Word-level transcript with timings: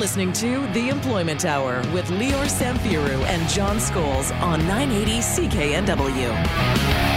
listening 0.00 0.32
to 0.32 0.66
The 0.68 0.88
Employment 0.88 1.44
Hour 1.44 1.82
with 1.92 2.06
Lior 2.06 2.46
Samfiru 2.48 3.22
and 3.24 3.46
John 3.50 3.76
Scholes 3.76 4.34
on 4.40 4.66
980 4.66 5.18
CKNW. 5.18 7.09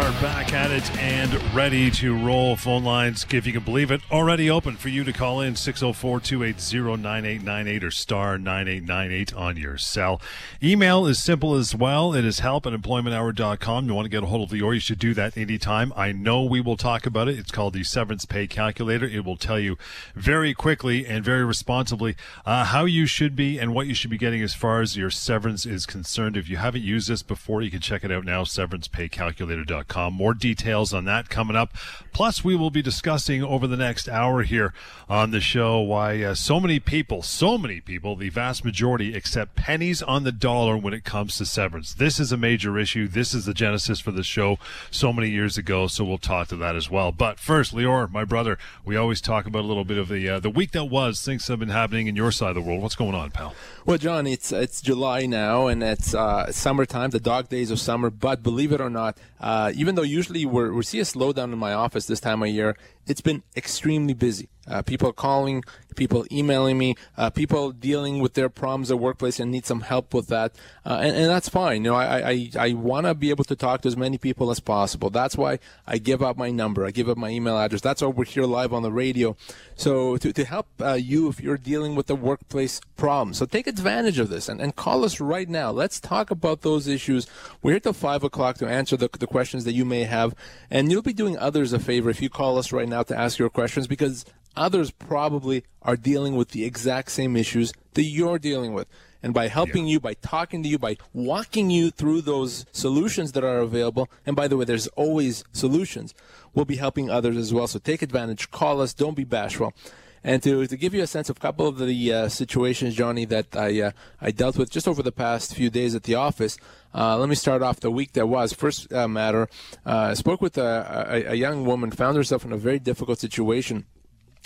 Are. 0.00 0.10
Back 0.20 0.52
at 0.52 0.70
it 0.70 0.94
and 0.96 1.32
ready 1.54 1.90
to 1.92 2.14
roll. 2.14 2.54
Phone 2.54 2.84
lines, 2.84 3.24
if 3.30 3.46
you 3.46 3.54
can 3.54 3.62
believe 3.62 3.90
it, 3.90 4.02
already 4.10 4.50
open 4.50 4.76
for 4.76 4.90
you 4.90 5.02
to 5.02 5.14
call 5.14 5.40
in 5.40 5.56
604 5.56 6.20
280 6.20 7.00
9898 7.00 7.84
or 7.84 7.90
star 7.90 8.36
9898 8.36 9.34
on 9.34 9.56
your 9.56 9.78
cell. 9.78 10.20
Email 10.62 11.06
is 11.06 11.22
simple 11.22 11.54
as 11.54 11.74
well. 11.74 12.12
It 12.12 12.26
is 12.26 12.40
help 12.40 12.66
at 12.66 12.74
employmenthour.com. 12.74 13.86
You 13.86 13.94
want 13.94 14.04
to 14.04 14.10
get 14.10 14.22
a 14.22 14.26
hold 14.26 14.52
of 14.52 14.58
Lior, 14.58 14.74
you 14.74 14.80
should 14.80 14.98
do 14.98 15.14
that 15.14 15.38
anytime. 15.38 15.90
I 15.96 16.12
know 16.12 16.42
we 16.42 16.60
will 16.60 16.76
talk 16.76 17.06
about 17.06 17.28
it. 17.28 17.38
It's 17.38 17.50
called 17.50 17.72
the 17.72 17.84
Severance 17.84 18.26
Pay 18.26 18.46
Calculator. 18.46 19.06
It 19.06 19.24
will 19.24 19.38
tell 19.38 19.58
you 19.58 19.78
very 20.14 20.52
quickly 20.52 21.06
and 21.06 21.24
very 21.24 21.46
responsibly 21.46 22.14
uh, 22.44 22.64
how 22.64 22.84
you 22.84 23.06
should 23.06 23.34
be 23.34 23.58
and 23.58 23.74
what 23.74 23.86
you 23.86 23.94
should 23.94 24.10
be 24.10 24.18
getting 24.18 24.42
as 24.42 24.52
far 24.52 24.82
as 24.82 24.98
your 24.98 25.08
severance 25.08 25.64
is 25.64 25.86
concerned. 25.86 26.36
If 26.36 26.46
you 26.46 26.58
haven't 26.58 26.82
used 26.82 27.08
this 27.08 27.22
before, 27.22 27.62
you 27.62 27.70
can 27.70 27.80
check 27.80 28.04
it 28.04 28.12
out 28.12 28.26
now, 28.26 28.42
severancepaycalculator.com. 28.42 29.89
More 29.96 30.34
details 30.34 30.92
on 30.92 31.04
that 31.06 31.28
coming 31.28 31.56
up. 31.56 31.72
Plus, 32.12 32.44
we 32.44 32.56
will 32.56 32.70
be 32.70 32.82
discussing 32.82 33.42
over 33.42 33.66
the 33.66 33.76
next 33.76 34.08
hour 34.08 34.42
here 34.42 34.74
on 35.08 35.30
the 35.30 35.40
show 35.40 35.80
why 35.80 36.22
uh, 36.22 36.34
so 36.34 36.58
many 36.58 36.80
people, 36.80 37.22
so 37.22 37.56
many 37.56 37.80
people, 37.80 38.16
the 38.16 38.28
vast 38.28 38.64
majority, 38.64 39.14
accept 39.14 39.54
pennies 39.54 40.02
on 40.02 40.24
the 40.24 40.32
dollar 40.32 40.76
when 40.76 40.92
it 40.92 41.04
comes 41.04 41.36
to 41.38 41.46
severance. 41.46 41.94
This 41.94 42.18
is 42.18 42.32
a 42.32 42.36
major 42.36 42.78
issue. 42.78 43.06
This 43.06 43.32
is 43.32 43.44
the 43.46 43.54
genesis 43.54 44.00
for 44.00 44.10
the 44.10 44.22
show 44.22 44.58
so 44.90 45.12
many 45.12 45.30
years 45.30 45.56
ago, 45.56 45.86
so 45.86 46.04
we'll 46.04 46.18
talk 46.18 46.48
to 46.48 46.56
that 46.56 46.76
as 46.76 46.90
well. 46.90 47.12
But 47.12 47.38
first, 47.38 47.74
Lior, 47.74 48.10
my 48.10 48.24
brother, 48.24 48.58
we 48.84 48.96
always 48.96 49.20
talk 49.20 49.46
about 49.46 49.64
a 49.64 49.68
little 49.68 49.84
bit 49.84 49.98
of 49.98 50.08
the 50.08 50.28
uh, 50.28 50.40
the 50.40 50.50
week 50.50 50.72
that 50.72 50.84
was. 50.84 51.20
Things 51.20 51.46
have 51.48 51.58
been 51.58 51.68
happening 51.68 52.06
in 52.06 52.16
your 52.16 52.32
side 52.32 52.50
of 52.50 52.54
the 52.56 52.60
world. 52.60 52.82
What's 52.82 52.96
going 52.96 53.14
on, 53.14 53.30
pal? 53.30 53.54
Well, 53.86 53.98
John, 53.98 54.26
it's 54.26 54.52
it's 54.52 54.80
July 54.80 55.26
now, 55.26 55.66
and 55.66 55.82
it's 55.82 56.14
uh, 56.14 56.50
summertime, 56.52 57.10
the 57.10 57.20
dog 57.20 57.48
days 57.48 57.70
of 57.70 57.80
summer. 57.80 58.10
But 58.10 58.42
believe 58.42 58.72
it 58.72 58.80
or 58.80 58.90
not, 58.90 59.18
uh, 59.40 59.72
even 59.80 59.94
though 59.94 60.02
usually 60.02 60.44
we're, 60.44 60.74
we 60.74 60.82
see 60.82 61.00
a 61.00 61.04
slowdown 61.04 61.54
in 61.54 61.58
my 61.58 61.72
office 61.72 62.04
this 62.04 62.20
time 62.20 62.42
of 62.42 62.48
year, 62.50 62.76
it's 63.10 63.20
been 63.20 63.42
extremely 63.56 64.14
busy. 64.14 64.48
Uh, 64.68 64.82
people 64.82 65.12
calling, 65.12 65.64
people 65.96 66.24
emailing 66.30 66.78
me, 66.78 66.94
uh, 67.16 67.28
people 67.28 67.72
dealing 67.72 68.20
with 68.20 68.34
their 68.34 68.48
problems 68.48 68.88
at 68.90 69.00
workplace 69.00 69.40
and 69.40 69.50
need 69.50 69.66
some 69.66 69.80
help 69.80 70.14
with 70.14 70.28
that, 70.28 70.52
uh, 70.86 71.00
and, 71.02 71.16
and, 71.16 71.26
that's 71.26 71.48
fine. 71.48 71.82
You 71.82 71.90
know, 71.90 71.96
I 71.96 72.30
I, 72.30 72.50
I 72.56 72.72
want 72.74 73.06
to 73.06 73.14
be 73.14 73.30
able 73.30 73.42
to 73.44 73.56
talk 73.56 73.80
to 73.80 73.88
as 73.88 73.96
many 73.96 74.16
people 74.16 74.50
as 74.50 74.60
possible. 74.60 75.10
That's 75.10 75.36
why 75.36 75.58
I 75.88 75.98
give 75.98 76.22
up 76.22 76.36
my 76.36 76.50
number, 76.50 76.86
I 76.86 76.92
give 76.92 77.08
up 77.08 77.16
my 77.16 77.30
email 77.30 77.58
address. 77.58 77.80
That's 77.80 78.00
why 78.00 78.08
we're 78.08 78.26
here 78.26 78.44
live 78.44 78.72
on 78.72 78.82
the 78.82 78.92
radio. 78.92 79.36
So 79.74 80.18
to 80.18 80.32
to 80.32 80.44
help 80.44 80.68
uh, 80.80 80.92
you 80.92 81.28
if 81.28 81.40
you're 81.40 81.56
dealing 81.56 81.96
with 81.96 82.08
a 82.08 82.14
workplace 82.14 82.80
problem, 82.96 83.34
so 83.34 83.46
take 83.46 83.66
advantage 83.66 84.20
of 84.20 84.28
this 84.28 84.48
and, 84.48 84.60
and 84.60 84.76
call 84.76 85.04
us 85.04 85.20
right 85.20 85.48
now. 85.48 85.72
Let's 85.72 85.98
talk 85.98 86.30
about 86.30 86.60
those 86.60 86.86
issues. 86.86 87.26
We're 87.60 87.72
here 87.72 87.80
till 87.80 87.92
five 87.94 88.22
o'clock 88.22 88.58
to 88.58 88.68
answer 88.68 88.96
the 88.96 89.08
the 89.18 89.26
questions 89.26 89.64
that 89.64 89.72
you 89.72 89.84
may 89.84 90.04
have, 90.04 90.34
and 90.70 90.92
you'll 90.92 91.02
be 91.02 91.14
doing 91.14 91.36
others 91.38 91.72
a 91.72 91.80
favor 91.80 92.08
if 92.08 92.22
you 92.22 92.30
call 92.30 92.56
us 92.56 92.72
right 92.72 92.88
now 92.88 92.99
to 93.08 93.18
ask 93.18 93.38
your 93.38 93.50
questions 93.50 93.86
because 93.86 94.24
others 94.56 94.90
probably 94.90 95.64
are 95.82 95.96
dealing 95.96 96.36
with 96.36 96.50
the 96.50 96.64
exact 96.64 97.10
same 97.10 97.36
issues 97.36 97.72
that 97.94 98.04
you're 98.04 98.38
dealing 98.38 98.72
with. 98.74 98.86
And 99.22 99.34
by 99.34 99.48
helping 99.48 99.86
yeah. 99.86 99.92
you, 99.92 100.00
by 100.00 100.14
talking 100.14 100.62
to 100.62 100.68
you, 100.68 100.78
by 100.78 100.96
walking 101.12 101.68
you 101.70 101.90
through 101.90 102.22
those 102.22 102.64
solutions 102.72 103.32
that 103.32 103.44
are 103.44 103.58
available, 103.58 104.08
and 104.24 104.34
by 104.34 104.48
the 104.48 104.56
way, 104.56 104.64
there's 104.64 104.86
always 104.88 105.44
solutions, 105.52 106.14
we'll 106.54 106.64
be 106.64 106.76
helping 106.76 107.10
others 107.10 107.36
as 107.36 107.52
well. 107.52 107.66
So 107.66 107.78
take 107.78 108.00
advantage, 108.00 108.50
call 108.50 108.80
us, 108.80 108.94
don't 108.94 109.14
be 109.14 109.24
bashful. 109.24 109.74
And 110.22 110.42
to, 110.42 110.66
to 110.66 110.76
give 110.76 110.92
you 110.92 111.02
a 111.02 111.06
sense 111.06 111.30
of 111.30 111.38
a 111.38 111.40
couple 111.40 111.66
of 111.66 111.78
the 111.78 112.12
uh, 112.12 112.28
situations, 112.28 112.94
Johnny, 112.94 113.24
that 113.26 113.56
I 113.56 113.80
uh, 113.80 113.90
I 114.20 114.30
dealt 114.32 114.58
with 114.58 114.70
just 114.70 114.86
over 114.86 115.02
the 115.02 115.12
past 115.12 115.54
few 115.54 115.70
days 115.70 115.94
at 115.94 116.02
the 116.02 116.14
office. 116.14 116.58
Uh, 116.94 117.16
let 117.16 117.28
me 117.28 117.34
start 117.34 117.62
off 117.62 117.80
the 117.80 117.90
week 117.90 118.12
that 118.12 118.26
was. 118.26 118.52
First 118.52 118.92
uh, 118.92 119.08
matter, 119.08 119.48
uh, 119.86 120.10
I 120.10 120.14
spoke 120.14 120.42
with 120.42 120.58
a, 120.58 121.06
a, 121.08 121.32
a 121.32 121.34
young 121.34 121.64
woman, 121.64 121.90
found 121.90 122.16
herself 122.16 122.44
in 122.44 122.52
a 122.52 122.58
very 122.58 122.78
difficult 122.78 123.18
situation. 123.18 123.86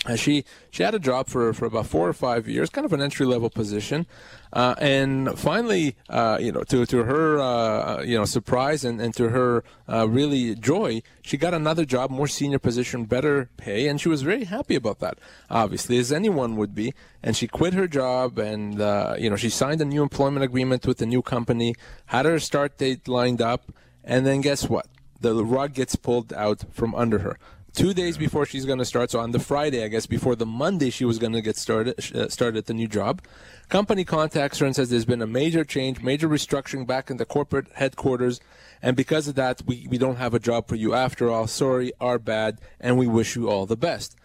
Uh, 0.05 0.15
she 0.15 0.45
she 0.69 0.83
had 0.83 0.93
a 0.93 0.99
job 0.99 1.27
for 1.27 1.51
for 1.53 1.65
about 1.65 1.87
four 1.87 2.07
or 2.07 2.13
five 2.13 2.47
years, 2.47 2.69
kind 2.69 2.85
of 2.85 2.93
an 2.93 3.01
entry 3.01 3.25
level 3.25 3.49
position, 3.49 4.05
uh, 4.53 4.75
and 4.77 5.37
finally, 5.37 5.95
uh, 6.09 6.37
you 6.39 6.51
know, 6.51 6.63
to 6.63 6.85
to 6.85 7.03
her 7.03 7.39
uh, 7.39 8.03
you 8.03 8.17
know 8.17 8.25
surprise 8.25 8.85
and, 8.85 9.01
and 9.01 9.15
to 9.15 9.29
her 9.29 9.63
uh, 9.91 10.07
really 10.07 10.53
joy, 10.55 11.01
she 11.23 11.37
got 11.37 11.53
another 11.53 11.85
job, 11.85 12.11
more 12.11 12.27
senior 12.27 12.59
position, 12.59 13.05
better 13.05 13.49
pay, 13.57 13.87
and 13.87 13.99
she 13.99 14.07
was 14.07 14.21
very 14.21 14.43
happy 14.43 14.75
about 14.75 14.99
that. 14.99 15.17
Obviously, 15.49 15.97
as 15.97 16.11
anyone 16.11 16.55
would 16.55 16.75
be, 16.75 16.93
and 17.23 17.35
she 17.35 17.47
quit 17.47 17.73
her 17.73 17.87
job, 17.87 18.37
and 18.37 18.79
uh, 18.79 19.15
you 19.17 19.29
know 19.29 19.35
she 19.35 19.49
signed 19.49 19.81
a 19.81 19.85
new 19.85 20.03
employment 20.03 20.43
agreement 20.43 20.85
with 20.85 20.99
the 20.99 21.07
new 21.07 21.23
company, 21.23 21.73
had 22.07 22.25
her 22.25 22.39
start 22.39 22.77
date 22.77 23.07
lined 23.07 23.41
up, 23.41 23.71
and 24.03 24.25
then 24.25 24.41
guess 24.41 24.69
what? 24.69 24.85
The 25.19 25.43
rug 25.43 25.73
gets 25.73 25.95
pulled 25.95 26.31
out 26.33 26.65
from 26.71 26.93
under 26.93 27.19
her 27.19 27.39
two 27.75 27.93
days 27.93 28.17
before 28.17 28.45
she's 28.45 28.65
going 28.65 28.79
to 28.79 28.85
start. 28.85 29.11
So 29.11 29.19
on 29.19 29.31
the 29.31 29.39
Friday, 29.39 29.83
I 29.83 29.87
guess 29.89 30.05
before 30.05 30.35
the 30.35 30.45
Monday 30.45 30.89
she 30.89 31.05
was 31.05 31.19
going 31.19 31.33
to 31.33 31.41
get 31.41 31.57
started 31.57 31.99
uh, 32.15 32.29
started 32.29 32.57
at 32.57 32.65
the 32.65 32.73
new 32.73 32.87
job. 32.87 33.21
Company 33.69 34.03
contacts 34.03 34.59
her 34.59 34.65
and 34.65 34.75
says 34.75 34.89
there's 34.89 35.05
been 35.05 35.21
a 35.21 35.27
major 35.27 35.63
change, 35.63 36.01
major 36.01 36.27
restructuring 36.27 36.87
back 36.87 37.09
in 37.09 37.17
the 37.17 37.25
corporate 37.25 37.67
headquarters, 37.73 38.39
and 38.81 38.95
because 38.95 39.27
of 39.27 39.35
that, 39.35 39.61
we, 39.65 39.87
we 39.89 39.97
don't 39.97 40.17
have 40.17 40.33
a 40.33 40.39
job 40.39 40.67
for 40.67 40.75
you 40.75 40.93
after 40.93 41.29
all. 41.29 41.47
Sorry, 41.47 41.91
our 41.99 42.17
bad, 42.17 42.59
and 42.79 42.97
we 42.97 43.07
wish 43.07 43.35
you 43.35 43.49
all 43.49 43.65
the 43.65 43.77
best. 43.77 44.15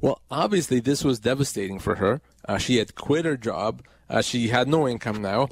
Well, 0.00 0.20
obviously 0.30 0.80
this 0.80 1.04
was 1.04 1.20
devastating 1.20 1.78
for 1.78 1.96
her. 1.96 2.20
Uh, 2.46 2.58
she 2.58 2.76
had 2.76 2.94
quit 2.94 3.24
her 3.24 3.36
job. 3.36 3.82
Uh, 4.08 4.22
she 4.22 4.48
had 4.48 4.66
no 4.66 4.88
income 4.88 5.20
now 5.20 5.48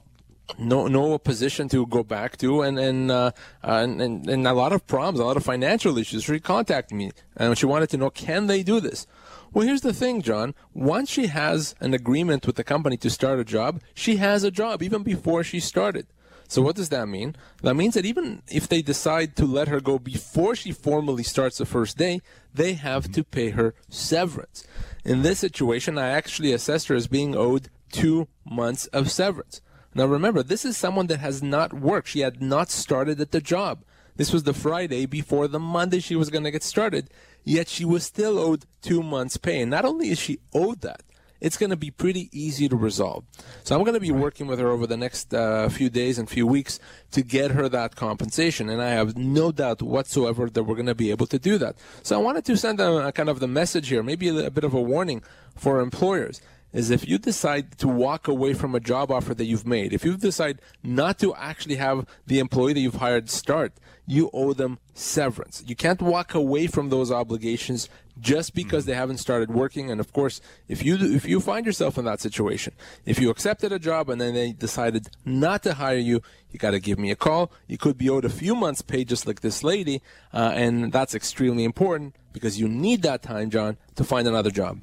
no 0.56 0.86
no 0.86 1.18
position 1.18 1.68
to 1.68 1.86
go 1.86 2.02
back 2.02 2.36
to 2.38 2.62
and 2.62 2.78
and, 2.78 3.10
uh, 3.10 3.32
and, 3.62 4.00
and 4.00 4.28
and 4.28 4.46
a 4.46 4.52
lot 4.52 4.72
of 4.72 4.86
problems, 4.86 5.20
a 5.20 5.24
lot 5.24 5.36
of 5.36 5.44
financial 5.44 5.98
issues. 5.98 6.24
She 6.24 6.40
contacted 6.40 6.96
me 6.96 7.10
and 7.36 7.58
she 7.58 7.66
wanted 7.66 7.90
to 7.90 7.96
know 7.96 8.10
can 8.10 8.46
they 8.46 8.62
do 8.62 8.80
this. 8.80 9.06
Well, 9.52 9.66
here's 9.66 9.80
the 9.80 9.94
thing, 9.94 10.20
John. 10.22 10.54
Once 10.74 11.10
she 11.10 11.26
has 11.28 11.74
an 11.80 11.94
agreement 11.94 12.46
with 12.46 12.56
the 12.56 12.64
company 12.64 12.96
to 12.98 13.10
start 13.10 13.38
a 13.38 13.44
job, 13.44 13.80
she 13.94 14.16
has 14.16 14.44
a 14.44 14.50
job 14.50 14.82
even 14.82 15.02
before 15.02 15.42
she 15.42 15.58
started. 15.58 16.06
So 16.48 16.62
what 16.62 16.76
does 16.76 16.88
that 16.88 17.08
mean? 17.08 17.36
That 17.62 17.74
means 17.74 17.94
that 17.94 18.06
even 18.06 18.42
if 18.48 18.68
they 18.68 18.80
decide 18.80 19.36
to 19.36 19.44
let 19.44 19.68
her 19.68 19.80
go 19.80 19.98
before 19.98 20.56
she 20.56 20.72
formally 20.72 21.22
starts 21.22 21.58
the 21.58 21.66
first 21.66 21.98
day, 21.98 22.22
they 22.54 22.72
have 22.72 23.12
to 23.12 23.22
pay 23.22 23.50
her 23.50 23.74
severance. 23.90 24.66
In 25.04 25.22
this 25.22 25.38
situation, 25.40 25.98
I 25.98 26.08
actually 26.08 26.52
assessed 26.52 26.88
her 26.88 26.94
as 26.94 27.06
being 27.06 27.36
owed 27.36 27.68
two 27.92 28.28
months 28.44 28.86
of 28.86 29.10
severance. 29.10 29.60
Now 29.98 30.06
remember, 30.06 30.44
this 30.44 30.64
is 30.64 30.76
someone 30.76 31.08
that 31.08 31.18
has 31.18 31.42
not 31.42 31.72
worked. 31.72 32.06
She 32.06 32.20
had 32.20 32.40
not 32.40 32.70
started 32.70 33.20
at 33.20 33.32
the 33.32 33.40
job. 33.40 33.82
This 34.14 34.32
was 34.32 34.44
the 34.44 34.54
Friday 34.54 35.06
before 35.06 35.48
the 35.48 35.58
Monday 35.58 35.98
she 35.98 36.14
was 36.14 36.30
going 36.30 36.44
to 36.44 36.52
get 36.52 36.62
started. 36.62 37.10
Yet 37.42 37.68
she 37.68 37.84
was 37.84 38.04
still 38.04 38.38
owed 38.38 38.64
two 38.80 39.02
months' 39.02 39.36
pay. 39.38 39.60
And 39.60 39.72
not 39.72 39.84
only 39.84 40.10
is 40.10 40.20
she 40.20 40.38
owed 40.54 40.82
that, 40.82 41.02
it's 41.40 41.56
going 41.56 41.70
to 41.70 41.76
be 41.76 41.90
pretty 41.90 42.28
easy 42.30 42.68
to 42.68 42.76
resolve. 42.76 43.24
So 43.64 43.74
I'm 43.74 43.82
going 43.82 43.94
to 43.94 44.00
be 44.00 44.12
working 44.12 44.46
with 44.46 44.60
her 44.60 44.68
over 44.68 44.86
the 44.86 44.96
next 44.96 45.34
uh, 45.34 45.68
few 45.68 45.90
days 45.90 46.16
and 46.16 46.30
few 46.30 46.46
weeks 46.46 46.78
to 47.10 47.22
get 47.22 47.50
her 47.50 47.68
that 47.68 47.96
compensation. 47.96 48.68
And 48.68 48.80
I 48.80 48.90
have 48.90 49.16
no 49.16 49.50
doubt 49.50 49.82
whatsoever 49.82 50.48
that 50.48 50.62
we're 50.62 50.76
going 50.76 50.86
to 50.86 50.94
be 50.94 51.10
able 51.10 51.26
to 51.26 51.40
do 51.40 51.58
that. 51.58 51.74
So 52.04 52.14
I 52.14 52.22
wanted 52.22 52.44
to 52.44 52.56
send 52.56 52.78
a, 52.78 53.08
a 53.08 53.12
kind 53.12 53.28
of 53.28 53.40
the 53.40 53.48
message 53.48 53.88
here, 53.88 54.04
maybe 54.04 54.28
a, 54.28 54.46
a 54.46 54.50
bit 54.50 54.62
of 54.62 54.74
a 54.74 54.80
warning 54.80 55.24
for 55.56 55.80
employers 55.80 56.40
is 56.72 56.90
if 56.90 57.08
you 57.08 57.18
decide 57.18 57.78
to 57.78 57.88
walk 57.88 58.28
away 58.28 58.52
from 58.52 58.74
a 58.74 58.80
job 58.80 59.10
offer 59.10 59.34
that 59.34 59.46
you've 59.46 59.66
made, 59.66 59.92
if 59.92 60.04
you 60.04 60.16
decide 60.16 60.60
not 60.82 61.18
to 61.18 61.34
actually 61.34 61.76
have 61.76 62.06
the 62.26 62.38
employee 62.38 62.74
that 62.74 62.80
you've 62.80 62.96
hired 62.96 63.30
start, 63.30 63.72
you 64.06 64.30
owe 64.32 64.52
them 64.52 64.78
severance. 64.94 65.62
You 65.66 65.76
can't 65.76 66.00
walk 66.00 66.34
away 66.34 66.66
from 66.66 66.88
those 66.88 67.12
obligations 67.12 67.88
just 68.20 68.54
because 68.54 68.84
they 68.84 68.94
haven't 68.94 69.18
started 69.18 69.50
working. 69.50 69.90
And 69.90 70.00
of 70.00 70.12
course, 70.12 70.40
if 70.66 70.82
you 70.84 70.96
if 70.96 71.26
you 71.26 71.40
find 71.40 71.64
yourself 71.66 71.98
in 71.98 72.04
that 72.06 72.20
situation, 72.20 72.74
if 73.04 73.20
you 73.20 73.30
accepted 73.30 73.70
a 73.70 73.78
job 73.78 74.08
and 74.08 74.20
then 74.20 74.34
they 74.34 74.52
decided 74.52 75.08
not 75.24 75.62
to 75.64 75.74
hire 75.74 75.98
you, 75.98 76.22
you 76.50 76.58
got 76.58 76.70
to 76.72 76.80
give 76.80 76.98
me 76.98 77.10
a 77.10 77.16
call. 77.16 77.52
You 77.66 77.78
could 77.78 77.98
be 77.98 78.08
owed 78.08 78.24
a 78.24 78.30
few 78.30 78.54
months' 78.54 78.82
pay, 78.82 79.04
just 79.04 79.26
like 79.26 79.40
this 79.40 79.62
lady, 79.62 80.02
uh, 80.32 80.52
and 80.54 80.90
that's 80.90 81.14
extremely 81.14 81.64
important 81.64 82.16
because 82.32 82.58
you 82.58 82.68
need 82.68 83.02
that 83.02 83.22
time, 83.22 83.50
John, 83.50 83.76
to 83.96 84.04
find 84.04 84.26
another 84.26 84.50
job. 84.50 84.80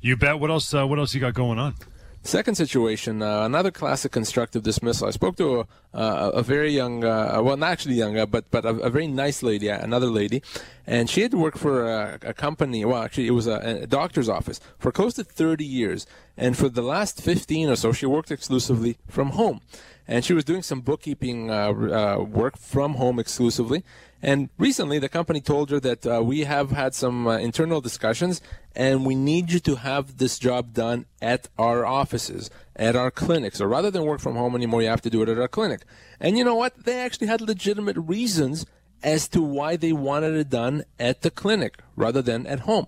You 0.00 0.16
bet. 0.16 0.38
What 0.38 0.50
else? 0.50 0.72
Uh, 0.72 0.86
what 0.86 0.98
else 0.98 1.12
you 1.14 1.20
got 1.20 1.34
going 1.34 1.58
on? 1.58 1.74
Second 2.22 2.56
situation, 2.56 3.22
uh, 3.22 3.42
another 3.42 3.70
classic 3.70 4.12
constructive 4.12 4.62
dismissal. 4.62 5.08
I 5.08 5.12
spoke 5.12 5.36
to 5.36 5.60
a, 5.60 5.66
uh, 5.94 6.30
a 6.34 6.42
very 6.42 6.72
young, 6.72 7.04
uh, 7.04 7.40
well, 7.42 7.56
not 7.56 7.70
actually 7.70 7.94
young, 7.94 8.14
but 8.28 8.50
but 8.50 8.64
a, 8.64 8.70
a, 8.70 8.90
very 8.90 9.06
nice 9.06 9.42
lady, 9.42 9.68
another 9.68 10.08
lady, 10.08 10.42
and 10.86 11.08
she 11.08 11.22
had 11.22 11.32
worked 11.32 11.58
for 11.58 11.88
a, 11.88 12.18
a 12.22 12.34
company. 12.34 12.84
Well, 12.84 13.02
actually, 13.02 13.28
it 13.28 13.32
was 13.32 13.46
a, 13.46 13.82
a, 13.82 13.86
doctor's 13.86 14.28
office 14.28 14.60
for 14.78 14.92
close 14.92 15.14
to 15.14 15.24
30 15.24 15.64
years, 15.64 16.06
and 16.36 16.56
for 16.56 16.68
the 16.68 16.82
last 16.82 17.22
15 17.22 17.70
or 17.70 17.76
so, 17.76 17.92
she 17.92 18.04
worked 18.04 18.30
exclusively 18.30 18.98
from 19.08 19.30
home, 19.30 19.60
and 20.06 20.24
she 20.24 20.34
was 20.34 20.44
doing 20.44 20.62
some 20.62 20.80
bookkeeping 20.80 21.50
uh, 21.50 21.70
uh, 21.70 22.22
work 22.22 22.58
from 22.58 22.94
home 22.94 23.18
exclusively. 23.18 23.84
And 24.20 24.50
recently, 24.58 24.98
the 24.98 25.08
company 25.08 25.40
told 25.40 25.70
her 25.70 25.78
that 25.80 26.06
uh, 26.06 26.22
we 26.24 26.40
have 26.40 26.70
had 26.72 26.94
some 26.94 27.28
uh, 27.28 27.38
internal 27.38 27.80
discussions 27.80 28.40
and 28.74 29.06
we 29.06 29.14
need 29.14 29.52
you 29.52 29.60
to 29.60 29.76
have 29.76 30.18
this 30.18 30.38
job 30.38 30.72
done 30.72 31.06
at 31.22 31.48
our 31.56 31.86
offices, 31.86 32.50
at 32.74 32.96
our 32.96 33.10
clinic. 33.10 33.54
So 33.54 33.64
rather 33.66 33.90
than 33.90 34.04
work 34.04 34.20
from 34.20 34.34
home 34.34 34.56
anymore, 34.56 34.82
you 34.82 34.88
have 34.88 35.02
to 35.02 35.10
do 35.10 35.22
it 35.22 35.28
at 35.28 35.38
our 35.38 35.48
clinic. 35.48 35.82
And 36.18 36.36
you 36.36 36.44
know 36.44 36.56
what? 36.56 36.84
They 36.84 36.98
actually 36.98 37.28
had 37.28 37.40
legitimate 37.40 37.96
reasons 37.96 38.66
as 39.02 39.28
to 39.28 39.40
why 39.40 39.76
they 39.76 39.92
wanted 39.92 40.34
it 40.34 40.50
done 40.50 40.82
at 40.98 41.22
the 41.22 41.30
clinic 41.30 41.80
rather 41.94 42.20
than 42.20 42.46
at 42.46 42.60
home. 42.60 42.86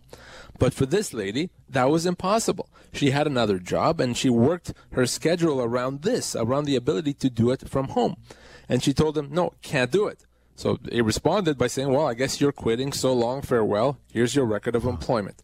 But 0.59 0.75
for 0.75 0.85
this 0.85 1.15
lady, 1.15 1.51
that 1.69 1.91
was 1.91 2.07
impossible. 2.07 2.69
She 2.93 3.13
had 3.13 3.27
another 3.27 3.59
job 3.59 4.01
and 4.01 4.17
she 4.17 4.29
worked 4.29 4.73
her 4.93 5.07
schedule 5.07 5.63
around 5.63 6.03
this, 6.03 6.35
around 6.35 6.65
the 6.65 6.77
ability 6.77 7.15
to 7.15 7.31
do 7.31 7.51
it 7.51 7.69
from 7.69 7.89
home. 7.89 8.17
And 8.69 8.83
she 8.83 8.93
told 8.93 9.15
them, 9.15 9.29
no, 9.31 9.55
can't 9.63 9.91
do 9.91 10.07
it. 10.07 10.27
So 10.61 10.79
he 10.93 11.01
responded 11.01 11.57
by 11.57 11.69
saying, 11.69 11.91
Well, 11.91 12.07
I 12.07 12.13
guess 12.13 12.39
you're 12.39 12.53
quitting. 12.53 12.93
So 12.93 13.15
long, 13.15 13.41
farewell. 13.41 13.97
Here's 14.13 14.35
your 14.35 14.45
record 14.45 14.77
of 14.77 14.85
employment. 14.85 15.43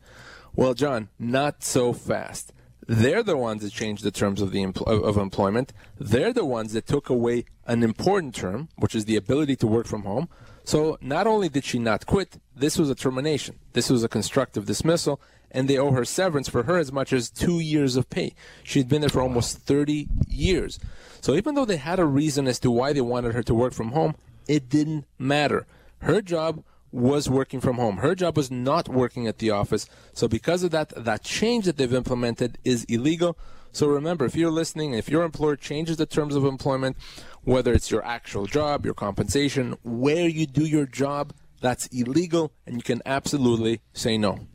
Well, 0.54 0.74
John, 0.74 1.08
not 1.18 1.64
so 1.64 1.94
fast. 1.94 2.52
They're 2.86 3.22
the 3.22 3.38
ones 3.38 3.62
that 3.62 3.72
changed 3.72 4.04
the 4.04 4.10
terms 4.10 4.42
of 4.42 4.52
the 4.52 4.62
empl- 4.62 4.86
of 4.86 5.16
employment. 5.16 5.72
They're 5.98 6.34
the 6.34 6.44
ones 6.44 6.74
that 6.74 6.86
took 6.86 7.08
away 7.08 7.46
an 7.66 7.82
important 7.82 8.34
term, 8.34 8.68
which 8.76 8.94
is 8.94 9.06
the 9.06 9.16
ability 9.16 9.56
to 9.56 9.66
work 9.66 9.86
from 9.86 10.02
home. 10.02 10.28
So 10.64 10.98
not 11.00 11.26
only 11.26 11.48
did 11.48 11.64
she 11.64 11.78
not 11.78 12.04
quit, 12.04 12.36
this 12.54 12.76
was 12.76 12.90
a 12.90 12.94
termination. 12.94 13.58
This 13.72 13.88
was 13.88 14.04
a 14.04 14.10
constructive 14.10 14.66
dismissal, 14.66 15.18
and 15.50 15.66
they 15.66 15.78
owe 15.78 15.92
her 15.92 16.04
severance 16.04 16.50
for 16.50 16.64
her 16.64 16.76
as 16.76 16.92
much 16.92 17.14
as 17.14 17.30
two 17.30 17.58
years 17.58 17.96
of 17.96 18.10
pay. 18.10 18.34
She'd 18.62 18.90
been 18.90 19.00
there 19.00 19.08
for 19.08 19.22
almost 19.22 19.60
30 19.60 20.08
years. 20.28 20.78
So 21.22 21.32
even 21.32 21.54
though 21.54 21.64
they 21.64 21.78
had 21.78 21.98
a 21.98 22.04
reason 22.04 22.46
as 22.46 22.58
to 22.58 22.70
why 22.70 22.92
they 22.92 23.00
wanted 23.00 23.32
her 23.32 23.42
to 23.44 23.54
work 23.54 23.72
from 23.72 23.92
home, 23.92 24.14
it 24.48 24.68
didn't 24.68 25.06
matter. 25.18 25.66
Her 25.98 26.20
job 26.20 26.62
was 26.92 27.28
working 27.28 27.60
from 27.60 27.76
home. 27.76 27.98
Her 27.98 28.14
job 28.14 28.36
was 28.36 28.50
not 28.50 28.88
working 28.88 29.26
at 29.26 29.38
the 29.38 29.50
office. 29.50 29.86
So 30.12 30.28
because 30.28 30.62
of 30.62 30.70
that, 30.70 30.92
that 30.96 31.22
change 31.22 31.66
that 31.66 31.76
they've 31.76 31.92
implemented 31.92 32.58
is 32.64 32.84
illegal. 32.84 33.36
So 33.72 33.86
remember, 33.86 34.24
if 34.24 34.34
you're 34.34 34.50
listening, 34.50 34.94
if 34.94 35.08
your 35.08 35.22
employer 35.22 35.56
changes 35.56 35.98
the 35.98 36.06
terms 36.06 36.34
of 36.34 36.44
employment, 36.44 36.96
whether 37.42 37.72
it's 37.72 37.90
your 37.90 38.04
actual 38.04 38.46
job, 38.46 38.84
your 38.84 38.94
compensation, 38.94 39.76
where 39.82 40.28
you 40.28 40.46
do 40.46 40.64
your 40.64 40.86
job, 40.86 41.34
that's 41.60 41.86
illegal 41.88 42.52
and 42.66 42.76
you 42.76 42.82
can 42.82 43.02
absolutely 43.04 43.80
say 43.92 44.16
no 44.16 44.46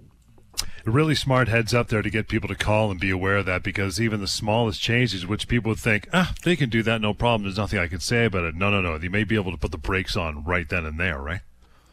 really 0.85 1.15
smart 1.15 1.47
heads 1.47 1.73
up 1.73 1.89
there 1.89 2.01
to 2.01 2.09
get 2.09 2.27
people 2.27 2.47
to 2.49 2.55
call 2.55 2.91
and 2.91 2.99
be 2.99 3.09
aware 3.09 3.37
of 3.37 3.45
that 3.45 3.63
because 3.63 4.01
even 4.01 4.19
the 4.19 4.27
smallest 4.27 4.81
changes, 4.81 5.25
which 5.25 5.47
people 5.47 5.69
would 5.69 5.79
think, 5.79 6.07
ah, 6.13 6.33
they 6.43 6.55
can 6.55 6.69
do 6.69 6.83
that, 6.83 7.01
no 7.01 7.13
problem. 7.13 7.43
There's 7.43 7.57
nothing 7.57 7.79
I 7.79 7.87
can 7.87 7.99
say 7.99 8.25
about 8.25 8.43
it. 8.45 8.55
No, 8.55 8.69
no, 8.69 8.81
no. 8.81 8.95
You 8.97 9.09
may 9.09 9.23
be 9.23 9.35
able 9.35 9.51
to 9.51 9.57
put 9.57 9.71
the 9.71 9.77
brakes 9.77 10.15
on 10.15 10.43
right 10.43 10.67
then 10.67 10.85
and 10.85 10.99
there, 10.99 11.19
right? 11.19 11.41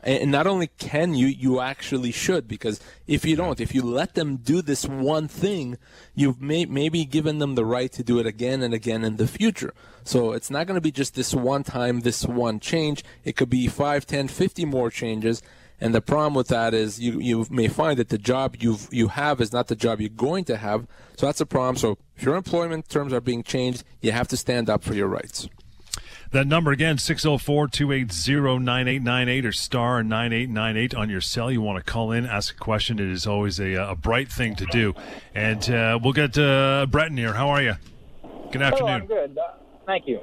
And 0.00 0.30
not 0.30 0.46
only 0.46 0.68
can 0.78 1.14
you, 1.14 1.26
you 1.26 1.60
actually 1.60 2.12
should, 2.12 2.46
because 2.46 2.80
if 3.08 3.24
you 3.24 3.34
don't, 3.34 3.60
if 3.60 3.74
you 3.74 3.82
let 3.82 4.14
them 4.14 4.36
do 4.36 4.62
this 4.62 4.86
one 4.86 5.26
thing, 5.26 5.76
you've 6.14 6.40
may, 6.40 6.66
maybe 6.66 7.04
given 7.04 7.38
them 7.38 7.56
the 7.56 7.64
right 7.64 7.90
to 7.92 8.04
do 8.04 8.20
it 8.20 8.26
again 8.26 8.62
and 8.62 8.72
again 8.72 9.04
in 9.04 9.16
the 9.16 9.26
future. 9.26 9.74
So 10.04 10.32
it's 10.32 10.50
not 10.50 10.66
going 10.68 10.76
to 10.76 10.80
be 10.80 10.92
just 10.92 11.14
this 11.14 11.34
one 11.34 11.64
time, 11.64 12.00
this 12.00 12.24
one 12.24 12.60
change. 12.60 13.04
It 13.24 13.36
could 13.36 13.50
be 13.50 13.66
5, 13.66 14.06
10, 14.06 14.28
50 14.28 14.64
more 14.64 14.88
changes. 14.88 15.42
And 15.80 15.94
the 15.94 16.00
problem 16.00 16.34
with 16.34 16.48
that 16.48 16.74
is 16.74 17.00
you, 17.00 17.20
you 17.20 17.46
may 17.50 17.68
find 17.68 17.98
that 17.98 18.08
the 18.08 18.18
job 18.18 18.56
you 18.58 18.78
you 18.90 19.08
have 19.08 19.40
is 19.40 19.52
not 19.52 19.68
the 19.68 19.76
job 19.76 20.00
you're 20.00 20.10
going 20.10 20.44
to 20.44 20.56
have. 20.56 20.86
So 21.16 21.26
that's 21.26 21.40
a 21.40 21.46
problem. 21.46 21.76
So 21.76 21.98
if 22.16 22.24
your 22.24 22.34
employment 22.34 22.88
terms 22.88 23.12
are 23.12 23.20
being 23.20 23.42
changed, 23.42 23.84
you 24.00 24.12
have 24.12 24.28
to 24.28 24.36
stand 24.36 24.68
up 24.68 24.82
for 24.82 24.94
your 24.94 25.06
rights. 25.06 25.48
That 26.30 26.46
number 26.46 26.72
again, 26.72 26.98
604 26.98 27.68
280 27.68 28.58
9898 28.58 29.46
or 29.46 29.52
star 29.52 30.02
9898 30.02 30.94
on 30.94 31.08
your 31.08 31.22
cell. 31.22 31.50
You 31.50 31.62
want 31.62 31.84
to 31.84 31.90
call 31.90 32.12
in, 32.12 32.26
ask 32.26 32.54
a 32.54 32.58
question. 32.58 32.98
It 32.98 33.08
is 33.08 33.26
always 33.26 33.58
a, 33.58 33.74
a 33.74 33.94
bright 33.94 34.30
thing 34.30 34.54
to 34.56 34.66
do. 34.66 34.94
And 35.34 35.70
uh, 35.70 35.98
we'll 36.02 36.12
get 36.12 36.36
uh, 36.36 36.86
Breton 36.90 37.16
here. 37.16 37.32
How 37.32 37.48
are 37.48 37.62
you? 37.62 37.76
Good 38.52 38.60
afternoon. 38.60 39.06
Hello, 39.08 39.22
I'm 39.22 39.28
good. 39.28 39.38
Uh, 39.38 39.52
thank 39.86 40.06
you. 40.06 40.20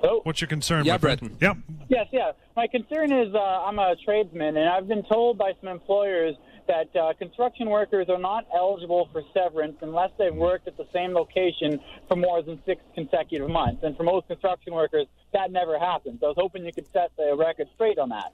Hello? 0.00 0.20
What's 0.22 0.40
your 0.40 0.48
concern? 0.48 0.84
Yeah, 0.86 0.96
Breton. 0.96 1.36
Yep. 1.40 1.56
Yes, 1.88 2.06
yeah. 2.10 2.32
My 2.56 2.66
concern 2.66 3.12
is 3.12 3.34
uh, 3.34 3.38
I'm 3.38 3.78
a 3.78 3.94
tradesman, 4.04 4.56
and 4.56 4.68
I've 4.68 4.88
been 4.88 5.04
told 5.04 5.36
by 5.36 5.52
some 5.60 5.68
employers 5.68 6.36
that 6.68 6.94
uh, 6.96 7.12
construction 7.18 7.68
workers 7.68 8.06
are 8.08 8.18
not 8.18 8.46
eligible 8.54 9.08
for 9.12 9.22
severance 9.34 9.76
unless 9.82 10.10
they've 10.18 10.34
worked 10.34 10.68
at 10.68 10.76
the 10.76 10.86
same 10.92 11.12
location 11.12 11.80
for 12.08 12.16
more 12.16 12.42
than 12.42 12.60
six 12.64 12.80
consecutive 12.94 13.50
months. 13.50 13.82
And 13.82 13.96
for 13.96 14.04
most 14.04 14.28
construction 14.28 14.72
workers, 14.72 15.06
that 15.32 15.50
never 15.50 15.78
happens. 15.78 16.20
I 16.22 16.26
was 16.26 16.36
hoping 16.38 16.64
you 16.64 16.72
could 16.72 16.86
set 16.92 17.10
the 17.16 17.36
record 17.36 17.66
straight 17.74 17.98
on 17.98 18.08
that. 18.10 18.32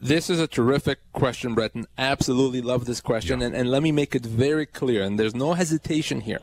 This 0.00 0.28
is 0.28 0.40
a 0.40 0.48
terrific 0.48 0.98
question, 1.12 1.54
Breton. 1.54 1.86
Absolutely 1.96 2.60
love 2.60 2.86
this 2.86 3.00
question. 3.00 3.38
Yeah. 3.38 3.46
And, 3.46 3.54
and 3.54 3.70
let 3.70 3.84
me 3.84 3.92
make 3.92 4.16
it 4.16 4.26
very 4.26 4.66
clear, 4.66 5.04
and 5.04 5.16
there's 5.16 5.34
no 5.34 5.52
hesitation 5.52 6.22
here. 6.22 6.40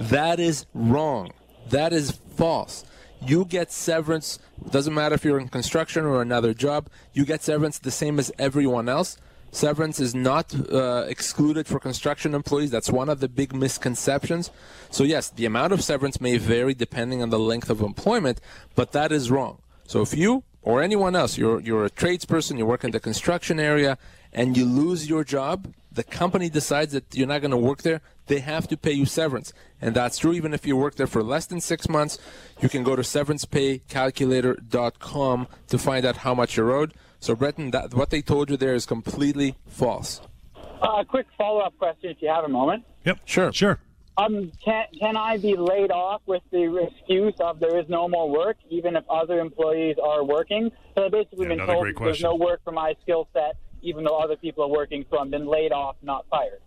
That 0.00 0.40
is 0.40 0.64
wrong. 0.72 1.32
That 1.68 1.92
is 1.92 2.12
false. 2.36 2.84
You 3.24 3.44
get 3.44 3.70
severance. 3.70 4.38
Doesn't 4.70 4.94
matter 4.94 5.14
if 5.14 5.24
you're 5.24 5.38
in 5.38 5.48
construction 5.48 6.04
or 6.04 6.22
another 6.22 6.54
job. 6.54 6.88
You 7.12 7.24
get 7.24 7.42
severance 7.42 7.78
the 7.78 7.90
same 7.90 8.18
as 8.18 8.32
everyone 8.38 8.88
else. 8.88 9.16
Severance 9.52 10.00
is 10.00 10.14
not 10.14 10.54
uh, 10.72 11.04
excluded 11.06 11.66
for 11.66 11.78
construction 11.78 12.34
employees. 12.34 12.70
That's 12.70 12.90
one 12.90 13.10
of 13.10 13.20
the 13.20 13.28
big 13.28 13.54
misconceptions. 13.54 14.50
So, 14.90 15.04
yes, 15.04 15.28
the 15.28 15.44
amount 15.44 15.74
of 15.74 15.84
severance 15.84 16.22
may 16.22 16.38
vary 16.38 16.72
depending 16.72 17.22
on 17.22 17.28
the 17.28 17.38
length 17.38 17.68
of 17.68 17.82
employment, 17.82 18.40
but 18.74 18.92
that 18.92 19.12
is 19.12 19.30
wrong. 19.30 19.60
So, 19.86 20.00
if 20.00 20.16
you 20.16 20.44
or 20.62 20.82
anyone 20.82 21.14
else, 21.14 21.36
you're, 21.36 21.60
you're 21.60 21.84
a 21.84 21.90
tradesperson, 21.90 22.56
you 22.56 22.64
work 22.64 22.82
in 22.82 22.92
the 22.92 23.00
construction 23.00 23.60
area, 23.60 23.98
and 24.32 24.56
you 24.56 24.64
lose 24.64 25.08
your 25.08 25.22
job, 25.22 25.72
the 25.94 26.04
company 26.04 26.48
decides 26.48 26.92
that 26.92 27.04
you're 27.14 27.26
not 27.26 27.40
going 27.40 27.50
to 27.50 27.56
work 27.56 27.82
there, 27.82 28.00
they 28.26 28.38
have 28.40 28.68
to 28.68 28.76
pay 28.76 28.92
you 28.92 29.04
severance. 29.04 29.52
And 29.80 29.94
that's 29.94 30.18
true 30.18 30.32
even 30.32 30.54
if 30.54 30.64
you 30.66 30.76
work 30.76 30.94
there 30.96 31.06
for 31.06 31.22
less 31.22 31.46
than 31.46 31.60
six 31.60 31.88
months. 31.88 32.18
You 32.60 32.68
can 32.68 32.82
go 32.82 32.96
to 32.96 33.02
severancepaycalculator.com 33.02 35.48
to 35.68 35.78
find 35.78 36.04
out 36.04 36.16
how 36.18 36.34
much 36.34 36.56
you're 36.56 36.72
owed. 36.72 36.94
So, 37.20 37.36
Breton, 37.36 37.70
that, 37.70 37.94
what 37.94 38.10
they 38.10 38.20
told 38.22 38.50
you 38.50 38.56
there 38.56 38.74
is 38.74 38.86
completely 38.86 39.54
false. 39.66 40.20
A 40.56 40.86
uh, 40.86 41.04
quick 41.04 41.26
follow 41.38 41.60
up 41.60 41.78
question 41.78 42.10
if 42.10 42.20
you 42.20 42.28
have 42.28 42.42
a 42.44 42.48
moment. 42.48 42.84
Yep. 43.04 43.20
Sure. 43.24 43.52
Sure. 43.52 43.78
Um, 44.18 44.52
can, 44.62 44.84
can 44.98 45.16
I 45.16 45.38
be 45.38 45.56
laid 45.56 45.90
off 45.90 46.20
with 46.26 46.42
the 46.50 46.88
excuse 46.90 47.32
of 47.40 47.60
there 47.60 47.78
is 47.78 47.88
no 47.88 48.08
more 48.08 48.28
work, 48.28 48.58
even 48.68 48.94
if 48.96 49.04
other 49.08 49.40
employees 49.40 49.96
are 50.02 50.22
working? 50.22 50.70
So 50.94 51.06
I've 51.06 51.12
basically 51.12 51.48
yeah, 51.48 51.56
been 51.56 51.66
told 51.66 51.86
there's 51.98 52.20
no 52.20 52.34
work 52.34 52.60
for 52.62 52.72
my 52.72 52.94
skill 53.02 53.26
set, 53.32 53.56
even 53.82 54.04
though 54.04 54.18
other 54.18 54.36
people 54.36 54.64
are 54.64 54.68
working, 54.68 55.04
so 55.10 55.18
I've 55.18 55.30
been 55.30 55.46
laid 55.46 55.72
off, 55.72 55.96
not 56.02 56.24
fired. 56.30 56.60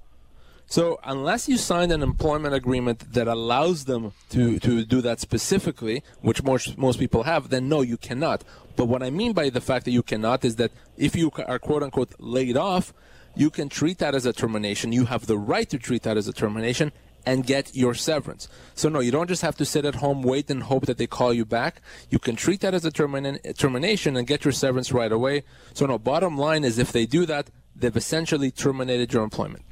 So 0.67 0.99
unless 1.03 1.47
you 1.47 1.57
signed 1.57 1.91
an 1.91 2.01
employment 2.01 2.55
agreement 2.55 3.13
that 3.13 3.27
allows 3.27 3.85
them 3.85 4.13
to, 4.31 4.57
to 4.59 4.83
do 4.83 4.99
that 5.01 5.19
specifically, 5.19 6.03
which 6.21 6.41
most 6.43 6.77
most 6.77 6.97
people 6.97 7.23
have, 7.23 7.49
then 7.49 7.69
no, 7.69 7.81
you 7.81 7.97
cannot. 7.97 8.43
But 8.75 8.85
what 8.85 9.03
I 9.03 9.11
mean 9.11 9.33
by 9.33 9.49
the 9.49 9.61
fact 9.61 9.85
that 9.85 9.91
you 9.91 10.01
cannot 10.01 10.43
is 10.43 10.55
that 10.55 10.71
if 10.97 11.15
you 11.15 11.31
are 11.47 11.59
quote 11.59 11.83
unquote 11.83 12.13
laid 12.19 12.57
off, 12.57 12.93
you 13.35 13.51
can 13.51 13.69
treat 13.69 13.99
that 13.99 14.15
as 14.15 14.25
a 14.25 14.33
termination. 14.33 14.91
You 14.91 15.05
have 15.05 15.27
the 15.27 15.37
right 15.37 15.69
to 15.69 15.77
treat 15.77 16.01
that 16.03 16.17
as 16.17 16.27
a 16.27 16.33
termination 16.33 16.91
and 17.25 17.45
get 17.45 17.75
your 17.75 17.93
severance. 17.93 18.47
So 18.75 18.89
no, 18.89 18.99
you 18.99 19.11
don't 19.11 19.27
just 19.27 19.41
have 19.41 19.57
to 19.57 19.65
sit 19.65 19.85
at 19.85 19.95
home, 19.95 20.21
wait 20.21 20.49
and 20.49 20.63
hope 20.63 20.85
that 20.85 20.97
they 20.97 21.07
call 21.07 21.33
you 21.33 21.45
back. 21.45 21.81
You 22.09 22.19
can 22.19 22.35
treat 22.35 22.61
that 22.61 22.73
as 22.73 22.85
a 22.85 22.91
termina- 22.91 23.57
termination 23.57 24.15
and 24.15 24.27
get 24.27 24.45
your 24.45 24.51
severance 24.51 24.91
right 24.91 25.11
away. 25.11 25.43
So 25.73 25.85
no, 25.85 25.97
bottom 25.97 26.37
line 26.37 26.63
is 26.63 26.77
if 26.77 26.91
they 26.91 27.05
do 27.05 27.25
that, 27.25 27.49
they've 27.75 27.95
essentially 27.95 28.51
terminated 28.51 29.13
your 29.13 29.23
employment. 29.23 29.63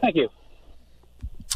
Thank 0.00 0.16
you. 0.16 0.28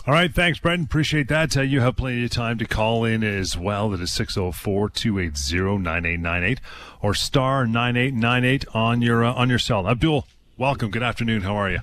All 0.06 0.14
right, 0.14 0.34
thanks, 0.34 0.58
Brendan. 0.58 0.86
Appreciate 0.86 1.28
that. 1.28 1.54
Uh, 1.54 1.60
you 1.60 1.80
have 1.80 1.96
plenty 1.96 2.24
of 2.24 2.30
time 2.30 2.56
to 2.58 2.64
call 2.64 3.04
in 3.04 3.22
as 3.22 3.58
well. 3.58 3.90
That 3.90 4.00
is 4.00 4.10
604 4.12 4.88
280 4.88 5.78
9898 5.78 6.60
or 7.02 7.12
star 7.12 7.66
9898 7.66 8.64
on 8.74 9.02
your, 9.02 9.24
uh, 9.24 9.34
on 9.34 9.50
your 9.50 9.58
cell. 9.58 9.86
Abdul, 9.86 10.26
welcome. 10.56 10.90
Good 10.90 11.02
afternoon. 11.02 11.42
How 11.42 11.56
are 11.56 11.70
you? 11.70 11.80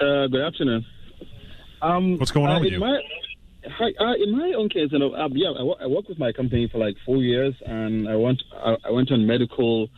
Uh, 0.00 0.26
good 0.28 0.40
afternoon. 0.40 0.86
Um, 1.84 2.18
What's 2.18 2.30
going 2.32 2.46
on 2.46 2.56
uh, 2.56 2.60
with 2.60 2.72
you? 2.72 2.80
My, 2.80 2.98
uh, 3.66 4.14
in 4.14 4.32
my 4.32 4.54
own 4.56 4.70
case, 4.70 4.88
you 4.90 4.98
know, 4.98 5.12
uh, 5.12 5.28
yeah, 5.32 5.50
I, 5.50 5.84
I 5.84 5.86
worked 5.86 6.08
with 6.08 6.18
my 6.18 6.32
company 6.32 6.66
for 6.72 6.78
like 6.78 6.96
four 7.04 7.18
years, 7.18 7.54
and 7.64 8.08
I 8.08 8.16
went 8.16 8.42
I, 8.54 8.76
I 8.86 8.90
went 8.90 9.12
on 9.12 9.26
medical 9.26 9.88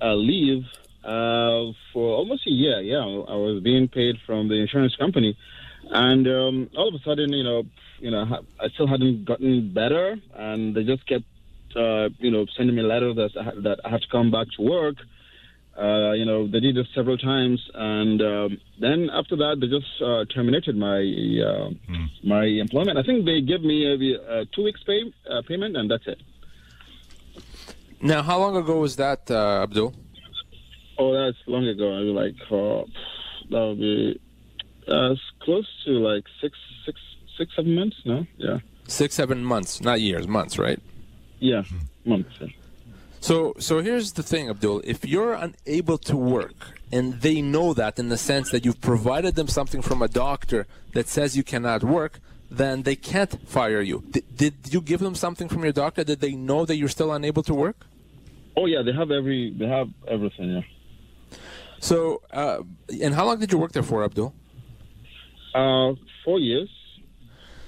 leave 0.00 0.64
uh, 1.04 1.72
for 1.92 2.14
almost 2.14 2.46
a 2.46 2.50
year. 2.50 2.80
Yeah, 2.80 3.02
I 3.02 3.36
was 3.36 3.60
being 3.62 3.88
paid 3.88 4.16
from 4.24 4.48
the 4.48 4.54
insurance 4.54 4.94
company, 4.96 5.36
and 5.90 6.26
um, 6.28 6.70
all 6.76 6.88
of 6.88 6.94
a 6.94 7.02
sudden, 7.04 7.32
you 7.32 7.42
know, 7.42 7.64
you 7.98 8.12
know, 8.12 8.24
I 8.60 8.68
still 8.74 8.86
hadn't 8.86 9.24
gotten 9.24 9.72
better, 9.74 10.16
and 10.34 10.76
they 10.76 10.84
just 10.84 11.06
kept, 11.08 11.24
uh, 11.74 12.08
you 12.18 12.30
know, 12.30 12.46
sending 12.56 12.76
me 12.76 12.82
letters 12.82 13.16
that 13.16 13.30
I, 13.36 13.60
that 13.62 13.78
I 13.84 13.90
have 13.90 14.00
to 14.00 14.08
come 14.12 14.30
back 14.30 14.46
to 14.58 14.62
work. 14.62 14.96
Uh, 15.76 16.12
you 16.12 16.26
know, 16.26 16.46
they 16.46 16.60
did 16.60 16.76
this 16.76 16.86
several 16.94 17.16
times, 17.16 17.58
and 17.74 18.20
um, 18.20 18.58
then 18.78 19.08
after 19.10 19.36
that, 19.36 19.56
they 19.58 19.68
just 19.68 19.88
uh, 20.04 20.24
terminated 20.34 20.76
my 20.76 20.98
mm. 20.98 22.10
my 22.22 22.44
employment. 22.44 22.98
I 22.98 23.02
think 23.02 23.24
they 23.24 23.40
gave 23.40 23.62
me 23.62 23.86
a, 23.86 24.40
a 24.40 24.44
two 24.54 24.64
weeks 24.64 24.82
pay 24.84 25.00
uh, 25.30 25.40
payment, 25.48 25.76
and 25.76 25.90
that's 25.90 26.06
it. 26.06 26.20
Now, 28.02 28.22
how 28.22 28.38
long 28.38 28.56
ago 28.56 28.80
was 28.80 28.96
that, 28.96 29.30
uh, 29.30 29.62
Abdul? 29.62 29.94
Oh, 30.98 31.12
that's 31.14 31.38
long 31.46 31.66
ago. 31.66 31.94
I 31.94 32.00
mean, 32.00 32.14
like 32.14 32.34
uh, 32.50 32.84
that 33.50 33.60
would 33.66 33.78
be 33.78 34.20
uh, 34.88 35.14
close 35.40 35.66
to 35.86 35.92
like 35.92 36.24
six, 36.40 36.58
six, 36.84 37.00
six, 37.38 37.50
seven 37.56 37.74
months. 37.74 37.96
No, 38.04 38.26
yeah, 38.36 38.58
Six, 38.88 39.14
seven 39.14 39.42
months, 39.44 39.80
not 39.80 40.00
years, 40.00 40.28
months, 40.28 40.58
right? 40.58 40.80
yeah, 41.38 41.62
months. 42.04 42.30
Yeah. 42.40 42.48
So, 43.22 43.54
so 43.60 43.78
here's 43.78 44.14
the 44.14 44.22
thing, 44.24 44.50
Abdul. 44.50 44.82
If 44.84 45.06
you're 45.06 45.34
unable 45.34 45.96
to 45.96 46.16
work, 46.16 46.80
and 46.90 47.20
they 47.20 47.40
know 47.40 47.72
that 47.72 47.96
in 48.00 48.08
the 48.08 48.16
sense 48.16 48.50
that 48.50 48.64
you've 48.64 48.80
provided 48.80 49.36
them 49.36 49.46
something 49.46 49.80
from 49.80 50.02
a 50.02 50.08
doctor 50.08 50.66
that 50.92 51.06
says 51.08 51.36
you 51.36 51.44
cannot 51.44 51.84
work, 51.84 52.18
then 52.50 52.82
they 52.82 52.96
can't 52.96 53.48
fire 53.48 53.80
you. 53.80 54.02
D- 54.10 54.24
did 54.34 54.54
you 54.74 54.80
give 54.80 54.98
them 54.98 55.14
something 55.14 55.48
from 55.48 55.62
your 55.62 55.72
doctor? 55.72 56.02
Did 56.02 56.18
they 56.20 56.32
know 56.32 56.66
that 56.66 56.74
you're 56.74 56.88
still 56.88 57.12
unable 57.12 57.44
to 57.44 57.54
work? 57.54 57.86
Oh 58.56 58.66
yeah, 58.66 58.82
they 58.82 58.92
have 58.92 59.12
every, 59.12 59.54
they 59.56 59.68
have 59.68 59.88
everything. 60.08 60.50
Yeah. 60.56 61.38
So, 61.78 62.22
uh, 62.32 62.62
and 63.00 63.14
how 63.14 63.24
long 63.26 63.38
did 63.38 63.52
you 63.52 63.58
work 63.58 63.70
there 63.70 63.84
for, 63.84 64.02
Abdul? 64.02 64.34
Uh, 65.54 65.92
four 66.24 66.40
years. 66.40 66.68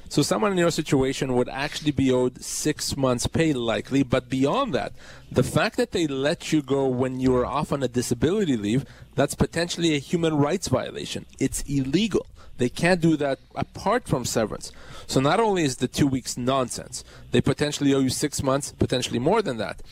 So 0.09 0.23
someone 0.23 0.53
in 0.53 0.59
your 0.59 0.71
situation 0.71 1.35
would 1.35 1.49
actually 1.49 1.91
be 1.91 2.13
owed 2.13 2.43
six 2.43 2.97
months' 2.97 3.27
pay, 3.27 3.53
likely. 3.53 4.03
But 4.03 4.29
beyond 4.29 4.75
that, 4.75 4.93
the 5.31 5.43
fact 5.43 5.77
that 5.77 5.93
they 5.93 6.07
let 6.07 6.53
you 6.53 6.63
go 6.63 6.87
when 6.87 7.21
you 7.21 7.33
were 7.33 7.47
off 7.47 7.73
on 7.73 7.83
a 7.83 7.89
disability 7.89 8.57
leave, 8.57 8.85
that's 9.15 9.35
potentially 9.35 9.95
a 9.95 9.99
human 9.99 10.37
rights 10.37 10.69
violation. 10.69 11.27
It's 11.39 11.63
illegal. 11.63 12.27
They 12.59 12.69
can't 12.69 13.01
do 13.01 13.17
that 13.17 13.41
apart 13.55 14.07
from 14.07 14.25
severance. 14.25 14.71
So 15.07 15.21
not 15.21 15.41
only 15.41 15.65
is 15.65 15.77
the 15.77 15.89
two 15.89 16.07
weeks 16.07 16.37
nonsense, 16.37 17.03
they 17.33 17.41
potentially 17.41 17.93
owe 17.93 17.99
you 17.99 18.11
six 18.11 18.43
months, 18.43 18.73
potentially 18.73 19.19
more 19.19 19.43
than 19.43 19.57
that. 19.57 19.83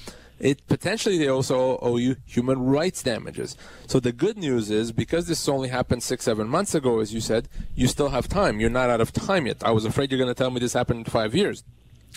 It 0.43 0.67
potentially 0.67 1.19
they 1.19 1.29
also 1.29 1.79
owe 1.81 1.99
you 1.99 2.17
human 2.27 2.67
rights 2.67 3.01
damages. 3.05 3.57
So 3.87 4.01
the 4.01 4.11
good 4.11 4.37
news 4.37 4.73
is 4.73 4.91
because 4.91 5.29
this 5.29 5.49
only 5.49 5.69
happened 5.69 6.03
six, 6.03 6.25
seven 6.25 6.49
months 6.49 6.75
ago, 6.75 6.99
as 6.99 7.15
you 7.15 7.21
said, 7.21 7.49
you 7.77 7.87
still 7.87 8.09
have 8.09 8.27
time. 8.27 8.59
You're 8.59 8.69
not 8.69 8.91
out 8.91 9.01
of 9.01 9.13
time 9.13 9.47
yet. 9.47 9.63
I 9.65 9.71
was 9.71 9.85
afraid 9.85 10.11
you're 10.11 10.19
going 10.19 10.35
to 10.35 10.35
tell 10.35 10.51
me 10.51 10.59
this 10.59 10.73
happened 10.73 10.99
in 10.99 11.05
five 11.05 11.33
years. 11.33 11.63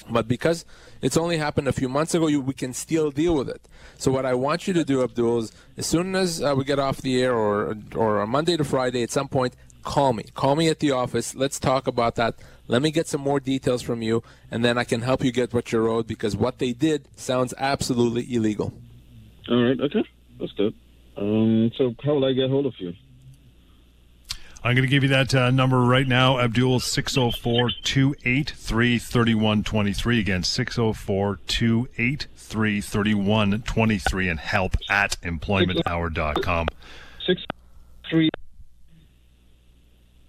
But 0.09 0.27
because 0.27 0.65
it's 1.03 1.17
only 1.17 1.37
happened 1.37 1.67
a 1.67 1.71
few 1.71 1.87
months 1.87 2.15
ago, 2.15 2.25
you, 2.25 2.41
we 2.41 2.55
can 2.55 2.73
still 2.73 3.11
deal 3.11 3.35
with 3.35 3.47
it. 3.47 3.61
So 3.99 4.11
what 4.11 4.25
I 4.25 4.33
want 4.33 4.67
you 4.67 4.73
to 4.73 4.83
do, 4.83 5.03
Abdul, 5.03 5.37
is 5.37 5.51
as 5.77 5.85
soon 5.85 6.15
as 6.15 6.41
uh, 6.41 6.55
we 6.57 6.63
get 6.65 6.79
off 6.79 7.03
the 7.03 7.21
air 7.21 7.33
or 7.33 7.77
or 7.95 8.25
Monday 8.25 8.57
to 8.57 8.63
Friday, 8.63 9.03
at 9.03 9.11
some 9.11 9.27
point, 9.27 9.55
call 9.83 10.13
me. 10.13 10.25
Call 10.33 10.55
me 10.55 10.67
at 10.67 10.79
the 10.79 10.91
office. 10.91 11.35
Let's 11.35 11.59
talk 11.59 11.85
about 11.85 12.15
that. 12.15 12.35
Let 12.67 12.81
me 12.81 12.91
get 12.91 13.07
some 13.07 13.21
more 13.21 13.39
details 13.39 13.81
from 13.81 14.01
you, 14.01 14.23
and 14.49 14.65
then 14.65 14.77
I 14.77 14.83
can 14.83 15.01
help 15.01 15.23
you 15.23 15.31
get 15.31 15.53
what 15.53 15.71
you're 15.71 15.87
owed 15.87 16.07
because 16.07 16.35
what 16.35 16.57
they 16.57 16.73
did 16.73 17.07
sounds 17.15 17.53
absolutely 17.57 18.33
illegal. 18.33 18.73
All 19.49 19.63
right. 19.63 19.79
Okay, 19.79 20.03
that's 20.39 20.51
good. 20.53 20.73
Um, 21.17 21.71
so 21.77 21.93
how 22.03 22.15
will 22.15 22.25
I 22.25 22.33
get 22.33 22.49
hold 22.49 22.65
of 22.65 22.73
you? 22.79 22.93
I'm 24.63 24.73
going 24.73 24.83
to 24.83 24.89
give 24.89 25.03
you 25.03 25.09
that 25.09 25.35
uh, 25.35 25.51
number 25.51 25.79
right 25.81 26.07
now, 26.07 26.39
Abdul, 26.39 26.79
604 26.79 27.69
283 27.83 28.97
3123. 28.97 30.19
Again, 30.19 30.41
604 30.41 31.39
283 31.45 32.81
3123 32.81 34.29
and 34.29 34.39
help 34.39 34.75
at 34.89 35.21
employmenthour.com. 35.21 36.67
Six, 37.27 37.43
three. 38.09 38.31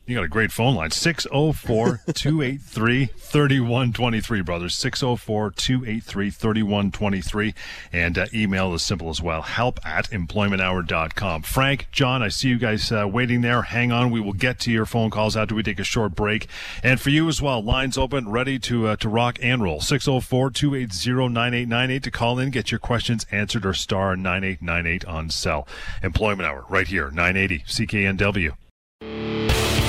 You 0.07 0.15
got 0.15 0.25
a 0.25 0.29
great 0.29 0.53
phone 0.53 0.77
line. 0.77 0.93
604 0.93 2.01
283 2.15 3.07
3123, 3.07 4.41
brothers. 4.41 4.77
604 4.77 5.51
283 5.51 6.31
3123. 6.31 7.55
And 7.93 8.17
uh, 8.17 8.27
email 8.33 8.73
is 8.73 8.85
simple 8.85 9.11
as 9.11 9.21
well 9.21 9.43
help 9.43 9.85
at 9.85 10.09
employmenthour.com. 10.11 11.43
Frank, 11.43 11.89
John, 11.91 12.23
I 12.23 12.29
see 12.29 12.49
you 12.49 12.59
guys 12.59 12.93
uh, 12.93 13.09
waiting 13.13 13.41
there. 13.41 13.63
Hang 13.63 13.91
on. 13.91 14.13
We 14.13 14.21
will 14.21 14.33
get 14.33 14.61
to 14.61 14.71
your 14.71 14.87
phone 14.87 15.11
calls 15.11 15.37
after 15.37 15.57
we 15.57 15.65
take 15.65 15.81
a 15.81 15.85
short 15.85 16.15
break. 16.15 16.47
And 16.85 17.01
for 17.01 17.11
you 17.11 17.29
as 17.29 17.43
well, 17.43 17.61
lines 17.61 17.99
open, 17.99 18.29
ready 18.29 18.61
to, 18.61 18.87
uh, 18.87 18.97
to 18.97 19.09
rock 19.09 19.41
and 19.43 19.61
roll. 19.61 19.81
604 19.81 20.51
280 20.51 21.35
9898 21.35 22.03
to 22.05 22.11
call 22.13 22.39
in, 22.39 22.51
get 22.51 22.71
your 22.71 22.79
questions 22.79 23.27
answered, 23.33 23.67
or 23.67 23.75
star 23.75 24.15
9898 24.15 25.05
on 25.07 25.31
cell. 25.31 25.67
Employment 26.01 26.49
Hour 26.49 26.65
right 26.69 26.87
here, 26.87 27.11
980 27.11 27.65
CKNW. 27.67 29.86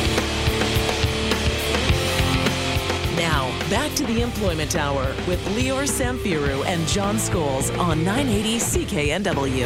Back 3.69 3.93
to 3.95 4.05
the 4.05 4.21
Employment 4.21 4.77
Hour 4.77 5.05
with 5.27 5.43
Lior 5.47 5.85
Samfiru 5.85 6.65
and 6.65 6.87
John 6.87 7.17
Scholes 7.17 7.77
on 7.77 8.01
980 8.03 8.59
CKNW. 8.59 9.65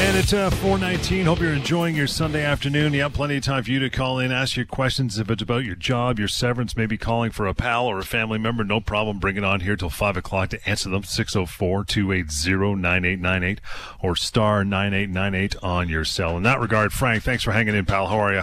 And 0.00 0.16
it's 0.16 0.32
uh, 0.32 0.50
419. 0.50 1.26
Hope 1.26 1.40
you're 1.40 1.52
enjoying 1.52 1.94
your 1.94 2.08
Sunday 2.08 2.44
afternoon. 2.44 2.94
You 2.94 3.02
have 3.02 3.12
plenty 3.12 3.36
of 3.36 3.44
time 3.44 3.62
for 3.62 3.70
you 3.70 3.78
to 3.80 3.90
call 3.90 4.18
in, 4.18 4.32
ask 4.32 4.56
your 4.56 4.66
questions. 4.66 5.18
If 5.18 5.30
it's 5.30 5.42
about 5.42 5.64
your 5.64 5.76
job, 5.76 6.18
your 6.18 6.28
severance, 6.28 6.76
maybe 6.76 6.98
calling 6.98 7.30
for 7.30 7.46
a 7.46 7.54
pal 7.54 7.86
or 7.86 7.98
a 7.98 8.04
family 8.04 8.38
member, 8.38 8.64
no 8.64 8.80
problem. 8.80 9.18
Bring 9.18 9.36
it 9.36 9.44
on 9.44 9.60
here 9.60 9.76
till 9.76 9.90
5 9.90 10.16
o'clock 10.16 10.50
to 10.50 10.68
answer 10.68 10.88
them. 10.88 11.04
604 11.04 11.84
280 11.84 12.80
9898 12.80 13.60
or 14.02 14.16
star 14.16 14.64
9898 14.64 15.56
on 15.62 15.88
your 15.88 16.04
cell. 16.04 16.36
In 16.36 16.42
that 16.42 16.60
regard, 16.60 16.92
Frank, 16.92 17.22
thanks 17.22 17.44
for 17.44 17.52
hanging 17.52 17.76
in, 17.76 17.84
pal. 17.84 18.08
How 18.08 18.18
are 18.18 18.34
you? 18.34 18.42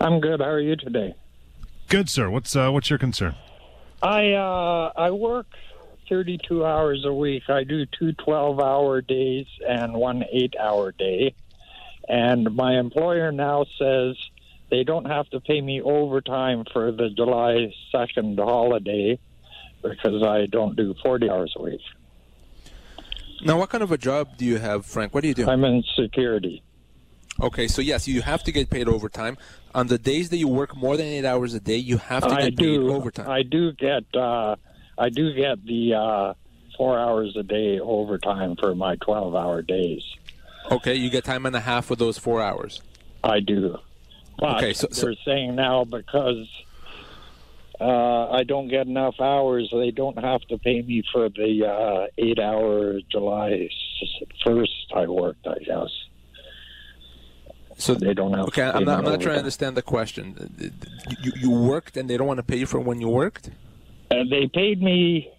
I'm 0.00 0.20
good. 0.20 0.40
How 0.40 0.48
are 0.48 0.60
you 0.60 0.76
today? 0.76 1.14
Good, 1.88 2.10
sir. 2.10 2.28
What's 2.28 2.54
uh, 2.54 2.70
what's 2.70 2.90
your 2.90 2.98
concern? 2.98 3.34
I 4.02 4.32
uh, 4.32 4.92
I 4.94 5.10
work 5.10 5.46
32 6.08 6.64
hours 6.64 7.04
a 7.06 7.12
week. 7.12 7.44
I 7.48 7.64
do 7.64 7.84
two 7.86 8.12
12-hour 8.12 9.02
days 9.02 9.46
and 9.66 9.94
one 9.94 10.22
8-hour 10.34 10.92
day. 10.92 11.34
And 12.08 12.54
my 12.54 12.78
employer 12.78 13.32
now 13.32 13.66
says 13.78 14.16
they 14.70 14.84
don't 14.84 15.04
have 15.06 15.28
to 15.30 15.40
pay 15.40 15.60
me 15.60 15.82
overtime 15.82 16.64
for 16.72 16.92
the 16.92 17.10
July 17.10 17.72
2nd 17.94 18.38
holiday 18.38 19.18
because 19.82 20.22
I 20.22 20.46
don't 20.46 20.76
do 20.76 20.94
40 21.02 21.30
hours 21.30 21.54
a 21.56 21.62
week. 21.62 21.80
Now, 23.44 23.58
what 23.58 23.70
kind 23.70 23.84
of 23.84 23.92
a 23.92 23.98
job 23.98 24.36
do 24.36 24.44
you 24.44 24.58
have, 24.58 24.84
Frank? 24.84 25.14
What 25.14 25.20
do 25.20 25.28
you 25.28 25.34
do? 25.34 25.48
I'm 25.48 25.64
in 25.64 25.84
security. 25.96 26.62
Okay, 27.40 27.68
so 27.68 27.80
yes, 27.80 28.08
you 28.08 28.20
have 28.22 28.42
to 28.44 28.52
get 28.52 28.68
paid 28.68 28.88
overtime. 28.88 29.36
On 29.74 29.86
the 29.86 29.98
days 29.98 30.30
that 30.30 30.38
you 30.38 30.48
work 30.48 30.76
more 30.76 30.96
than 30.96 31.06
eight 31.06 31.24
hours 31.24 31.54
a 31.54 31.60
day, 31.60 31.76
you 31.76 31.98
have 31.98 32.24
to 32.24 32.30
get 32.30 32.38
I 32.38 32.42
paid 32.46 32.56
do 32.56 32.92
overtime. 32.92 33.30
I 33.30 33.42
do 33.42 33.72
get 33.72 34.04
uh, 34.14 34.56
I 34.98 35.08
do 35.08 35.32
get 35.34 35.64
the 35.64 35.94
uh, 35.94 36.34
four 36.76 36.98
hours 36.98 37.36
a 37.36 37.44
day 37.44 37.78
overtime 37.78 38.56
for 38.56 38.74
my 38.74 38.96
12-hour 38.96 39.62
days. 39.62 40.02
Okay, 40.70 40.94
you 40.96 41.10
get 41.10 41.24
time 41.24 41.46
and 41.46 41.54
a 41.54 41.60
half 41.60 41.86
for 41.86 41.94
those 41.96 42.18
four 42.18 42.42
hours. 42.42 42.82
I 43.22 43.38
do. 43.40 43.78
But 44.38 44.56
Okay, 44.56 44.72
so- 44.72 44.88
so- 44.90 45.06
they're 45.06 45.14
saying 45.24 45.54
now 45.54 45.84
because 45.84 46.48
uh, 47.80 48.30
I 48.30 48.42
don't 48.42 48.66
get 48.66 48.88
enough 48.88 49.20
hours, 49.20 49.68
they 49.70 49.92
don't 49.92 50.18
have 50.18 50.40
to 50.48 50.58
pay 50.58 50.82
me 50.82 51.04
for 51.12 51.28
the 51.28 51.64
uh, 51.68 52.06
eight-hour 52.18 53.00
July 53.12 53.68
first 54.44 54.92
I 54.94 55.06
worked. 55.06 55.46
I 55.46 55.58
guess 55.60 55.88
So 57.78 57.94
they 57.94 58.12
don't 58.12 58.32
have. 58.34 58.46
Okay, 58.48 58.62
I'm 58.62 58.84
not, 58.84 58.98
I'm 58.98 59.04
not 59.04 59.20
trying 59.20 59.34
to 59.34 59.38
understand 59.38 59.76
the 59.76 59.82
question. 59.82 60.34
You, 61.22 61.32
you 61.36 61.50
worked 61.50 61.96
and 61.96 62.10
they 62.10 62.16
don't 62.16 62.26
want 62.26 62.38
to 62.38 62.42
pay 62.42 62.56
you 62.56 62.66
for 62.66 62.80
when 62.80 63.00
you 63.00 63.08
worked? 63.08 63.50
Uh, 64.10 64.24
they 64.28 64.48
paid 64.52 64.82
me. 64.82 65.30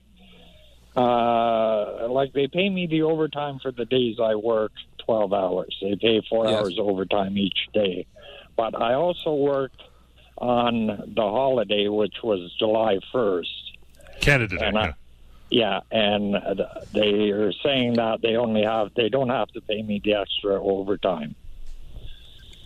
Uh, 0.96 2.08
like 2.10 2.34
they 2.34 2.48
pay 2.48 2.70
me 2.70 2.88
the 2.88 3.04
overtime 3.04 3.60
for 3.62 3.72
the 3.72 3.86
days 3.86 4.18
I 4.22 4.36
work, 4.36 4.72
twelve 5.06 5.34
hours. 5.34 5.76
They 5.82 5.96
pay 5.96 6.22
four 6.30 6.46
Yes. 6.46 6.60
hours 6.60 6.76
overtime 6.80 7.38
each 7.38 7.60
day, 7.74 8.06
but 8.58 8.80
I 8.82 8.94
also 8.96 9.34
worked 9.36 9.82
on 10.38 10.88
the 10.88 11.22
holiday, 11.22 11.88
which 11.90 12.16
was 12.24 12.52
July 12.58 13.00
first. 13.12 13.50
Canada 14.22 14.58
Day. 14.58 14.66
And 14.66 14.78
I- 14.78 14.94
Yeah, 15.52 15.80
and 15.92 16.36
uh, 16.36 16.56
they 16.94 17.32
are 17.32 17.52
saying 17.64 17.94
that 17.96 18.22
they 18.22 18.36
only 18.36 18.64
have 18.64 18.92
they 18.96 19.10
don't 19.10 19.30
have 19.30 19.48
to 19.50 19.62
pay 19.62 19.82
me 19.82 20.00
the 20.04 20.14
extra 20.16 20.62
overtime. 20.62 21.36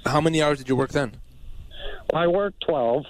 How 0.06 0.22
many 0.22 0.42
hours 0.42 0.58
did 0.60 0.70
you 0.70 0.76
work 0.76 0.92
then? 0.92 1.14
I 2.14 2.28
work 2.28 2.54
twelve, 2.60 3.06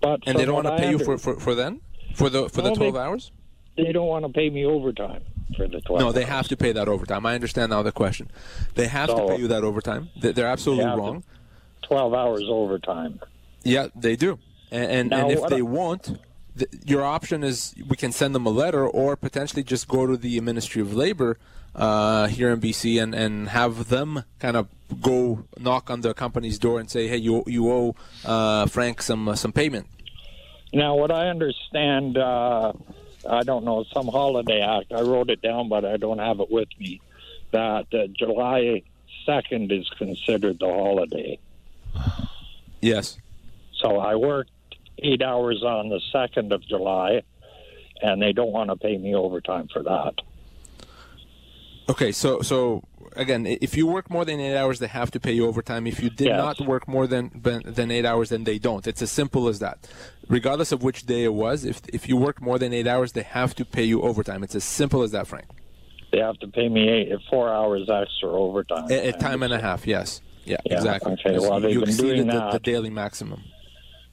but 0.00 0.20
And 0.26 0.38
they 0.38 0.44
don't 0.44 0.54
want 0.54 0.66
to 0.66 0.76
pay 0.76 0.90
you 0.90 0.98
for, 0.98 1.16
for, 1.18 1.38
for 1.40 1.54
then? 1.54 1.80
For 2.14 2.28
the 2.28 2.48
for 2.48 2.60
the 2.62 2.68
No, 2.70 2.74
they- 2.74 2.90
12 2.90 2.96
hours? 2.96 3.30
They 3.76 3.90
don't 3.90 4.06
want 4.06 4.26
to 4.26 4.30
pay 4.30 4.50
me 4.50 4.66
overtime 4.66 5.22
for 5.56 5.66
the 5.66 5.80
twelve. 5.80 6.00
No, 6.00 6.12
they 6.12 6.22
hours. 6.24 6.28
have 6.30 6.48
to 6.48 6.56
pay 6.58 6.72
that 6.72 6.88
overtime. 6.88 7.24
I 7.24 7.34
understand 7.34 7.70
now 7.70 7.82
the 7.82 7.90
question. 7.92 8.30
They 8.74 8.86
have 8.86 9.08
to 9.08 9.26
pay 9.28 9.38
you 9.38 9.48
that 9.48 9.64
overtime. 9.64 10.10
They- 10.20 10.32
They're 10.32 10.46
absolutely 10.46 10.84
They 10.84 10.90
wrong. 10.90 11.24
twelve 11.82 12.12
hours 12.12 12.42
overtime. 12.46 13.20
Yeah, 13.64 13.88
they 13.96 14.14
do. 14.16 14.38
And 14.70 14.90
and, 14.90 15.10
Now, 15.10 15.28
and 15.28 15.30
if 15.38 15.46
they 15.48 15.58
I- 15.58 15.62
won't, 15.62 16.18
th- 16.58 16.70
your 16.84 17.02
option 17.02 17.42
is 17.42 17.74
we 17.88 17.96
can 17.96 18.12
send 18.12 18.34
them 18.34 18.44
a 18.46 18.50
letter 18.50 18.86
or 18.86 19.16
potentially 19.16 19.62
just 19.62 19.88
go 19.88 20.06
to 20.06 20.16
the 20.18 20.38
Ministry 20.40 20.82
of 20.82 20.92
Labor 20.94 21.38
uh, 21.74 22.26
here 22.26 22.50
in 22.50 22.60
BC 22.60 23.02
and, 23.02 23.14
and 23.14 23.48
have 23.50 23.88
them 23.88 24.24
kind 24.38 24.56
of 24.58 24.68
go 24.92 25.44
knock 25.58 25.90
on 25.90 26.00
the 26.00 26.14
company's 26.14 26.58
door 26.58 26.80
and 26.80 26.90
say, 26.90 27.08
hey, 27.08 27.16
you 27.16 27.42
you 27.46 27.70
owe 27.70 27.96
uh, 28.24 28.66
Frank 28.66 29.02
some 29.02 29.28
uh, 29.28 29.34
some 29.34 29.52
payment. 29.52 29.86
Now, 30.72 30.94
what 30.96 31.10
I 31.10 31.28
understand, 31.28 32.16
uh, 32.16 32.72
I 33.28 33.42
don't 33.42 33.64
know, 33.64 33.84
some 33.92 34.08
holiday 34.08 34.60
act. 34.62 34.92
I 34.92 35.02
wrote 35.02 35.28
it 35.28 35.42
down, 35.42 35.68
but 35.68 35.84
I 35.84 35.98
don't 35.98 36.18
have 36.18 36.40
it 36.40 36.50
with 36.50 36.68
me. 36.78 37.00
That 37.50 37.92
uh, 37.92 38.06
July 38.18 38.82
2nd 39.28 39.70
is 39.70 39.88
considered 39.98 40.58
the 40.58 40.66
holiday. 40.66 41.38
Yes. 42.80 43.18
So 43.74 43.98
I 43.98 44.14
worked 44.14 44.50
eight 44.98 45.22
hours 45.22 45.62
on 45.62 45.90
the 45.90 46.00
2nd 46.14 46.52
of 46.52 46.66
July, 46.66 47.22
and 48.00 48.22
they 48.22 48.32
don't 48.32 48.52
want 48.52 48.70
to 48.70 48.76
pay 48.76 48.96
me 48.96 49.14
overtime 49.14 49.68
for 49.72 49.82
that. 49.82 50.14
Okay, 51.88 52.12
so 52.12 52.40
so 52.40 52.82
again, 53.16 53.46
if 53.46 53.76
you 53.76 53.86
work 53.86 54.10
more 54.10 54.24
than 54.24 54.40
eight 54.40 54.56
hours, 54.56 54.78
they 54.78 54.86
have 54.86 55.10
to 55.12 55.20
pay 55.20 55.32
you 55.32 55.46
overtime. 55.46 55.86
If 55.86 56.02
you 56.02 56.10
did 56.10 56.28
Yes. 56.28 56.38
not 56.38 56.60
work 56.66 56.86
more 56.88 57.06
than 57.06 57.30
than 57.34 57.90
eight 57.90 58.04
hours, 58.04 58.28
then 58.30 58.44
they 58.44 58.58
don't. 58.58 58.86
It's 58.86 59.02
as 59.02 59.10
simple 59.10 59.48
as 59.48 59.58
that. 59.60 59.88
Regardless 60.28 60.72
of 60.72 60.82
which 60.82 61.06
day 61.06 61.24
it 61.24 61.34
was, 61.34 61.64
if 61.64 61.80
if 61.92 62.08
you 62.08 62.16
work 62.16 62.40
more 62.40 62.58
than 62.58 62.72
eight 62.72 62.86
hours, 62.86 63.12
they 63.12 63.22
have 63.22 63.54
to 63.56 63.64
pay 63.64 63.84
you 63.84 64.02
overtime. 64.02 64.42
It's 64.42 64.54
as 64.54 64.64
simple 64.64 65.02
as 65.02 65.10
that, 65.12 65.26
Frank. 65.26 65.46
They 66.12 66.18
have 66.18 66.38
to 66.40 66.48
pay 66.48 66.68
me 66.68 66.88
eight, 66.88 67.12
four 67.30 67.48
hours 67.48 67.88
extra 67.88 68.28
overtime. 68.28 68.90
A, 68.90 69.08
a 69.08 69.12
time 69.12 69.42
and 69.42 69.52
a 69.52 69.58
half. 69.60 69.86
Yes. 69.86 70.20
Yeah. 70.44 70.56
Yeah, 70.64 70.74
exactly. 70.74 71.12
okay, 71.12 71.38
well, 71.38 71.60
they've 71.60 71.72
you 71.72 71.80
been 71.80 71.88
exceeded 71.88 72.16
doing 72.16 72.26
the, 72.28 72.50
the 72.50 72.58
daily 72.58 72.90
maximum. 72.90 73.44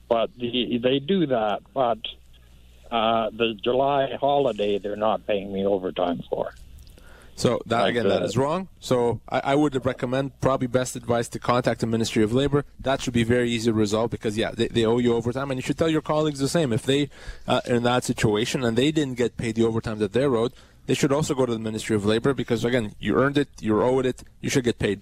But 0.08 0.30
the, 0.36 0.78
they 0.82 0.98
do 0.98 1.26
that, 1.26 1.60
but 1.74 1.98
uh, 2.90 3.30
the 3.30 3.54
July 3.62 4.16
holiday, 4.20 4.78
they're 4.78 4.96
not 4.96 5.26
paying 5.26 5.52
me 5.52 5.64
overtime 5.64 6.22
for. 6.30 6.52
So 7.40 7.58
that 7.64 7.80
Like 7.80 7.90
again, 7.92 8.08
that 8.08 8.22
is 8.22 8.36
wrong. 8.36 8.68
So 8.80 9.22
I, 9.26 9.40
I 9.52 9.54
would 9.54 9.86
recommend 9.86 10.38
probably 10.42 10.66
best 10.66 10.94
advice 10.94 11.26
to 11.30 11.38
contact 11.38 11.80
the 11.80 11.86
Ministry 11.86 12.22
of 12.22 12.34
Labor. 12.34 12.66
That 12.78 13.00
should 13.00 13.14
be 13.14 13.24
very 13.24 13.50
easy 13.50 13.70
to 13.70 13.72
resolve 13.72 14.10
because 14.10 14.36
yeah, 14.36 14.50
they, 14.50 14.68
they 14.68 14.84
owe 14.84 14.98
you 14.98 15.14
overtime, 15.14 15.50
and 15.50 15.56
you 15.56 15.62
should 15.62 15.78
tell 15.78 15.88
your 15.88 16.02
colleagues 16.02 16.38
the 16.38 16.50
same. 16.50 16.70
If 16.70 16.82
they 16.82 17.08
uh, 17.48 17.62
are 17.66 17.74
in 17.76 17.82
that 17.84 18.04
situation 18.04 18.62
and 18.62 18.76
they 18.76 18.92
didn't 18.92 19.14
get 19.14 19.38
paid 19.38 19.54
the 19.54 19.64
overtime 19.64 20.00
that 20.00 20.12
they're 20.12 20.36
owed, 20.36 20.52
they 20.84 20.92
should 20.92 21.12
also 21.12 21.34
go 21.34 21.46
to 21.46 21.52
the 21.54 21.58
Ministry 21.58 21.96
of 21.96 22.04
Labor 22.04 22.34
because 22.34 22.62
again, 22.62 22.94
you 22.98 23.16
earned 23.16 23.38
it, 23.38 23.48
you're 23.58 23.82
owed 23.82 24.04
it, 24.04 24.22
you 24.42 24.50
should 24.50 24.64
get 24.64 24.78
paid. 24.78 25.00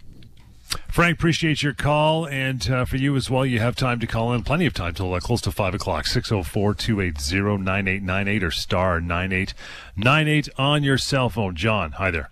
Frank, 0.88 1.18
appreciate 1.18 1.62
your 1.62 1.74
call. 1.74 2.26
And 2.26 2.68
uh, 2.70 2.84
for 2.84 2.96
you 2.96 3.16
as 3.16 3.30
well, 3.30 3.46
you 3.46 3.58
have 3.60 3.76
time 3.76 4.00
to 4.00 4.06
call 4.06 4.32
in. 4.32 4.42
Plenty 4.42 4.66
of 4.66 4.74
time 4.74 4.94
till 4.94 5.12
uh, 5.14 5.20
close 5.20 5.40
to 5.42 5.52
5 5.52 5.74
o'clock. 5.74 6.06
604 6.06 6.74
280 6.74 7.62
9898 7.62 8.42
or 8.42 8.50
star 8.50 9.00
9898 9.00 10.48
on 10.58 10.82
your 10.82 10.98
cell 10.98 11.30
phone. 11.30 11.56
John, 11.56 11.92
hi 11.92 12.10
there. 12.10 12.30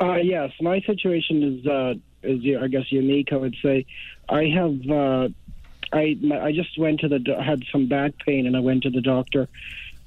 Uh, 0.00 0.14
yes, 0.14 0.50
my 0.60 0.80
situation 0.80 1.42
is 1.42 1.66
uh, 1.66 1.94
is 2.22 2.40
I 2.60 2.68
guess 2.68 2.90
unique. 2.90 3.32
I 3.32 3.36
would 3.36 3.56
say 3.62 3.84
I 4.28 4.44
have 4.44 4.90
uh, 4.90 5.28
I 5.92 6.16
I 6.40 6.52
just 6.52 6.78
went 6.78 7.00
to 7.00 7.08
the 7.08 7.42
had 7.42 7.64
some 7.70 7.86
back 7.86 8.12
pain 8.24 8.46
and 8.46 8.56
I 8.56 8.60
went 8.60 8.84
to 8.84 8.90
the 8.90 9.02
doctor, 9.02 9.46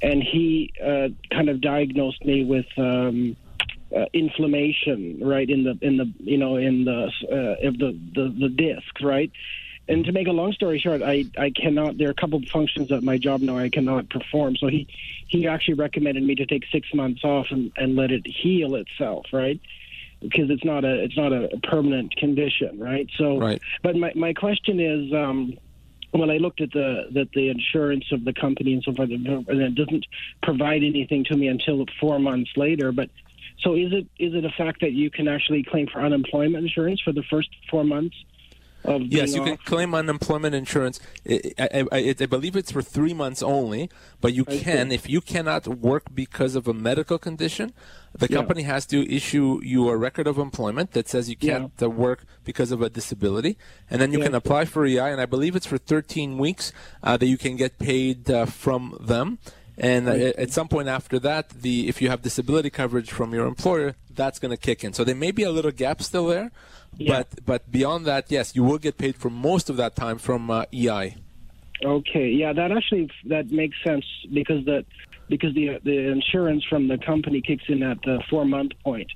and 0.02 0.24
he 0.24 0.74
uh, 0.84 1.10
kind 1.30 1.50
of 1.50 1.62
diagnosed 1.62 2.26
me 2.26 2.44
with 2.44 2.66
um, 2.78 3.36
uh, 3.96 4.06
inflammation 4.14 5.20
right 5.22 5.50
in 5.50 5.64
the 5.64 5.78
in 5.82 5.98
the 5.98 6.12
you 6.20 6.38
know 6.38 6.58
in 6.58 6.86
the 6.86 7.12
uh, 7.32 7.68
of 7.68 7.78
the, 7.78 7.98
the 8.16 8.36
the 8.40 8.50
disc 8.50 9.02
right. 9.02 9.32
And 9.86 10.06
to 10.06 10.14
make 10.14 10.28
a 10.28 10.32
long 10.32 10.54
story 10.54 10.80
short, 10.80 11.02
I, 11.04 11.26
I 11.38 11.50
cannot. 11.50 11.98
There 11.98 12.08
are 12.08 12.12
a 12.12 12.16
couple 12.16 12.38
of 12.38 12.46
functions 12.54 12.90
at 12.90 13.04
my 13.04 13.18
job 13.18 13.42
now 13.42 13.58
I 13.58 13.68
cannot 13.68 14.10
perform. 14.10 14.56
So 14.56 14.68
he 14.68 14.88
he 15.28 15.46
actually 15.46 15.74
recommended 15.74 16.24
me 16.24 16.36
to 16.36 16.46
take 16.46 16.64
six 16.72 16.88
months 16.94 17.26
off 17.26 17.48
and, 17.52 17.70
and 17.76 17.98
let 17.98 18.10
it 18.12 18.26
heal 18.26 18.76
itself, 18.76 19.26
right? 19.34 19.60
because 20.24 20.50
it's 20.50 20.64
not 20.64 20.86
a 20.86 21.04
it's 21.04 21.18
not 21.18 21.34
a 21.34 21.50
permanent 21.64 22.16
condition, 22.16 22.80
right? 22.80 23.10
So, 23.18 23.38
Right. 23.38 23.62
but 23.84 23.96
my 23.96 24.12
my 24.16 24.34
question 24.34 24.80
is, 24.80 25.14
um, 25.14 25.58
when 26.12 26.30
I 26.30 26.38
looked 26.38 26.62
at 26.62 26.72
the 26.72 27.08
that 27.12 27.30
the 27.34 27.50
insurance 27.50 28.06
of 28.12 28.24
the 28.24 28.34
company 28.34 28.74
and 28.74 28.84
so 28.84 28.94
forth, 28.94 29.12
and 29.12 29.48
it 29.48 29.76
doesn't 29.76 30.06
provide 30.42 30.84
anything 30.84 31.26
to 31.26 31.36
me 31.36 31.48
until 31.48 31.86
four 32.00 32.20
months 32.20 32.52
later. 32.56 32.92
But 32.92 33.10
so 33.64 33.76
is 33.76 33.92
it 33.94 34.08
is 34.20 34.34
it 34.34 34.46
a 34.46 34.50
fact 34.52 34.82
that 34.82 34.92
you 34.92 35.10
can 35.10 35.28
actually 35.28 35.64
claim 35.64 35.88
for 35.88 36.02
unemployment 36.02 36.64
insurance 36.64 37.00
for 37.02 37.12
the 37.14 37.24
first 37.30 37.50
four 37.70 37.84
months? 37.84 38.16
Of 38.86 39.04
Yes, 39.04 39.34
you 39.34 39.42
can 39.42 39.56
claim 39.58 39.96
unemployment 39.96 40.54
insurance. 40.54 41.00
I, 41.30 41.40
I, 41.58 41.86
I, 41.90 42.16
I 42.20 42.26
believe 42.26 42.58
it's 42.58 42.70
for 42.74 42.82
three 42.82 43.14
months 43.14 43.42
only, 43.42 43.90
but 44.20 44.34
you 44.34 44.44
can, 44.44 44.92
if 44.92 45.08
you 45.08 45.22
cannot 45.22 45.68
work 45.70 46.14
because 46.14 46.56
of 46.56 46.68
a 46.68 46.74
medical 46.74 47.18
condition, 47.18 47.72
the 48.14 48.28
Yeah. 48.30 48.36
company 48.36 48.64
has 48.64 48.86
to 48.88 49.10
issue 49.10 49.62
you 49.64 49.88
a 49.88 49.96
record 49.96 50.28
of 50.28 50.38
employment 50.38 50.92
that 50.92 51.08
says 51.08 51.30
you 51.30 51.38
can't 51.38 51.72
uh, 51.82 51.90
work 51.90 52.26
because 52.44 52.74
of 52.74 52.82
a 52.82 52.90
disability, 52.90 53.58
and 53.90 54.02
then 54.02 54.12
you 54.12 54.20
Yeah. 54.20 54.26
can 54.26 54.36
apply 54.36 54.66
for 54.66 54.86
EI, 54.86 55.12
and 55.14 55.22
I 55.22 55.28
believe 55.28 55.56
it's 55.56 55.66
for 55.66 55.78
13 55.78 56.38
weeks 56.38 56.74
uh, 57.02 57.16
that 57.16 57.28
you 57.28 57.38
can 57.38 57.56
get 57.56 57.80
paid 57.80 58.30
uh, 58.30 58.46
from 58.46 58.98
them. 59.00 59.40
And 59.78 60.08
uh, 60.08 60.12
at 60.38 60.52
some 60.52 60.68
point 60.68 60.88
after 60.88 61.18
that, 61.20 61.50
the 61.50 61.88
if 61.88 62.02
you 62.02 62.10
have 62.10 62.22
disability 62.22 62.70
coverage 62.70 63.12
from 63.12 63.34
your 63.34 63.48
employer, 63.48 63.96
that's 64.14 64.38
going 64.40 64.52
to 64.52 64.58
kick 64.58 64.84
in. 64.84 64.94
So 64.94 65.04
there 65.04 65.16
may 65.16 65.32
be 65.32 65.44
a 65.44 65.52
little 65.52 65.72
gap 65.72 66.02
still 66.04 66.28
there, 66.28 66.52
Yeah. 66.98 67.24
but 67.24 67.46
but 67.46 67.72
beyond 67.72 68.06
that, 68.06 68.30
yes, 68.30 68.56
you 68.56 68.64
will 68.64 68.78
get 68.78 68.98
paid 68.98 69.16
for 69.16 69.30
most 69.32 69.70
of 69.70 69.78
that 69.78 69.96
time 69.96 70.18
from 70.20 70.52
uh, 70.52 70.66
EI. 70.74 71.16
Okay, 71.84 72.30
yeah, 72.30 72.54
that 72.54 72.72
actually 72.72 73.10
that 73.26 73.52
makes 73.52 73.76
sense 73.84 74.06
because 74.32 74.64
the 74.66 74.86
because 75.28 75.54
the 75.56 75.80
the 75.84 75.98
insurance 76.12 76.64
from 76.70 76.88
the 76.88 76.98
company 77.00 77.42
kicks 77.42 77.64
in 77.68 77.82
at 77.82 78.00
the 78.04 78.22
four 78.30 78.46
month 78.46 78.74
point, 78.84 79.10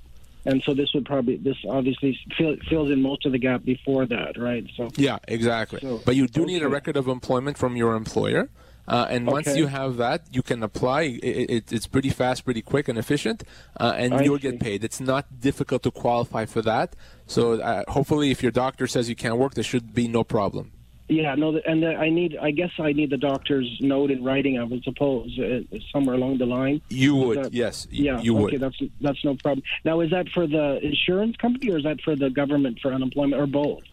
and 0.45 0.63
so 0.65 0.73
this 0.73 0.89
would 0.95 1.05
probably 1.05 1.37
this 1.37 1.57
obviously 1.69 2.17
fill, 2.35 2.55
fills 2.67 2.89
in 2.89 2.99
most 3.01 3.25
of 3.27 3.31
the 3.31 3.37
gap 3.37 3.63
before 3.63 4.07
that, 4.07 4.37
right? 4.37 4.65
So 4.75 4.89
Yeah, 4.97 5.19
exactly. 5.27 5.81
So- 5.81 6.01
but 6.03 6.15
you 6.15 6.27
do 6.27 6.45
need 6.47 6.63
a 6.63 6.67
record 6.67 6.97
of 6.97 7.07
employment 7.07 7.57
from 7.59 7.75
your 7.77 7.95
employer. 7.95 8.49
Uh, 8.87 9.05
and 9.09 9.27
once 9.27 9.55
you 9.55 9.67
have 9.67 9.97
that, 9.97 10.21
you 10.31 10.41
can 10.41 10.63
apply. 10.63 11.01
It, 11.01 11.49
it, 11.49 11.71
it's 11.73 11.87
pretty 11.87 12.09
fast, 12.09 12.45
pretty 12.45 12.61
quick, 12.61 12.87
and 12.87 12.97
efficient, 12.97 13.43
uh, 13.79 13.93
and 13.97 14.13
I 14.13 14.21
you'll 14.23 14.37
see. 14.37 14.49
get 14.51 14.59
paid. 14.59 14.83
It's 14.83 14.99
not 15.01 15.41
difficult 15.41 15.83
to 15.83 15.91
qualify 15.91 16.45
for 16.45 16.61
that. 16.61 16.95
So 17.25 17.53
uh, 17.61 17.83
hopefully, 17.89 18.31
if 18.31 18.41
your 18.41 18.51
doctor 18.51 18.87
says 18.87 19.09
you 19.09 19.15
can't 19.15 19.37
work, 19.37 19.53
there 19.55 19.63
should 19.63 19.93
be 19.93 20.07
no 20.07 20.23
problem. 20.23 20.71
yeah, 21.09 21.35
no, 21.35 21.55
and 21.71 21.85
I 21.85 22.09
need 22.09 22.31
I 22.37 22.51
guess 22.51 22.71
I 22.79 22.91
need 22.91 23.09
the 23.11 23.17
doctor's 23.31 23.69
note 23.81 24.09
in 24.11 24.23
writing. 24.23 24.59
I 24.59 24.63
would 24.63 24.83
suppose 24.83 25.37
uh, 25.39 25.61
somewhere 25.93 26.15
along 26.15 26.37
the 26.37 26.45
line. 26.45 26.81
You 26.89 27.15
would, 27.15 27.37
that- 27.43 27.53
yes, 27.53 27.87
Yeah, 27.91 28.19
you 28.21 28.33
okay, 28.35 28.57
would. 28.57 28.61
that's 28.61 28.79
that's 29.01 29.23
no 29.23 29.35
problem. 29.35 29.63
Now, 29.85 29.95
is 30.01 30.11
that 30.11 30.27
for 30.35 30.45
the 30.47 30.79
insurance 30.91 31.35
company 31.37 31.71
or 31.71 31.77
is 31.77 31.83
that 31.85 31.99
for 32.01 32.15
the 32.15 32.29
government 32.29 32.79
for 32.81 32.93
unemployment 32.93 33.41
or 33.41 33.47
both? 33.47 33.83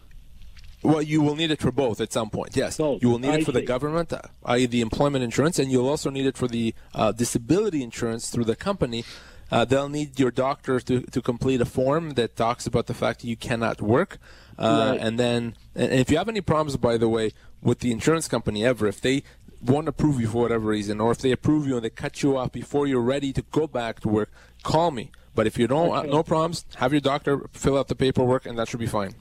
Well, 0.85 1.01
you 1.01 1.21
will 1.21 1.35
need 1.35 1.51
it 1.51 1.59
for 1.59 1.71
both 1.71 1.99
at 2.01 2.11
some 2.13 2.29
point. 2.29 2.55
Yes, 2.55 2.77
Both. 2.77 3.01
you 3.01 3.09
will 3.09 3.19
need 3.19 3.29
I 3.31 3.35
it 3.39 3.45
for 3.45 3.51
the 3.51 3.61
government, 3.61 4.11
uh, 4.13 4.21
i.e., 4.45 4.65
the 4.65 4.81
employment 4.81 5.23
insurance, 5.23 5.59
and 5.59 5.71
you'll 5.71 5.89
also 5.89 6.09
need 6.09 6.25
it 6.25 6.37
for 6.37 6.47
the 6.47 6.73
uh, 6.93 7.11
disability 7.11 7.81
insurance 7.83 8.29
through 8.29 8.45
the 8.45 8.55
company. 8.55 9.03
Uh, 9.51 9.63
they'll 9.63 9.89
need 9.89 10.19
your 10.19 10.31
doctor 10.31 10.79
to, 10.79 11.01
to 11.01 11.21
complete 11.21 11.61
a 11.61 11.65
form 11.65 12.11
that 12.11 12.35
talks 12.35 12.65
about 12.65 12.87
the 12.87 12.93
fact 12.93 13.21
that 13.21 13.27
you 13.27 13.35
cannot 13.37 13.81
work, 13.81 14.17
uh, 14.57 14.87
Right. 14.91 14.99
and 14.99 15.19
then 15.19 15.55
and 15.75 15.91
if 15.93 16.09
you 16.09 16.17
have 16.17 16.29
any 16.29 16.41
problems, 16.41 16.77
by 16.77 16.97
the 16.97 17.07
way, 17.09 17.31
with 17.61 17.79
the 17.79 17.91
insurance 17.91 18.27
company 18.27 18.65
ever, 18.65 18.87
if 18.87 18.99
they 19.01 19.23
won't 19.61 19.87
approve 19.87 20.19
you 20.19 20.27
for 20.27 20.41
whatever 20.43 20.67
reason, 20.69 20.99
or 20.99 21.11
if 21.11 21.19
they 21.19 21.31
approve 21.31 21.67
you 21.67 21.75
and 21.75 21.85
they 21.85 21.89
cut 21.89 22.23
you 22.23 22.37
off 22.37 22.51
before 22.51 22.87
you're 22.87 23.01
ready 23.01 23.31
to 23.33 23.41
go 23.51 23.67
back 23.67 23.99
to 24.01 24.07
work, 24.07 24.31
call 24.63 24.89
me. 24.91 25.11
But 25.35 25.45
if 25.47 25.57
you 25.59 25.67
don't, 25.67 25.89
uh, 25.95 25.99
Okay. 25.99 26.09
no 26.09 26.23
problems, 26.23 26.65
have 26.77 26.91
your 26.93 27.01
doctor 27.01 27.47
fill 27.51 27.77
out 27.77 27.87
the 27.87 27.95
paperwork, 27.95 28.45
and 28.45 28.57
that 28.57 28.67
should 28.69 28.79
be 28.79 28.87
fine. 28.87 29.13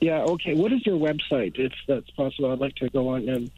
Yeah, 0.00 0.20
okay. 0.22 0.54
What 0.54 0.72
is 0.72 0.86
your 0.86 0.96
website, 0.98 1.58
if 1.58 1.72
that's 1.86 2.08
possible? 2.10 2.52
I'd 2.52 2.60
like 2.60 2.74
to 2.76 2.88
go 2.90 3.08
on 3.08 3.28
and 3.28 3.50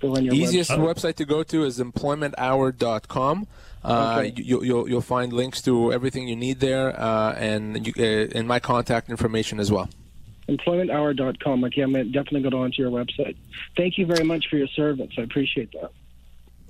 go 0.00 0.16
on 0.16 0.24
your 0.24 0.34
Easiest 0.34 0.70
website. 0.70 0.94
website 0.94 1.14
to 1.16 1.24
go 1.26 1.42
to 1.42 1.64
is 1.64 1.78
employmenthour.com. 1.78 3.46
Uh, 3.84 4.16
Okay. 4.24 4.32
you, 4.42 4.62
you'll 4.62 4.88
you'll 4.88 5.00
find 5.00 5.32
links 5.32 5.60
to 5.62 5.92
everything 5.92 6.28
you 6.28 6.36
need 6.36 6.60
there, 6.60 6.98
uh, 6.98 7.32
and 7.34 7.86
you, 7.86 7.92
uh, 7.98 8.28
and 8.38 8.46
my 8.48 8.58
contact 8.60 9.10
information 9.10 9.58
as 9.60 9.70
well. 9.72 9.88
employmenthour.com. 10.48 11.64
Okay, 11.64 11.82
I'm 11.82 11.92
definitely 11.92 12.40
going 12.40 12.44
to 12.44 12.50
go 12.50 12.62
onto 12.62 12.82
your 12.82 12.90
website. 12.90 13.36
Thank 13.76 13.98
you 13.98 14.06
very 14.06 14.24
much 14.24 14.46
for 14.48 14.56
your 14.56 14.68
service. 14.68 15.10
I 15.18 15.22
appreciate 15.22 15.72
that. 15.72 15.90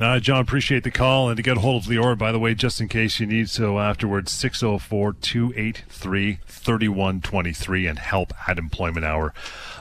Uh, 0.02 0.18
John, 0.18 0.40
appreciate 0.40 0.82
the 0.82 0.90
call. 0.90 1.28
And 1.28 1.36
to 1.36 1.42
get 1.42 1.58
a 1.58 1.60
hold 1.60 1.84
of 1.84 1.88
Lior, 1.88 2.18
by 2.18 2.32
the 2.32 2.38
way, 2.38 2.54
just 2.54 2.80
in 2.80 2.88
case 2.88 3.20
you 3.20 3.26
need 3.26 3.48
so 3.48 3.78
afterwards, 3.78 4.32
604 4.32 5.12
283 5.14 6.38
3123 6.44 7.86
and 7.86 7.98
help 7.98 8.32
at 8.48 8.56
employmenthour.com 8.56 9.32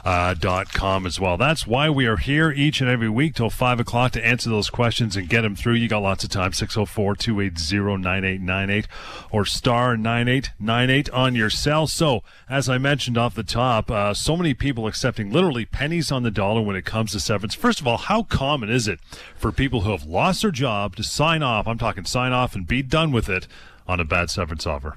uh, 0.04 0.34
dot 0.34 0.72
com 0.72 1.06
as 1.06 1.20
well. 1.20 1.36
That's 1.36 1.66
why 1.66 1.88
we 1.88 2.06
are 2.06 2.16
here 2.16 2.50
each 2.50 2.80
and 2.80 2.90
every 2.90 3.08
week 3.08 3.34
till 3.34 3.50
5 3.50 3.80
o'clock 3.80 4.12
to 4.12 4.24
answer 4.24 4.50
those 4.50 4.70
questions 4.70 5.16
and 5.16 5.28
get 5.28 5.42
them 5.42 5.54
through. 5.54 5.74
You 5.74 5.88
got 5.88 6.02
lots 6.02 6.24
of 6.24 6.30
time, 6.30 6.52
604 6.52 7.16
280 7.16 8.02
9898 8.02 8.88
or 9.30 9.44
star 9.44 9.96
9898 9.96 11.10
on 11.10 11.34
your 11.34 11.50
cell. 11.50 11.86
So, 11.86 12.22
as 12.48 12.68
I 12.68 12.78
mentioned 12.78 13.16
off 13.16 13.34
the 13.34 13.42
top, 13.42 13.90
uh, 13.90 14.14
so 14.14 14.36
many 14.36 14.54
people 14.54 14.86
accepting 14.86 15.30
literally 15.30 15.64
pennies 15.64 16.10
on 16.10 16.22
the 16.22 16.30
dollar 16.30 16.62
when 16.62 16.76
it 16.76 16.84
comes 16.84 17.12
to 17.12 17.20
severance. 17.20 17.54
First 17.54 17.80
of 17.80 17.86
all, 17.86 17.98
how 17.98 18.24
common 18.24 18.70
is 18.70 18.88
it 18.88 19.00
for 19.36 19.52
people 19.52 19.82
who 19.82 19.92
have 19.92 20.04
lost 20.04 20.42
their 20.42 20.50
job 20.50 20.96
to 20.96 21.02
sign 21.02 21.42
off? 21.42 21.68
I'm 21.68 21.78
talking 21.78 22.04
sign 22.04 22.32
off 22.32 22.54
and 22.54 22.66
be 22.66 22.82
done 22.82 23.12
with 23.12 23.28
it 23.28 23.46
on 23.86 24.00
a 24.00 24.04
bad 24.04 24.30
severance 24.30 24.66
offer. 24.66 24.96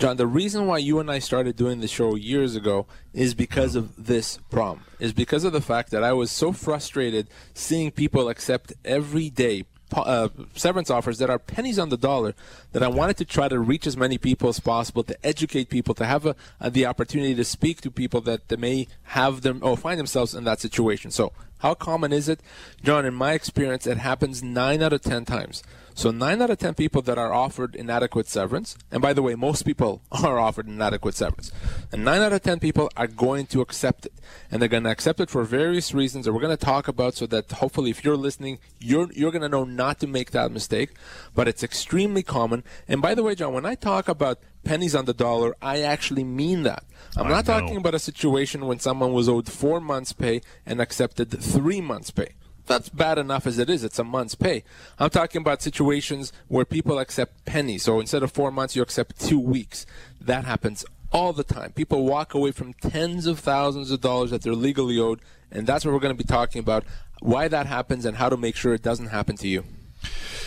John, 0.00 0.16
the 0.16 0.26
reason 0.26 0.66
why 0.66 0.78
you 0.78 0.98
and 0.98 1.10
I 1.10 1.18
started 1.18 1.56
doing 1.56 1.80
the 1.80 1.86
show 1.86 2.14
years 2.14 2.56
ago 2.56 2.86
is 3.12 3.34
because 3.34 3.74
of 3.76 4.06
this 4.06 4.38
problem. 4.50 4.82
Is 4.98 5.12
because 5.12 5.44
of 5.44 5.52
the 5.52 5.60
fact 5.60 5.90
that 5.90 6.02
I 6.02 6.14
was 6.14 6.30
so 6.30 6.52
frustrated 6.52 7.28
seeing 7.52 7.90
people 7.90 8.30
accept 8.30 8.72
every 8.82 9.28
day 9.28 9.66
uh, 9.92 10.28
severance 10.54 10.88
offers 10.88 11.18
that 11.18 11.28
are 11.28 11.38
pennies 11.38 11.78
on 11.78 11.90
the 11.90 11.98
dollar 11.98 12.34
that 12.72 12.82
I 12.82 12.88
wanted 12.88 13.18
to 13.18 13.26
try 13.26 13.48
to 13.48 13.58
reach 13.58 13.86
as 13.86 13.96
many 13.96 14.16
people 14.16 14.48
as 14.48 14.60
possible, 14.60 15.02
to 15.02 15.26
educate 15.26 15.68
people, 15.68 15.94
to 15.96 16.06
have 16.06 16.24
a, 16.24 16.36
a, 16.60 16.70
the 16.70 16.86
opportunity 16.86 17.34
to 17.34 17.44
speak 17.44 17.82
to 17.82 17.90
people 17.90 18.22
that, 18.22 18.48
that 18.48 18.58
may 18.58 18.86
have 19.02 19.42
them 19.42 19.60
or 19.62 19.76
find 19.76 19.98
themselves 19.98 20.34
in 20.34 20.44
that 20.44 20.60
situation. 20.60 21.10
So, 21.10 21.32
how 21.58 21.74
common 21.74 22.12
is 22.12 22.28
it? 22.28 22.40
John, 22.82 23.04
in 23.04 23.14
my 23.14 23.32
experience, 23.32 23.86
it 23.86 23.98
happens 23.98 24.42
nine 24.42 24.82
out 24.82 24.94
of 24.94 25.02
10 25.02 25.26
times. 25.26 25.62
So 26.00 26.10
nine 26.10 26.40
out 26.40 26.48
of 26.48 26.56
ten 26.56 26.72
people 26.72 27.02
that 27.02 27.18
are 27.18 27.30
offered 27.30 27.76
inadequate 27.76 28.26
severance, 28.26 28.74
and 28.90 29.02
by 29.02 29.12
the 29.12 29.20
way, 29.20 29.34
most 29.34 29.64
people 29.64 30.00
are 30.10 30.38
offered 30.38 30.66
inadequate 30.66 31.14
severance, 31.14 31.52
and 31.92 32.06
nine 32.06 32.22
out 32.22 32.32
of 32.32 32.40
ten 32.40 32.58
people 32.58 32.90
are 32.96 33.06
going 33.06 33.44
to 33.48 33.60
accept 33.60 34.06
it, 34.06 34.14
and 34.50 34.62
they're 34.62 34.68
going 34.70 34.84
to 34.84 34.90
accept 34.90 35.20
it 35.20 35.28
for 35.28 35.44
various 35.44 35.92
reasons 35.92 36.24
that 36.24 36.32
we're 36.32 36.40
going 36.40 36.56
to 36.56 36.64
talk 36.64 36.88
about, 36.88 37.16
so 37.16 37.26
that 37.26 37.52
hopefully, 37.52 37.90
if 37.90 38.02
you're 38.02 38.16
listening, 38.16 38.60
you're 38.78 39.12
you're 39.12 39.30
going 39.30 39.42
to 39.42 39.48
know 39.50 39.64
not 39.64 40.00
to 40.00 40.06
make 40.06 40.30
that 40.30 40.50
mistake. 40.50 40.94
But 41.34 41.48
it's 41.48 41.62
extremely 41.62 42.22
common. 42.22 42.64
And 42.88 43.02
by 43.02 43.14
the 43.14 43.22
way, 43.22 43.34
John, 43.34 43.52
when 43.52 43.66
I 43.66 43.74
talk 43.74 44.08
about 44.08 44.38
pennies 44.64 44.94
on 44.94 45.04
the 45.04 45.12
dollar, 45.12 45.54
I 45.60 45.82
actually 45.82 46.24
mean 46.24 46.62
that. 46.62 46.82
I'm 47.14 47.28
not 47.28 47.44
talking 47.44 47.76
about 47.76 47.94
a 47.94 47.98
situation 47.98 48.64
when 48.64 48.78
someone 48.78 49.12
was 49.12 49.28
owed 49.28 49.52
four 49.52 49.82
months' 49.82 50.14
pay 50.14 50.40
and 50.64 50.80
accepted 50.80 51.30
three 51.30 51.82
months' 51.82 52.10
pay 52.10 52.36
that's 52.70 52.88
bad 52.88 53.18
enough 53.18 53.46
as 53.46 53.58
it 53.58 53.68
is. 53.68 53.82
It's 53.82 53.98
a 53.98 54.04
month's 54.04 54.36
pay. 54.36 54.62
I'm 54.98 55.10
talking 55.10 55.40
about 55.40 55.60
situations 55.60 56.32
where 56.48 56.64
people 56.64 56.98
accept 56.98 57.44
pennies. 57.44 57.82
So 57.82 57.98
instead 57.98 58.22
of 58.22 58.30
four 58.30 58.50
months, 58.50 58.76
you 58.76 58.82
accept 58.82 59.20
two 59.20 59.40
weeks. 59.40 59.86
That 60.20 60.44
happens 60.44 60.84
all 61.10 61.32
the 61.32 61.44
time. 61.44 61.72
People 61.72 62.04
walk 62.04 62.32
away 62.32 62.52
from 62.52 62.72
tens 62.74 63.26
of 63.26 63.40
thousands 63.40 63.90
of 63.90 64.00
dollars 64.00 64.30
that 64.30 64.42
they're 64.42 64.54
legally 64.54 64.98
owed, 64.98 65.20
and 65.50 65.66
that's 65.66 65.84
what 65.84 65.92
we're 65.92 66.00
going 66.00 66.16
to 66.16 66.24
be 66.24 66.28
talking 66.28 66.60
about 66.60 66.84
why 67.20 67.48
that 67.48 67.66
happens 67.66 68.04
and 68.04 68.16
how 68.16 68.28
to 68.28 68.36
make 68.36 68.54
sure 68.54 68.72
it 68.72 68.82
doesn't 68.82 69.08
happen 69.08 69.36
to 69.38 69.48
you. 69.48 69.64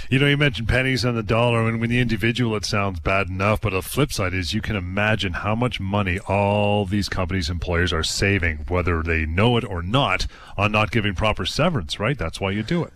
You 0.10 0.20
know, 0.20 0.28
you 0.28 0.38
mentioned 0.38 0.68
pennies 0.68 1.06
on 1.06 1.16
the 1.16 1.24
dollar, 1.24 1.68
and 1.68 1.80
when 1.80 1.90
the 1.90 2.00
individual, 2.00 2.56
it 2.56 2.66
sounds 2.66 3.00
bad 3.00 3.28
enough. 3.28 3.62
But 3.62 3.72
the 3.72 3.82
flip 3.82 4.12
side 4.12 4.34
is 4.34 4.54
you 4.54 4.62
can 4.62 4.76
imagine 4.76 5.34
how 5.34 5.56
much 5.56 5.80
money 5.80 6.20
all 6.20 6.86
these 6.86 7.10
companies' 7.10 7.50
employers 7.50 7.94
are 7.94 8.04
saving, 8.04 8.66
whether 8.68 9.02
they 9.02 9.26
know 9.26 9.58
it 9.58 9.64
or 9.64 9.82
not, 9.82 10.28
on 10.58 10.72
not 10.72 10.92
giving 10.92 11.16
proper 11.16 11.46
severance, 11.46 12.00
right? 12.00 12.18
That's 12.18 12.40
why 12.40 12.52
you 12.52 12.64
do 12.64 12.84
it. 12.84 12.94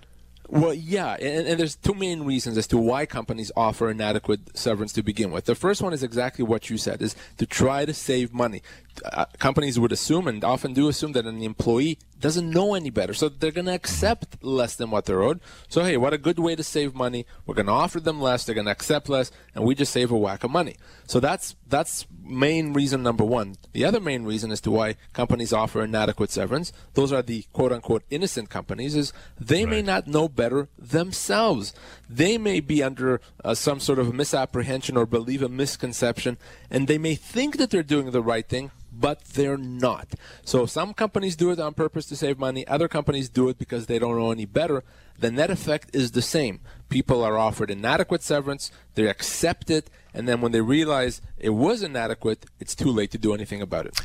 Well, 0.50 0.74
yeah, 0.74 1.16
and, 1.16 1.46
and, 1.46 1.60
there's 1.60 1.76
two 1.76 1.94
main 1.94 2.24
reasons 2.24 2.58
as 2.58 2.68
to 2.68 2.78
why 2.78 3.06
companies 3.06 3.52
offer 3.58 3.90
inadequate 3.90 4.58
severance 4.58 4.94
to 4.94 5.04
begin 5.04 5.30
with. 5.30 5.44
The 5.44 5.56
first 5.56 5.82
one 5.82 5.92
is 5.92 6.04
exactly 6.04 6.46
what 6.46 6.70
you 6.70 6.78
said: 6.78 7.02
is 7.02 7.18
to 7.38 7.46
try 7.46 7.84
to 7.84 7.94
save 7.94 8.34
money. 8.34 8.62
Uh, 9.04 9.26
companies 9.40 9.78
would 9.78 9.92
assume, 9.92 10.26
and 10.26 10.46
often 10.46 10.74
do 10.74 10.88
assume, 10.88 11.12
that 11.14 11.26
an 11.26 11.44
employee 11.44 12.00
doesn't 12.20 12.50
know 12.50 12.74
any 12.74 12.90
better, 12.90 13.14
so 13.14 13.30
they're 13.30 13.52
going 13.52 13.66
to 13.66 13.74
accept 13.74 14.44
less 14.44 14.76
than 14.76 14.90
what 14.90 15.06
they're 15.06 15.22
owed. 15.22 15.40
So, 15.70 15.84
hey, 15.84 15.98
what 15.98 16.14
a 16.14 16.18
good 16.18 16.40
way 16.40 16.56
to 16.56 16.64
save 16.64 16.96
money! 16.96 17.26
We're 17.46 17.56
going 17.56 17.68
to 17.68 17.72
offer 17.72 18.00
them 18.00 18.20
less; 18.20 18.44
they're 18.44 18.56
going 18.56 18.66
to 18.66 18.72
accept 18.72 19.10
less, 19.10 19.32
and 19.54 19.64
we 19.64 19.76
just 19.76 19.92
save 19.92 20.12
a 20.12 20.18
whack 20.18 20.44
of 20.44 20.52
money. 20.52 20.78
So 21.06 21.20
that's 21.20 21.56
that's 21.68 22.06
main 22.24 22.74
reason 22.74 23.04
number 23.04 23.24
one. 23.24 23.56
The 23.74 23.86
other 23.86 24.00
main 24.00 24.24
reason 24.24 24.52
as 24.52 24.62
to 24.62 24.72
why 24.72 24.96
companies 25.14 25.54
offer 25.54 25.84
inadequate 25.84 26.32
severance, 26.32 26.74
those 26.94 27.12
are 27.12 27.22
the 27.22 27.46
quote 27.54 27.72
unquote 27.72 28.04
innocent 28.10 28.50
companies, 28.50 28.96
is 28.96 29.14
they 29.40 29.64
right. 29.64 29.72
may 29.72 29.82
not 29.82 30.08
know 30.08 30.28
better 30.28 30.70
themselves. 30.78 31.74
They 32.10 32.38
may 32.38 32.60
be 32.60 32.82
under 32.84 33.22
uh, 33.44 33.54
some 33.54 33.80
sort 33.80 34.00
of 34.00 34.14
misapprehension 34.14 34.98
or 34.98 35.06
believe 35.06 35.44
a 35.44 35.50
misconception, 35.50 36.38
and 36.70 36.88
they 36.88 36.98
may 36.98 37.16
think 37.16 37.58
that 37.58 37.70
they're 37.70 37.84
doing 37.84 38.12
the 38.12 38.22
right 38.22 38.48
thing, 38.48 38.72
but 39.00 39.24
they're 39.26 39.58
not. 39.58 40.08
So 40.44 40.66
some 40.66 40.94
companies 40.94 41.36
do 41.36 41.52
it 41.52 41.60
on 41.60 41.74
purpose 41.74 42.06
to 42.08 42.16
save 42.16 42.40
money, 42.40 42.68
other 42.68 42.88
companies 42.88 43.30
do 43.30 43.50
it 43.50 43.58
because 43.58 43.86
they 43.86 44.00
don't 44.00 44.18
know 44.18 44.32
any 44.32 44.46
better. 44.46 44.84
The 45.20 45.32
net 45.32 45.50
effect 45.50 45.96
is 45.96 46.12
the 46.12 46.22
same. 46.22 46.60
People 46.90 47.24
are 47.24 47.38
offered 47.38 47.72
inadequate 47.72 48.24
severance, 48.24 48.72
they 48.96 49.08
accept 49.08 49.70
it, 49.70 49.90
and 50.14 50.28
then 50.28 50.42
when 50.42 50.52
they 50.52 50.62
realize 50.62 51.22
it 51.38 51.52
was 51.52 51.84
inadequate, 51.84 52.46
it's 52.60 52.76
too 52.76 52.92
late 52.92 53.12
to 53.12 53.18
do 53.18 53.34
anything 53.34 53.62
about 53.62 53.86
it. 53.86 54.00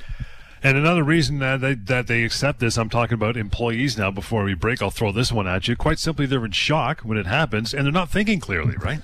And 0.65 0.79
another 0.79 1.03
reason 1.03 1.41
that 1.41 1.61
they, 1.61 1.75
that 1.75 2.07
they 2.07 2.23
accept 2.23 2.61
this, 2.61 2.79
I'm 2.79 2.89
talking 2.89 3.15
about 3.15 3.37
employees 3.37 3.99
now. 3.99 4.13
Before 4.13 4.45
we 4.45 4.55
break, 4.55 4.81
I'll 4.81 4.91
throw 4.93 5.11
this 5.11 5.33
one 5.33 5.49
at 5.49 5.67
you. 5.67 5.75
Quite 5.75 5.99
simply, 5.99 6.25
they're 6.25 6.45
in 6.45 6.53
shock 6.53 7.01
when 7.01 7.19
it 7.19 7.27
happens, 7.27 7.75
and 7.75 7.85
they're 7.85 7.93
not 7.93 8.11
thinking 8.11 8.39
clearly, 8.39 8.77
right? 8.77 9.01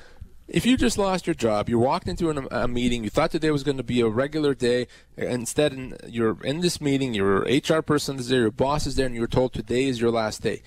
If 0.49 0.65
you 0.65 0.79
just 0.79 0.97
lost 0.97 1.27
your 1.27 1.35
job, 1.35 1.69
you 1.69 1.79
walked 1.79 2.09
into 2.09 2.31
an, 2.31 2.49
a 2.51 2.67
meeting, 2.67 3.05
you 3.05 3.11
thought 3.11 3.31
today 3.31 3.51
was 3.51 3.63
going 3.63 3.77
to 3.77 3.83
be 3.83 4.01
a 4.01 4.09
regular 4.09 4.55
day, 4.55 4.87
instead 5.15 6.01
you're 6.09 6.43
in 6.43 6.61
this 6.61 6.81
meeting, 6.81 7.13
your 7.13 7.41
HR 7.41 7.83
person 7.83 8.19
is 8.19 8.31
there, 8.31 8.41
your 8.41 8.51
boss 8.51 8.87
is 8.87 8.97
there, 8.97 9.05
and 9.05 9.15
you're 9.15 9.27
told 9.27 9.53
today 9.53 9.85
is 9.85 10.01
your 10.01 10.11
last 10.11 10.43
day. 10.43 10.63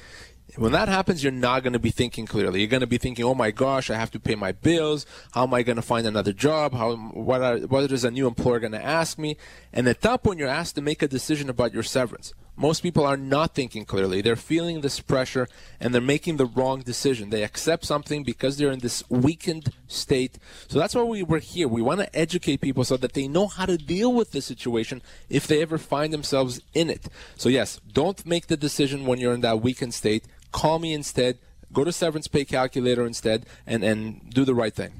When 0.56 0.72
that 0.74 0.88
happens, 0.88 1.24
you're 1.24 1.32
not 1.32 1.64
going 1.64 1.74
to 1.74 1.80
be 1.80 1.90
thinking 1.90 2.28
clearly. 2.28 2.60
You're 2.60 2.70
going 2.70 2.82
to 2.82 2.88
be 2.88 2.98
thinking, 2.98 3.24
"Oh 3.24 3.34
my 3.34 3.52
gosh, 3.52 3.90
I 3.90 3.96
have 3.96 4.12
to 4.12 4.20
pay 4.20 4.36
my 4.36 4.52
bills. 4.52 5.06
How 5.32 5.44
am 5.44 5.54
I 5.54 5.64
going 5.64 5.78
to 5.78 5.82
find 5.82 6.06
another 6.06 6.34
job? 6.34 6.74
How 6.74 6.96
what 6.96 7.42
are, 7.42 7.58
what 7.60 7.90
is 7.90 8.04
a 8.04 8.12
new 8.12 8.28
employer 8.28 8.60
going 8.60 8.74
to 8.74 8.84
ask 8.84 9.18
me?" 9.18 9.38
And 9.72 9.88
at 9.88 10.02
that 10.02 10.24
point, 10.24 10.40
you're 10.40 10.50
asked 10.50 10.76
to 10.76 10.82
make 10.82 11.02
a 11.02 11.08
decision 11.08 11.50
about 11.50 11.74
your 11.74 11.84
severance. 11.84 12.34
Most 12.58 12.84
people 12.84 13.06
are 13.06 13.18
not 13.18 13.56
thinking 13.56 13.86
clearly. 13.86 14.22
They're 14.22 14.36
feeling 14.36 14.82
this 14.82 15.00
pressure 15.00 15.48
and 15.80 15.94
they're 15.94 16.02
making 16.02 16.38
the 16.38 16.46
wrong 16.46 16.82
decision. 16.82 17.30
They 17.30 17.44
accept 17.44 17.86
something 17.86 18.24
because 18.24 18.58
they're 18.58 18.72
in 18.72 18.80
this 18.80 19.04
weakened 19.10 19.74
state. 19.88 20.38
So 20.68 20.78
that's 20.78 20.94
why 20.94 21.04
we 21.04 21.24
were 21.24 21.40
here. 21.40 21.68
We 21.68 21.82
want 21.82 22.02
to 22.02 22.16
educate 22.16 22.62
people 22.62 22.84
so 22.84 22.98
that 22.98 23.14
they 23.14 23.28
know 23.28 23.48
how 23.48 23.66
to 23.66 23.78
deal 23.78 24.14
with 24.14 24.32
the 24.32 24.42
situation 24.42 25.02
if 25.30 25.48
they 25.48 25.62
ever 25.62 25.78
find 25.78 26.14
themselves 26.14 26.62
in 26.74 26.90
it. 26.90 27.08
So 27.36 27.50
yes, 27.50 27.80
don't 27.92 28.26
make 28.26 28.48
the 28.48 28.58
decision 28.58 29.06
when 29.06 29.20
you're 29.20 29.34
in 29.34 29.42
that 29.42 29.62
weakened 29.62 29.94
state 29.94 30.26
call 30.52 30.80
me 30.80 30.94
instead. 30.94 31.40
Go 31.74 31.84
to 31.84 31.92
severance 31.92 32.28
pay 32.28 32.46
calculator 32.46 33.06
instead 33.06 33.46
and, 33.66 33.84
and 33.84 34.30
do 34.30 34.44
the 34.44 34.56
right 34.56 34.74
thing. 34.74 34.92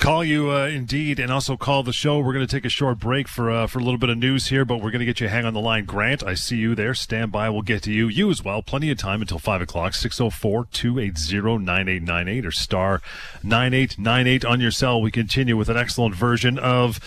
Call 0.00 0.24
you 0.24 0.50
uh, 0.50 0.64
indeed, 0.64 1.20
and 1.20 1.30
also 1.30 1.58
call 1.58 1.82
the 1.82 1.92
show. 1.92 2.20
We're 2.20 2.32
going 2.32 2.46
to 2.46 2.50
take 2.50 2.64
a 2.64 2.70
short 2.70 2.98
break 2.98 3.28
for 3.28 3.50
uh, 3.50 3.66
for 3.66 3.80
a 3.80 3.82
little 3.82 3.98
bit 3.98 4.08
of 4.08 4.16
news 4.16 4.46
here, 4.46 4.64
but 4.64 4.76
we're 4.78 4.90
going 4.90 5.00
to 5.00 5.04
get 5.04 5.20
you 5.20 5.28
hang 5.28 5.44
on 5.44 5.52
the 5.52 5.60
line. 5.60 5.84
Grant, 5.84 6.22
I 6.22 6.32
see 6.32 6.56
you 6.56 6.74
there. 6.74 6.94
Stand 6.94 7.30
by. 7.32 7.50
We'll 7.50 7.60
get 7.60 7.82
to 7.82 7.92
you. 7.92 8.08
You 8.08 8.30
as 8.30 8.42
well. 8.42 8.62
Plenty 8.62 8.90
of 8.90 8.96
time 8.96 9.20
until 9.20 9.38
5 9.38 9.60
o'clock. 9.60 9.92
604 9.92 10.68
280 10.72 11.58
9898 11.58 12.46
or 12.46 12.50
star 12.50 13.02
9898 13.42 14.44
on 14.46 14.58
your 14.58 14.70
cell. 14.70 15.02
We 15.02 15.10
continue 15.10 15.58
with 15.58 15.68
an 15.68 15.76
excellent 15.76 16.14
version 16.14 16.58
of 16.58 16.98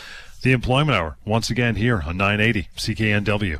the 0.44 0.52
Employment 0.52 0.96
Hour 0.96 1.18
once 1.26 1.50
again 1.50 1.78
here 1.78 2.04
on 2.06 2.16
980 2.18 2.68
CKNW. 2.78 3.58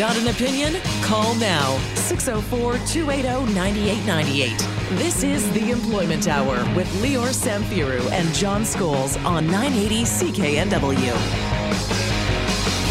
Got 0.00 0.16
an 0.16 0.28
opinion? 0.28 0.76
Call 1.02 1.34
now 1.34 1.76
604 1.94 2.78
280 2.86 3.52
9898. 3.52 4.98
This 4.98 5.22
is 5.22 5.52
The 5.52 5.72
Employment 5.72 6.26
Hour 6.26 6.56
with 6.74 6.88
Lior 7.02 7.28
Samfiru 7.28 8.10
and 8.10 8.34
John 8.34 8.62
Scholes 8.62 9.22
on 9.26 9.46
980 9.48 10.04
CKNW. 10.04 11.59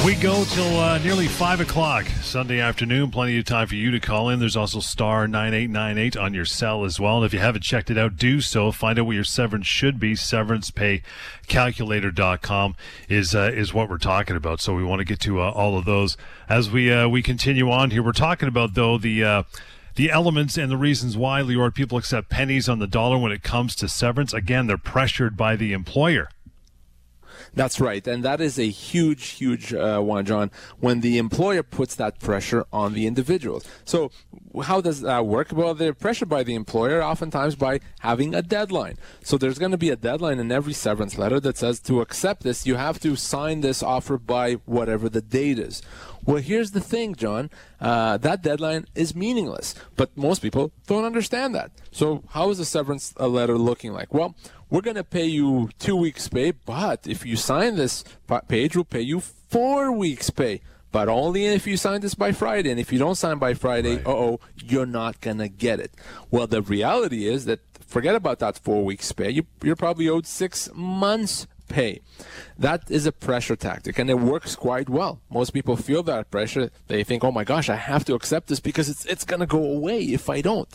We 0.05 0.15
go 0.15 0.45
till 0.45 0.79
uh, 0.79 0.97
nearly 0.99 1.27
5 1.27 1.59
o'clock 1.59 2.05
Sunday 2.21 2.61
afternoon. 2.61 3.11
Plenty 3.11 3.37
of 3.37 3.43
time 3.43 3.67
for 3.67 3.75
you 3.75 3.91
to 3.91 3.99
call 3.99 4.29
in. 4.29 4.39
There's 4.39 4.55
also 4.55 4.79
star 4.79 5.27
9898 5.27 6.15
on 6.15 6.33
your 6.33 6.45
cell 6.45 6.85
as 6.85 7.01
well. 7.01 7.17
And 7.17 7.25
if 7.25 7.33
you 7.33 7.39
haven't 7.39 7.63
checked 7.63 7.91
it 7.91 7.97
out, 7.97 8.15
do 8.15 8.39
so. 8.39 8.71
Find 8.71 8.97
out 8.97 9.07
what 9.07 9.15
your 9.15 9.25
severance 9.25 9.67
should 9.67 9.99
be. 9.99 10.13
SeverancePayCalculator.com 10.13 12.75
is, 13.09 13.35
uh, 13.35 13.51
is 13.53 13.73
what 13.73 13.89
we're 13.89 13.97
talking 13.97 14.37
about. 14.37 14.61
So 14.61 14.73
we 14.73 14.85
want 14.85 14.99
to 14.99 15.05
get 15.05 15.19
to 15.21 15.41
uh, 15.41 15.51
all 15.51 15.77
of 15.77 15.83
those 15.83 16.15
as 16.47 16.71
we, 16.71 16.89
uh, 16.89 17.09
we 17.09 17.21
continue 17.21 17.69
on 17.69 17.91
here. 17.91 18.01
We're 18.01 18.13
talking 18.13 18.47
about, 18.47 18.75
though, 18.75 18.97
the, 18.97 19.21
uh, 19.23 19.43
the 19.95 20.11
elements 20.11 20.57
and 20.57 20.71
the 20.71 20.77
reasons 20.77 21.17
why, 21.17 21.41
Lior, 21.41 21.75
people 21.75 21.97
accept 21.97 22.29
pennies 22.29 22.69
on 22.69 22.79
the 22.79 22.87
dollar 22.87 23.17
when 23.17 23.33
it 23.33 23.43
comes 23.43 23.75
to 23.75 23.89
severance. 23.89 24.33
Again, 24.33 24.67
they're 24.67 24.77
pressured 24.77 25.35
by 25.35 25.57
the 25.57 25.73
employer. 25.73 26.29
That's 27.53 27.79
right, 27.79 28.05
and 28.07 28.23
that 28.23 28.41
is 28.41 28.59
a 28.59 28.69
huge, 28.69 29.29
huge 29.29 29.73
uh, 29.73 29.99
one, 29.99 30.25
John. 30.25 30.51
When 30.79 31.01
the 31.01 31.17
employer 31.17 31.63
puts 31.63 31.95
that 31.95 32.19
pressure 32.19 32.65
on 32.71 32.93
the 32.93 33.07
individuals. 33.07 33.67
So, 33.85 34.11
how 34.63 34.81
does 34.81 35.01
that 35.01 35.25
work? 35.25 35.51
Well, 35.51 35.73
they're 35.73 35.93
pressured 35.93 36.29
by 36.29 36.43
the 36.43 36.55
employer, 36.55 37.03
oftentimes 37.03 37.55
by 37.55 37.79
having 37.99 38.33
a 38.33 38.41
deadline. 38.41 38.97
So, 39.23 39.37
there's 39.37 39.59
going 39.59 39.71
to 39.71 39.77
be 39.77 39.89
a 39.89 39.95
deadline 39.95 40.39
in 40.39 40.51
every 40.51 40.73
severance 40.73 41.17
letter 41.17 41.39
that 41.39 41.57
says 41.57 41.79
to 41.81 42.01
accept 42.01 42.43
this, 42.43 42.65
you 42.65 42.75
have 42.75 42.99
to 43.01 43.15
sign 43.15 43.61
this 43.61 43.81
offer 43.83 44.17
by 44.17 44.53
whatever 44.65 45.09
the 45.09 45.21
date 45.21 45.59
is. 45.59 45.81
Well, 46.25 46.37
here's 46.37 46.71
the 46.71 46.81
thing, 46.81 47.15
John. 47.15 47.49
Uh, 47.79 48.17
that 48.17 48.43
deadline 48.43 48.85
is 48.93 49.15
meaningless, 49.15 49.73
but 49.95 50.15
most 50.15 50.41
people 50.41 50.71
don't 50.85 51.05
understand 51.05 51.55
that. 51.55 51.71
So, 51.91 52.23
how 52.29 52.49
is 52.49 52.59
a 52.59 52.65
severance 52.65 53.17
letter 53.17 53.57
looking 53.57 53.93
like? 53.93 54.13
Well, 54.13 54.35
we're 54.69 54.81
going 54.81 54.95
to 54.95 55.03
pay 55.03 55.25
you 55.25 55.69
two 55.79 55.95
weeks' 55.95 56.27
pay, 56.27 56.51
but 56.51 57.07
if 57.07 57.25
you 57.25 57.35
sign 57.35 57.75
this 57.75 58.03
page, 58.47 58.75
we'll 58.75 58.85
pay 58.85 59.01
you 59.01 59.19
four 59.19 59.91
weeks' 59.91 60.29
pay. 60.29 60.61
But 60.91 61.07
only 61.07 61.45
if 61.45 61.67
you 61.67 61.77
sign 61.77 62.01
this 62.01 62.15
by 62.15 62.31
Friday. 62.31 62.71
And 62.71 62.79
if 62.79 62.91
you 62.91 62.97
don't 62.97 63.15
sign 63.15 63.37
by 63.37 63.53
Friday, 63.53 63.97
right. 63.97 64.07
oh, 64.07 64.39
you're 64.55 64.87
not 64.87 65.21
going 65.21 65.37
to 65.37 65.47
get 65.47 65.79
it. 65.79 65.93
Well, 66.31 66.47
the 66.47 66.61
reality 66.61 67.27
is 67.27 67.45
that 67.45 67.59
forget 67.85 68.15
about 68.15 68.39
that 68.39 68.57
four 68.57 68.83
weeks 68.83 69.11
pay. 69.11 69.29
You, 69.29 69.45
you're 69.63 69.75
probably 69.75 70.09
owed 70.09 70.25
six 70.25 70.69
months 70.73 71.47
pay. 71.69 72.01
That 72.57 72.89
is 72.89 73.05
a 73.05 73.11
pressure 73.11 73.55
tactic, 73.55 73.97
and 73.97 74.09
it 74.09 74.19
works 74.19 74.55
quite 74.55 74.89
well. 74.89 75.21
Most 75.29 75.51
people 75.51 75.77
feel 75.77 76.03
that 76.03 76.31
pressure. 76.31 76.71
They 76.87 77.03
think, 77.03 77.23
"Oh 77.23 77.31
my 77.31 77.45
gosh, 77.45 77.69
I 77.69 77.75
have 77.75 78.03
to 78.05 78.15
accept 78.15 78.47
this 78.47 78.59
because 78.59 78.89
it's 78.89 79.05
it's 79.05 79.23
going 79.23 79.39
to 79.39 79.45
go 79.45 79.63
away 79.63 80.01
if 80.01 80.29
I 80.29 80.41
don't." 80.41 80.69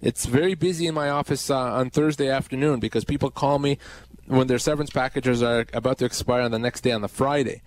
It's 0.00 0.26
very 0.26 0.54
busy 0.54 0.86
in 0.86 0.94
my 0.94 1.08
office 1.10 1.50
uh, 1.50 1.58
on 1.58 1.90
Thursday 1.90 2.28
afternoon 2.28 2.80
because 2.80 3.04
people 3.04 3.30
call 3.30 3.58
me 3.58 3.78
when 4.26 4.46
their 4.46 4.58
severance 4.58 4.90
packages 4.90 5.42
are 5.42 5.66
about 5.72 5.98
to 5.98 6.04
expire 6.04 6.42
on 6.42 6.50
the 6.50 6.58
next 6.58 6.82
day 6.82 6.92
on 6.92 7.02
the 7.02 7.08
Friday. 7.08 7.62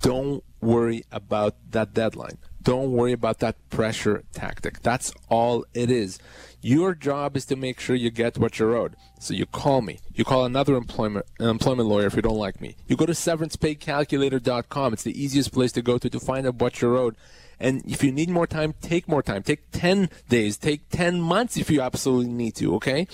Don't 0.00 0.44
worry 0.60 1.04
about 1.10 1.54
that 1.70 1.94
deadline. 1.94 2.38
Don't 2.66 2.90
worry 2.90 3.12
about 3.12 3.38
that 3.38 3.54
pressure 3.70 4.24
tactic. 4.32 4.82
That's 4.82 5.12
all 5.28 5.64
it 5.72 5.88
is. 5.88 6.18
Your 6.60 6.96
job 6.96 7.36
is 7.36 7.44
to 7.44 7.54
make 7.54 7.78
sure 7.78 7.94
you 7.94 8.10
get 8.10 8.38
what 8.38 8.58
you're 8.58 8.76
owed. 8.76 8.96
So 9.20 9.34
you 9.34 9.46
call 9.46 9.82
me. 9.82 10.00
You 10.12 10.24
call 10.24 10.44
another 10.44 10.74
employment 10.74 11.26
an 11.38 11.48
employment 11.48 11.88
lawyer 11.88 12.08
if 12.08 12.16
you 12.16 12.22
don't 12.22 12.38
like 12.38 12.60
me. 12.60 12.74
You 12.88 12.96
go 12.96 13.06
to 13.06 13.12
severancepaycalculator.com. 13.12 14.92
It's 14.92 15.04
the 15.04 15.22
easiest 15.22 15.52
place 15.52 15.70
to 15.72 15.80
go 15.80 15.96
to 15.96 16.10
to 16.10 16.18
find 16.18 16.44
out 16.44 16.56
what 16.56 16.80
you're 16.80 16.96
owed. 16.96 17.14
And 17.60 17.84
if 17.86 18.02
you 18.02 18.10
need 18.10 18.30
more 18.30 18.48
time, 18.48 18.74
take 18.82 19.06
more 19.06 19.22
time. 19.22 19.44
Take 19.44 19.70
10 19.70 20.10
days. 20.28 20.56
Take 20.56 20.88
10 20.90 21.20
months 21.20 21.56
if 21.56 21.70
you 21.70 21.80
absolutely 21.80 22.32
need 22.32 22.56
to, 22.56 22.74
okay? 22.74 23.06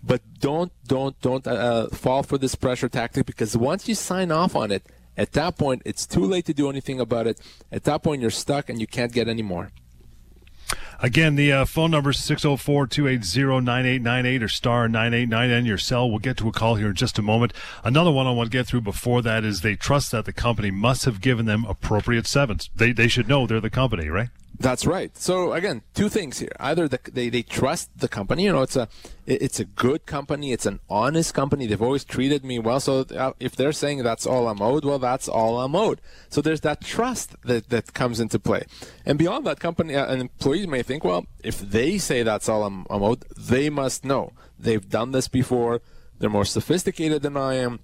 But 0.00 0.22
don't, 0.38 0.70
don't, 0.86 1.20
don't 1.20 1.44
uh, 1.44 1.88
fall 1.88 2.22
for 2.22 2.38
this 2.38 2.54
pressure 2.54 2.88
tactic 2.88 3.26
because 3.26 3.56
once 3.56 3.88
you 3.88 3.96
sign 3.96 4.30
off 4.30 4.54
on 4.54 4.70
it, 4.70 4.86
at 5.16 5.32
that 5.32 5.58
point, 5.58 5.82
it's 5.84 6.06
too 6.06 6.24
late 6.24 6.46
to 6.46 6.54
do 6.54 6.70
anything 6.70 7.00
about 7.00 7.26
it. 7.26 7.40
At 7.70 7.84
that 7.84 8.02
point, 8.02 8.22
you're 8.22 8.30
stuck 8.30 8.68
and 8.68 8.80
you 8.80 8.86
can't 8.86 9.12
get 9.12 9.28
any 9.28 9.42
more. 9.42 9.70
Again, 11.00 11.34
the 11.34 11.52
uh, 11.52 11.64
phone 11.64 11.90
number 11.90 12.10
is 12.10 12.20
604 12.20 12.86
280 12.86 13.60
9898 13.64 14.42
or 14.42 14.48
star 14.48 14.88
989 14.88 15.66
your 15.66 15.76
cell. 15.76 16.08
We'll 16.08 16.20
get 16.20 16.36
to 16.36 16.48
a 16.48 16.52
call 16.52 16.76
here 16.76 16.88
in 16.88 16.94
just 16.94 17.18
a 17.18 17.22
moment. 17.22 17.52
Another 17.82 18.12
one 18.12 18.26
I 18.26 18.30
want 18.30 18.52
to 18.52 18.56
get 18.56 18.68
through 18.68 18.82
before 18.82 19.20
that 19.22 19.44
is 19.44 19.60
they 19.60 19.74
trust 19.74 20.12
that 20.12 20.26
the 20.26 20.32
company 20.32 20.70
must 20.70 21.04
have 21.04 21.20
given 21.20 21.46
them 21.46 21.64
appropriate 21.68 22.26
severance. 22.26 22.70
They, 22.74 22.92
they 22.92 23.08
should 23.08 23.28
know 23.28 23.46
they're 23.46 23.60
the 23.60 23.68
company, 23.68 24.08
right? 24.08 24.28
That's 24.62 24.86
right. 24.86 25.16
So 25.16 25.54
again, 25.54 25.82
two 25.92 26.08
things 26.08 26.38
here. 26.38 26.54
Either 26.60 26.86
the, 26.86 27.00
they, 27.12 27.28
they 27.30 27.42
trust 27.42 27.90
the 27.98 28.06
company, 28.06 28.44
you 28.44 28.52
know, 28.52 28.62
it's 28.62 28.76
a 28.76 28.88
it's 29.26 29.58
a 29.58 29.64
good 29.64 30.06
company, 30.06 30.52
it's 30.52 30.66
an 30.66 30.78
honest 30.88 31.34
company. 31.34 31.66
They've 31.66 31.82
always 31.82 32.04
treated 32.04 32.44
me 32.44 32.60
well. 32.60 32.78
So 32.78 33.00
uh, 33.00 33.32
if 33.40 33.56
they're 33.56 33.72
saying 33.72 34.04
that's 34.04 34.24
all 34.24 34.46
I'm 34.46 34.62
owed, 34.62 34.84
well, 34.84 35.00
that's 35.00 35.28
all 35.28 35.60
I'm 35.60 35.74
owed. 35.74 36.00
So 36.28 36.40
there's 36.40 36.60
that 36.60 36.80
trust 36.80 37.34
that 37.42 37.70
that 37.70 37.92
comes 37.92 38.20
into 38.20 38.38
play. 38.38 38.62
And 39.04 39.18
beyond 39.18 39.46
that, 39.46 39.58
company 39.58 39.96
uh, 39.96 40.06
an 40.06 40.20
employee 40.20 40.68
may 40.68 40.84
think, 40.84 41.02
well, 41.02 41.26
if 41.42 41.58
they 41.58 41.98
say 41.98 42.22
that's 42.22 42.48
all 42.48 42.62
I'm, 42.62 42.86
I'm 42.88 43.02
owed, 43.02 43.24
they 43.36 43.68
must 43.68 44.04
know 44.04 44.32
they've 44.56 44.88
done 44.88 45.10
this 45.10 45.26
before. 45.26 45.82
They're 46.20 46.30
more 46.30 46.44
sophisticated 46.44 47.22
than 47.22 47.36
I 47.36 47.54
am. 47.54 47.80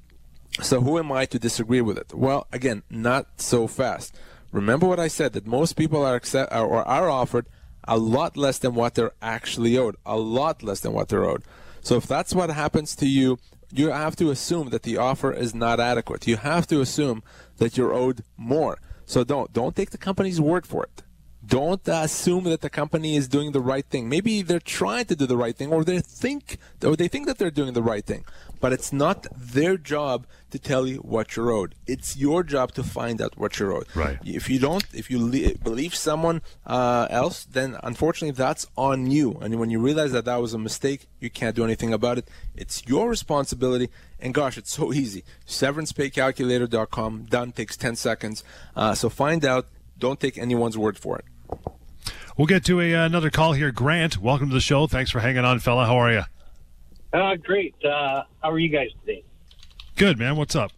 So 0.62 0.80
who 0.80 0.96
am 0.98 1.10
I 1.10 1.26
to 1.26 1.40
disagree 1.40 1.80
with 1.80 1.98
it? 1.98 2.14
Well, 2.14 2.46
again, 2.52 2.84
not 2.88 3.40
so 3.40 3.66
fast. 3.66 4.14
Remember 4.52 4.86
what 4.86 5.00
I 5.00 5.08
said 5.08 5.32
that 5.34 5.46
most 5.46 5.74
people 5.74 6.04
are 6.04 6.14
accept, 6.14 6.52
or 6.52 6.86
are 6.86 7.10
offered 7.10 7.46
a 7.84 7.98
lot 7.98 8.36
less 8.36 8.58
than 8.58 8.74
what 8.74 8.94
they're 8.94 9.12
actually 9.20 9.76
owed, 9.76 9.96
a 10.04 10.16
lot 10.16 10.62
less 10.62 10.80
than 10.80 10.92
what 10.92 11.08
they're 11.08 11.24
owed. 11.24 11.42
So 11.80 11.96
if 11.96 12.06
that's 12.06 12.34
what 12.34 12.50
happens 12.50 12.94
to 12.96 13.06
you, 13.06 13.38
you 13.72 13.90
have 13.90 14.16
to 14.16 14.30
assume 14.30 14.70
that 14.70 14.82
the 14.82 14.96
offer 14.96 15.32
is 15.32 15.54
not 15.54 15.80
adequate. 15.80 16.26
You 16.26 16.36
have 16.36 16.66
to 16.68 16.80
assume 16.80 17.22
that 17.58 17.76
you're 17.76 17.92
owed 17.92 18.24
more. 18.36 18.78
So 19.04 19.24
don't 19.24 19.52
don't 19.52 19.74
take 19.74 19.90
the 19.90 19.98
company's 19.98 20.40
word 20.40 20.66
for 20.66 20.84
it 20.84 21.02
don't 21.48 21.86
assume 21.88 22.44
that 22.44 22.60
the 22.60 22.68
company 22.68 23.16
is 23.16 23.26
doing 23.26 23.52
the 23.52 23.60
right 23.60 23.86
thing. 23.86 24.08
Maybe 24.08 24.42
they're 24.42 24.60
trying 24.60 25.06
to 25.06 25.16
do 25.16 25.26
the 25.26 25.36
right 25.36 25.56
thing, 25.56 25.72
or 25.72 25.82
they 25.82 26.00
think, 26.00 26.58
or 26.84 26.94
they 26.94 27.08
think 27.08 27.26
that 27.26 27.38
they're 27.38 27.50
doing 27.50 27.72
the 27.72 27.82
right 27.82 28.04
thing. 28.04 28.24
But 28.60 28.72
it's 28.72 28.92
not 28.92 29.26
their 29.34 29.76
job 29.78 30.26
to 30.50 30.58
tell 30.58 30.86
you 30.86 30.98
what 30.98 31.36
you're 31.36 31.50
owed. 31.50 31.74
It's 31.86 32.16
your 32.16 32.42
job 32.42 32.72
to 32.72 32.82
find 32.82 33.22
out 33.22 33.38
what 33.38 33.58
you're 33.58 33.72
owed. 33.72 33.86
Right. 33.94 34.18
If 34.24 34.50
you 34.50 34.58
don't, 34.58 34.84
if 34.92 35.10
you 35.10 35.18
le- 35.24 35.56
believe 35.58 35.94
someone 35.94 36.42
uh, 36.66 37.06
else, 37.08 37.44
then 37.44 37.78
unfortunately 37.82 38.36
that's 38.36 38.66
on 38.76 39.10
you. 39.10 39.38
And 39.40 39.58
when 39.58 39.70
you 39.70 39.78
realize 39.78 40.12
that 40.12 40.26
that 40.26 40.36
was 40.36 40.52
a 40.54 40.58
mistake, 40.58 41.06
you 41.20 41.30
can't 41.30 41.56
do 41.56 41.64
anything 41.64 41.92
about 41.92 42.18
it. 42.18 42.28
It's 42.56 42.86
your 42.86 43.08
responsibility. 43.08 43.88
And 44.20 44.34
gosh, 44.34 44.58
it's 44.58 44.72
so 44.72 44.92
easy. 44.92 45.24
SeverancePayCalculator.com. 45.46 47.24
Done. 47.30 47.52
Takes 47.52 47.76
10 47.76 47.96
seconds. 47.96 48.44
Uh, 48.76 48.94
so 48.94 49.08
find 49.08 49.44
out. 49.44 49.66
Don't 49.98 50.20
take 50.20 50.38
anyone's 50.38 50.78
word 50.78 50.96
for 50.96 51.18
it. 51.18 51.24
We'll 52.38 52.46
get 52.46 52.64
to 52.66 52.80
a, 52.80 52.94
uh, 52.94 53.04
another 53.04 53.30
call 53.30 53.54
here. 53.54 53.72
Grant, 53.72 54.18
welcome 54.18 54.48
to 54.48 54.54
the 54.54 54.60
show. 54.60 54.86
Thanks 54.86 55.10
for 55.10 55.18
hanging 55.18 55.44
on, 55.44 55.58
fella. 55.58 55.86
How 55.86 55.96
are 55.96 56.12
you? 56.12 56.22
Uh, 57.12 57.34
great. 57.34 57.74
Uh, 57.84 58.22
how 58.40 58.52
are 58.52 58.60
you 58.60 58.68
guys 58.68 58.90
today? 59.00 59.24
Good, 59.96 60.20
man. 60.20 60.36
What's 60.36 60.54
up? 60.54 60.70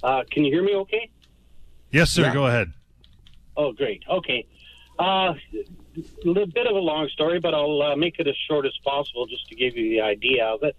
Uh, 0.00 0.22
can 0.30 0.44
you 0.44 0.52
hear 0.52 0.62
me 0.62 0.76
okay? 0.76 1.10
Yes, 1.90 2.10
sir. 2.10 2.22
Yeah. 2.22 2.34
Go 2.34 2.46
ahead. 2.46 2.72
Oh, 3.56 3.72
great. 3.72 4.04
Okay. 4.08 4.46
Uh, 4.96 5.34
little 6.24 6.46
bit 6.46 6.68
of 6.68 6.76
a 6.76 6.78
long 6.78 7.08
story, 7.08 7.40
but 7.40 7.52
I'll 7.52 7.82
uh, 7.82 7.96
make 7.96 8.20
it 8.20 8.28
as 8.28 8.36
short 8.48 8.64
as 8.64 8.78
possible 8.84 9.26
just 9.26 9.48
to 9.48 9.56
give 9.56 9.76
you 9.76 9.90
the 9.90 10.02
idea 10.02 10.44
of 10.46 10.62
it. 10.62 10.76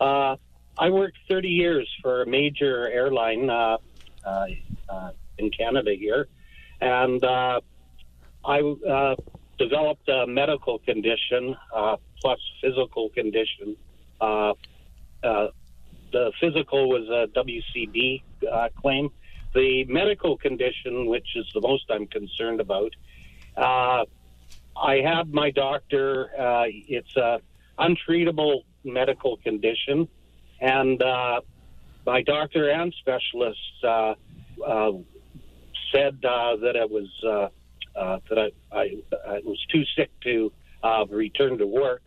Uh, 0.00 0.36
I 0.78 0.90
worked 0.90 1.18
30 1.28 1.48
years 1.48 1.92
for 2.00 2.22
a 2.22 2.26
major 2.26 2.88
airline 2.88 3.50
uh, 3.50 3.78
uh, 4.24 4.46
uh, 4.88 5.10
in 5.38 5.50
Canada 5.50 5.96
here, 5.98 6.28
and 6.80 7.24
uh, 7.24 7.60
I 8.44 8.60
uh, 8.60 9.16
developed 9.58 10.08
a 10.08 10.26
medical 10.26 10.78
condition 10.80 11.56
uh, 11.74 11.96
plus 12.20 12.38
physical 12.60 13.08
condition. 13.10 13.76
Uh, 14.20 14.52
uh, 15.22 15.48
the 16.12 16.32
physical 16.40 16.88
was 16.88 17.08
a 17.08 17.26
WCB 17.38 18.22
uh, 18.50 18.68
claim. 18.80 19.10
The 19.54 19.84
medical 19.84 20.36
condition, 20.36 21.06
which 21.06 21.36
is 21.36 21.46
the 21.54 21.60
most 21.60 21.84
I'm 21.90 22.06
concerned 22.06 22.60
about, 22.60 22.92
uh, 23.56 24.04
I 24.76 24.96
had 24.96 25.32
my 25.32 25.50
doctor. 25.50 26.30
It's 26.66 27.16
a 27.16 27.40
untreatable 27.78 28.64
medical 28.84 29.36
condition, 29.38 30.08
and 30.60 30.98
my 32.04 32.22
doctor 32.26 32.68
and 32.70 32.92
specialists 32.98 33.80
said 33.80 34.18
that 36.22 36.72
it 36.74 36.90
was 36.90 37.50
uh, 37.96 38.18
that 38.28 38.38
I, 38.38 38.76
I, 38.76 39.02
I 39.26 39.40
was 39.44 39.64
too 39.70 39.84
sick 39.96 40.10
to 40.22 40.52
uh, 40.82 41.04
return 41.08 41.58
to 41.58 41.66
work 41.66 42.02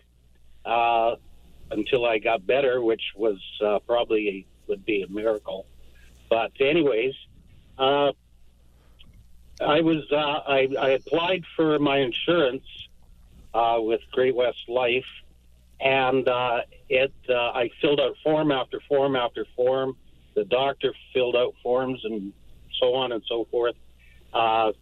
uh, 0.65 1.15
until 1.71 2.05
I 2.05 2.19
got 2.19 2.45
better, 2.45 2.81
which 2.81 3.13
was 3.15 3.39
uh, 3.63 3.79
probably 3.79 4.29
a, 4.29 4.45
would 4.67 4.85
be 4.85 5.01
a 5.03 5.07
miracle. 5.07 5.65
But 6.29 6.51
anyways, 6.59 7.13
uh, 7.77 8.11
I 9.61 9.81
was 9.81 10.03
uh, 10.11 10.15
I, 10.15 10.69
I 10.79 10.89
applied 10.89 11.43
for 11.55 11.79
my 11.79 11.97
insurance 11.97 12.65
uh, 13.53 13.77
with 13.79 14.01
Great 14.11 14.35
West 14.35 14.67
Life, 14.67 15.05
and 15.79 16.27
uh, 16.27 16.61
it 16.89 17.13
uh, 17.29 17.33
I 17.33 17.71
filled 17.81 17.99
out 17.99 18.15
form 18.23 18.51
after 18.51 18.79
form 18.87 19.15
after 19.15 19.45
form. 19.55 19.95
The 20.35 20.45
doctor 20.45 20.93
filled 21.13 21.35
out 21.35 21.55
forms 21.63 22.01
and 22.03 22.33
so 22.79 22.93
on 22.93 23.11
and 23.11 23.23
so 23.27 23.45
forth. 23.49 23.75
Uh, 24.33 24.73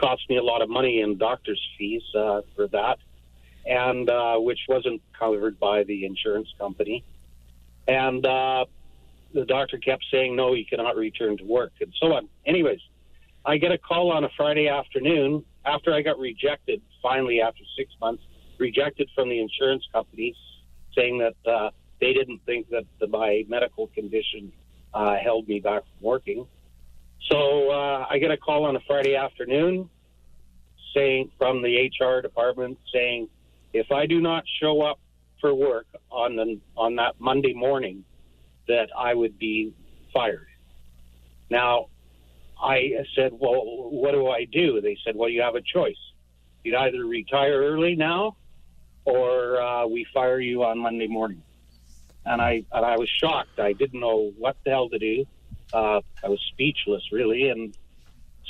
cost 0.00 0.22
me 0.28 0.36
a 0.36 0.42
lot 0.42 0.62
of 0.62 0.70
money 0.70 1.00
in 1.00 1.18
doctor's 1.18 1.60
fees 1.76 2.02
uh, 2.16 2.40
for 2.56 2.66
that, 2.68 2.98
and 3.66 4.08
uh, 4.08 4.36
which 4.36 4.60
wasn't 4.68 5.02
covered 5.18 5.60
by 5.60 5.84
the 5.84 6.06
insurance 6.06 6.48
company. 6.58 7.04
And 7.86 8.24
uh, 8.24 8.64
the 9.34 9.44
doctor 9.44 9.78
kept 9.78 10.04
saying, 10.10 10.34
"No, 10.34 10.54
you 10.54 10.64
cannot 10.64 10.96
return 10.96 11.36
to 11.38 11.44
work," 11.44 11.72
and 11.80 11.92
so 12.00 12.14
on. 12.14 12.28
Anyways, 12.46 12.80
I 13.44 13.58
get 13.58 13.72
a 13.72 13.78
call 13.78 14.10
on 14.12 14.24
a 14.24 14.30
Friday 14.36 14.68
afternoon 14.68 15.44
after 15.64 15.92
I 15.92 16.02
got 16.02 16.18
rejected. 16.18 16.80
Finally, 17.02 17.40
after 17.40 17.62
six 17.76 17.92
months, 18.00 18.22
rejected 18.58 19.08
from 19.14 19.28
the 19.28 19.40
insurance 19.40 19.86
company, 19.92 20.34
saying 20.94 21.18
that 21.18 21.50
uh, 21.50 21.70
they 22.00 22.12
didn't 22.12 22.40
think 22.46 22.68
that 22.70 22.84
the, 22.98 23.06
my 23.06 23.44
medical 23.48 23.88
condition 23.88 24.52
uh, 24.94 25.16
held 25.16 25.46
me 25.48 25.60
back 25.60 25.82
from 25.82 26.06
working. 26.06 26.46
So 27.30 27.70
uh, 27.70 28.06
I 28.10 28.18
get 28.18 28.32
a 28.32 28.36
call 28.36 28.64
on 28.64 28.74
a 28.74 28.80
Friday 28.80 29.14
afternoon 29.14 29.88
saying 30.94 31.30
from 31.38 31.62
the 31.62 31.88
HR 31.88 32.20
department 32.20 32.78
saying 32.92 33.28
if 33.72 33.92
I 33.92 34.06
do 34.06 34.20
not 34.20 34.42
show 34.60 34.82
up 34.82 34.98
for 35.40 35.54
work 35.54 35.86
on 36.10 36.34
the, 36.34 36.58
on 36.76 36.96
that 36.96 37.20
Monday 37.20 37.54
morning, 37.54 38.04
that 38.66 38.88
I 38.96 39.14
would 39.14 39.38
be 39.38 39.72
fired. 40.12 40.48
Now, 41.50 41.86
I 42.60 42.92
said, 43.14 43.32
"Well, 43.32 43.90
what 43.90 44.12
do 44.12 44.28
I 44.28 44.44
do?" 44.44 44.80
They 44.80 44.96
said, 45.04 45.16
"Well, 45.16 45.28
you 45.28 45.40
have 45.42 45.54
a 45.54 45.62
choice. 45.62 45.96
You'd 46.62 46.74
either 46.74 47.04
retire 47.04 47.62
early 47.62 47.96
now, 47.96 48.36
or 49.04 49.60
uh, 49.60 49.86
we 49.86 50.06
fire 50.12 50.40
you 50.40 50.62
on 50.64 50.78
Monday 50.78 51.08
morning." 51.08 51.42
And 52.26 52.40
I 52.40 52.64
and 52.70 52.84
I 52.84 52.96
was 52.96 53.08
shocked. 53.08 53.58
I 53.58 53.72
didn't 53.72 53.98
know 53.98 54.32
what 54.36 54.56
the 54.64 54.70
hell 54.70 54.88
to 54.90 54.98
do. 54.98 55.26
Uh, 55.72 56.00
I 56.22 56.28
was 56.28 56.40
speechless, 56.52 57.02
really. 57.12 57.48
And 57.48 57.76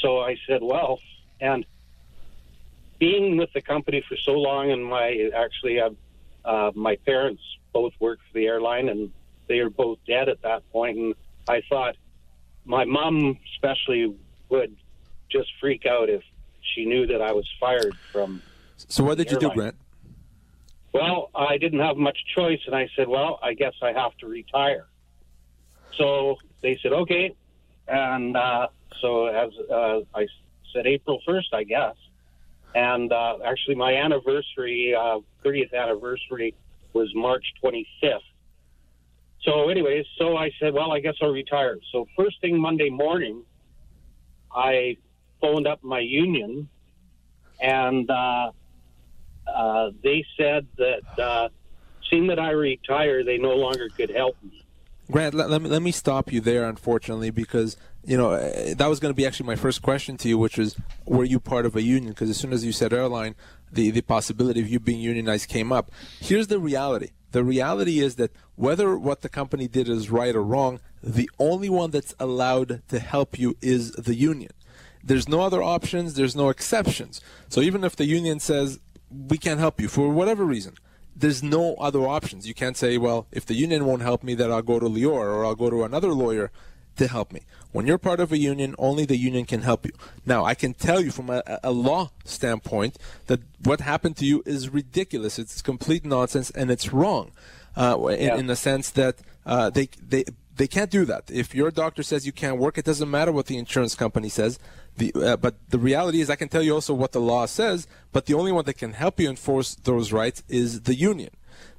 so 0.00 0.20
I 0.20 0.36
said, 0.46 0.62
"Well," 0.62 1.00
and 1.40 1.64
being 2.98 3.36
with 3.36 3.52
the 3.52 3.60
company 3.60 4.02
for 4.08 4.16
so 4.16 4.32
long, 4.32 4.70
and 4.70 4.84
my 4.84 5.30
actually, 5.34 5.80
uh, 5.80 5.90
uh, 6.44 6.70
my 6.74 6.96
parents 7.06 7.42
both 7.72 7.92
worked 8.00 8.22
for 8.26 8.38
the 8.38 8.46
airline, 8.46 8.88
and 8.88 9.10
they 9.48 9.58
are 9.58 9.70
both 9.70 9.98
dead 10.06 10.28
at 10.28 10.42
that 10.42 10.62
point. 10.70 10.96
point, 10.96 10.98
and 10.98 11.14
I 11.48 11.62
thought 11.68 11.96
my 12.64 12.84
mom 12.84 13.38
especially 13.54 14.14
would 14.48 14.76
just 15.30 15.50
freak 15.60 15.86
out 15.86 16.08
if 16.08 16.22
she 16.74 16.84
knew 16.84 17.06
that 17.06 17.22
I 17.22 17.32
was 17.32 17.48
fired 17.58 17.96
from. 18.12 18.42
So 18.76 19.04
what 19.04 19.18
did 19.18 19.30
you 19.30 19.38
do, 19.38 19.50
Grant? 19.50 19.76
Well, 20.92 21.30
I 21.34 21.56
didn't 21.58 21.80
have 21.80 21.96
much 21.96 22.18
choice, 22.34 22.60
and 22.66 22.74
I 22.74 22.88
said, 22.96 23.08
"Well, 23.08 23.38
I 23.42 23.54
guess 23.54 23.74
I 23.82 23.92
have 23.92 24.16
to 24.18 24.26
retire." 24.26 24.86
So 25.96 26.38
they 26.62 26.78
said, 26.82 26.92
"Okay," 26.92 27.34
and 27.88 28.36
uh, 28.36 28.68
so 29.00 29.26
as 29.26 29.50
uh, 29.70 30.00
I 30.14 30.26
said, 30.72 30.86
April 30.86 31.20
first, 31.26 31.52
I 31.52 31.64
guess. 31.64 31.96
And 32.74 33.12
uh, 33.12 33.38
actually, 33.44 33.74
my 33.74 33.94
anniversary, 33.94 34.94
uh, 34.96 35.18
30th 35.44 35.74
anniversary, 35.74 36.54
was 36.92 37.12
March 37.14 37.44
25th. 37.62 38.18
So, 39.42 39.68
anyways, 39.70 40.04
so 40.18 40.36
I 40.36 40.50
said, 40.60 40.74
"Well, 40.74 40.92
I 40.92 41.00
guess 41.00 41.14
I'll 41.20 41.32
retire." 41.32 41.78
So, 41.92 42.06
first 42.16 42.40
thing 42.40 42.60
Monday 42.60 42.90
morning, 42.90 43.42
I 44.52 44.98
phoned 45.40 45.66
up 45.66 45.82
my 45.82 46.00
union, 46.00 46.68
and 47.60 48.08
uh, 48.10 48.50
uh, 49.52 49.90
they 50.02 50.24
said 50.36 50.66
that 50.76 51.50
seeing 52.10 52.26
that 52.26 52.38
I 52.38 52.50
retire, 52.50 53.24
they 53.24 53.38
no 53.38 53.54
longer 53.54 53.88
could 53.96 54.10
help 54.10 54.36
me. 54.42 54.64
Grant, 55.10 55.34
let, 55.34 55.50
let 55.50 55.62
me 55.62 55.68
let 55.68 55.82
me 55.82 55.92
stop 55.92 56.32
you 56.32 56.40
there, 56.40 56.68
unfortunately, 56.68 57.30
because 57.30 57.76
you 58.04 58.16
know 58.16 58.32
uh, 58.32 58.74
that 58.74 58.86
was 58.86 59.00
going 59.00 59.10
to 59.10 59.16
be 59.16 59.26
actually 59.26 59.46
my 59.46 59.56
first 59.56 59.82
question 59.82 60.16
to 60.18 60.28
you, 60.28 60.38
which 60.38 60.58
was, 60.58 60.76
were 61.06 61.24
you 61.24 61.40
part 61.40 61.66
of 61.66 61.74
a 61.74 61.82
union? 61.82 62.12
Because 62.12 62.30
as 62.30 62.36
soon 62.36 62.52
as 62.52 62.64
you 62.64 62.72
said 62.72 62.92
airline, 62.92 63.34
the 63.72 63.90
the 63.90 64.02
possibility 64.02 64.60
of 64.60 64.68
you 64.68 64.78
being 64.78 65.00
unionized 65.00 65.48
came 65.48 65.72
up. 65.72 65.90
Here's 66.20 66.46
the 66.46 66.58
reality: 66.58 67.10
the 67.32 67.44
reality 67.44 68.00
is 68.00 68.16
that 68.16 68.32
whether 68.56 68.98
what 68.98 69.22
the 69.22 69.28
company 69.28 69.68
did 69.68 69.88
is 69.88 70.10
right 70.10 70.34
or 70.34 70.42
wrong, 70.42 70.80
the 71.02 71.30
only 71.38 71.70
one 71.70 71.90
that's 71.90 72.14
allowed 72.18 72.82
to 72.88 72.98
help 72.98 73.38
you 73.38 73.56
is 73.60 73.92
the 73.92 74.14
union. 74.14 74.52
There's 75.02 75.28
no 75.28 75.40
other 75.40 75.62
options. 75.62 76.14
There's 76.14 76.36
no 76.36 76.50
exceptions. 76.50 77.20
So 77.48 77.60
even 77.60 77.84
if 77.84 77.96
the 77.96 78.04
union 78.04 78.38
says 78.38 78.78
we 79.10 79.38
can't 79.38 79.60
help 79.60 79.80
you 79.80 79.88
for 79.88 80.10
whatever 80.10 80.44
reason, 80.44 80.74
there's 81.20 81.42
no 81.42 81.74
other 81.74 82.02
options. 82.18 82.46
You 82.48 82.54
can't 82.54 82.76
say, 82.76 82.98
well, 82.98 83.26
if 83.32 83.44
the 83.46 83.54
union 83.54 83.84
won't 83.84 84.02
help 84.02 84.22
me, 84.22 84.34
then 84.34 84.50
I'll 84.52 84.62
go 84.72 84.78
to 84.80 84.86
Lior 84.86 85.12
or 85.34 85.44
I'll 85.44 85.54
go 85.64 85.70
to 85.70 85.84
another 85.84 86.12
lawyer 86.12 86.50
to 86.96 87.06
help 87.06 87.32
me. 87.32 87.42
When 87.72 87.86
you're 87.86 87.98
part 87.98 88.20
of 88.20 88.32
a 88.32 88.38
union, 88.38 88.74
only 88.78 89.04
the 89.04 89.16
union 89.16 89.44
can 89.46 89.62
help 89.62 89.86
you. 89.86 89.92
Now, 90.26 90.44
I 90.44 90.54
can 90.54 90.74
tell 90.74 91.00
you 91.00 91.10
from 91.10 91.30
a, 91.30 91.42
a 91.62 91.70
law 91.70 92.10
standpoint 92.24 92.98
that 93.26 93.40
what 93.62 93.80
happened 93.80 94.16
to 94.18 94.26
you 94.26 94.42
is 94.44 94.68
ridiculous. 94.68 95.38
It's 95.38 95.62
complete 95.62 96.04
nonsense 96.04 96.50
and 96.50 96.70
it's 96.70 96.92
wrong 96.92 97.30
uh, 97.76 97.96
in, 98.10 98.20
Yeah. 98.20 98.36
in 98.36 98.46
the 98.48 98.56
sense 98.56 98.90
that 98.90 99.16
uh, 99.46 99.70
they 99.70 99.88
they 100.06 100.24
they 100.60 100.68
can't 100.68 100.90
do 100.90 101.06
that. 101.06 101.30
If 101.30 101.54
your 101.54 101.70
doctor 101.70 102.02
says 102.02 102.26
you 102.26 102.32
can't 102.32 102.58
work, 102.58 102.76
it 102.76 102.84
doesn't 102.84 103.10
matter 103.10 103.32
what 103.32 103.46
the 103.46 103.56
insurance 103.56 103.94
company 103.94 104.28
says. 104.28 104.58
The, 104.98 105.10
uh, 105.14 105.36
but 105.38 105.54
the 105.70 105.78
reality 105.78 106.20
is, 106.20 106.28
I 106.28 106.36
can 106.36 106.50
tell 106.50 106.62
you 106.62 106.74
also 106.74 106.92
what 106.92 107.12
the 107.12 107.20
law 107.20 107.46
says. 107.46 107.86
But 108.12 108.26
the 108.26 108.34
only 108.34 108.52
one 108.52 108.66
that 108.66 108.74
can 108.74 108.92
help 108.92 109.18
you 109.18 109.30
enforce 109.30 109.74
those 109.74 110.12
rights 110.12 110.42
is 110.50 110.82
the 110.82 110.94
union. 110.94 111.30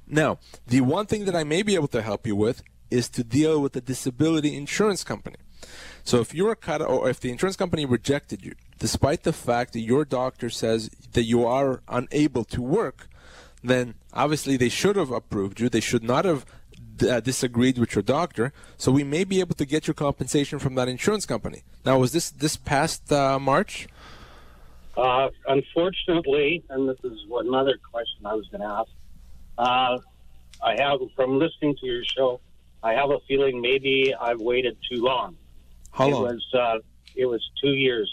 Now, 0.08 0.40
the 0.66 0.80
one 0.80 1.06
thing 1.06 1.26
that 1.26 1.36
I 1.36 1.44
may 1.44 1.62
be 1.62 1.76
able 1.76 1.86
to 1.96 2.02
help 2.02 2.26
you 2.26 2.34
with 2.34 2.64
is 2.90 3.08
to 3.10 3.22
deal 3.22 3.62
with 3.62 3.72
the 3.74 3.80
disability 3.80 4.56
insurance 4.56 5.04
company. 5.04 5.36
So 6.02 6.18
if 6.18 6.34
you're 6.34 6.56
cut 6.56 6.82
or 6.82 7.08
if 7.08 7.20
the 7.20 7.30
insurance 7.30 7.54
company 7.56 7.86
rejected 7.86 8.44
you, 8.44 8.54
despite 8.80 9.22
the 9.22 9.32
fact 9.32 9.74
that 9.74 9.80
your 9.92 10.04
doctor 10.04 10.50
says 10.50 10.90
that 11.12 11.22
you 11.22 11.46
are 11.46 11.82
unable 11.86 12.42
to 12.46 12.60
work, 12.60 13.08
then 13.62 13.94
obviously 14.12 14.56
they 14.56 14.68
should 14.68 14.96
have 14.96 15.12
approved 15.12 15.60
you. 15.60 15.68
They 15.68 15.78
should 15.78 16.02
not 16.02 16.24
have 16.24 16.44
uh, 17.02 17.20
disagreed 17.20 17.78
with 17.78 17.94
your 17.94 18.02
doctor. 18.02 18.52
So 18.76 18.92
we 18.92 19.04
may 19.04 19.24
be 19.24 19.40
able 19.40 19.54
to 19.56 19.64
get 19.64 19.86
your 19.86 19.94
compensation 19.94 20.58
from 20.58 20.74
that 20.76 20.88
insurance 20.88 21.26
company. 21.26 21.62
Now, 21.84 21.98
was 21.98 22.12
this 22.12 22.30
this 22.30 22.56
past 22.56 23.12
uh, 23.12 23.38
March? 23.38 23.88
Uh, 24.96 25.28
unfortunately, 25.46 26.62
and 26.68 26.88
this 26.88 26.98
is 27.04 27.18
what 27.28 27.46
another 27.46 27.78
question 27.90 28.26
I 28.26 28.34
was 28.34 28.46
going 28.48 28.60
to 28.60 28.66
ask. 28.66 28.90
Uh, 29.56 29.98
I 30.62 30.80
have, 30.80 31.00
from 31.16 31.38
listening 31.38 31.76
to 31.76 31.86
your 31.86 32.04
show, 32.04 32.40
I 32.82 32.92
have 32.92 33.10
a 33.10 33.18
feeling 33.26 33.60
maybe 33.60 34.14
I've 34.18 34.40
waited 34.40 34.76
too 34.90 35.02
long. 35.02 35.36
How 35.92 36.08
long? 36.08 36.24
it 36.24 36.34
was 36.34 36.54
uh, 36.54 36.78
it 37.14 37.26
was 37.26 37.42
two 37.60 37.72
years. 37.72 38.10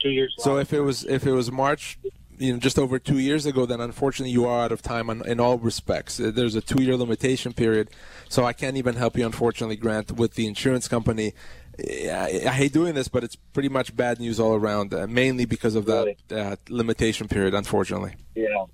Two 0.00 0.10
years. 0.10 0.34
So 0.38 0.52
long. 0.52 0.60
if 0.60 0.72
it 0.72 0.80
was 0.80 1.04
if 1.04 1.26
it 1.26 1.32
was 1.32 1.50
March, 1.50 1.98
you 2.42 2.52
know, 2.52 2.58
just 2.58 2.78
over 2.78 2.98
two 2.98 3.18
years 3.18 3.46
ago, 3.46 3.66
then 3.66 3.80
unfortunately 3.80 4.32
you 4.32 4.44
are 4.46 4.64
out 4.64 4.72
of 4.72 4.82
time 4.82 5.08
on, 5.10 5.26
in 5.26 5.38
all 5.40 5.58
respects. 5.58 6.18
Uh, 6.18 6.30
There's 6.34 6.54
a 6.54 6.60
two-year 6.60 6.96
limitation 6.96 7.52
period, 7.52 7.90
so 8.28 8.44
I 8.44 8.52
can't 8.52 8.76
even 8.76 8.96
help 8.96 9.16
you, 9.16 9.24
unfortunately, 9.24 9.76
Grant, 9.76 10.12
with 10.12 10.34
the 10.34 10.46
insurance 10.46 10.88
company. 10.88 11.32
I, 11.78 12.42
I 12.46 12.50
hate 12.50 12.72
doing 12.72 12.94
this, 12.94 13.08
but 13.08 13.24
it's 13.24 13.36
pretty 13.36 13.68
much 13.68 13.96
bad 13.96 14.20
news 14.20 14.38
all 14.38 14.54
around, 14.54 14.92
uh, 14.92 15.06
mainly 15.06 15.46
because 15.46 15.74
of 15.74 15.86
that 15.86 16.16
uh, 16.30 16.56
limitation 16.68 17.28
period, 17.28 17.54
unfortunately. 17.54 18.14
Yeah, 18.34 18.64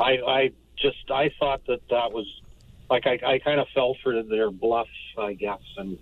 I, 0.00 0.12
I 0.26 0.50
just 0.78 1.10
I 1.10 1.30
thought 1.38 1.66
that 1.66 1.80
that 1.90 2.12
was 2.12 2.26
like 2.88 3.06
I, 3.06 3.18
I 3.26 3.38
kind 3.40 3.60
of 3.60 3.66
fell 3.74 3.96
for 4.02 4.22
their 4.22 4.50
bluff, 4.50 4.88
I 5.18 5.34
guess, 5.34 5.60
and 5.76 5.98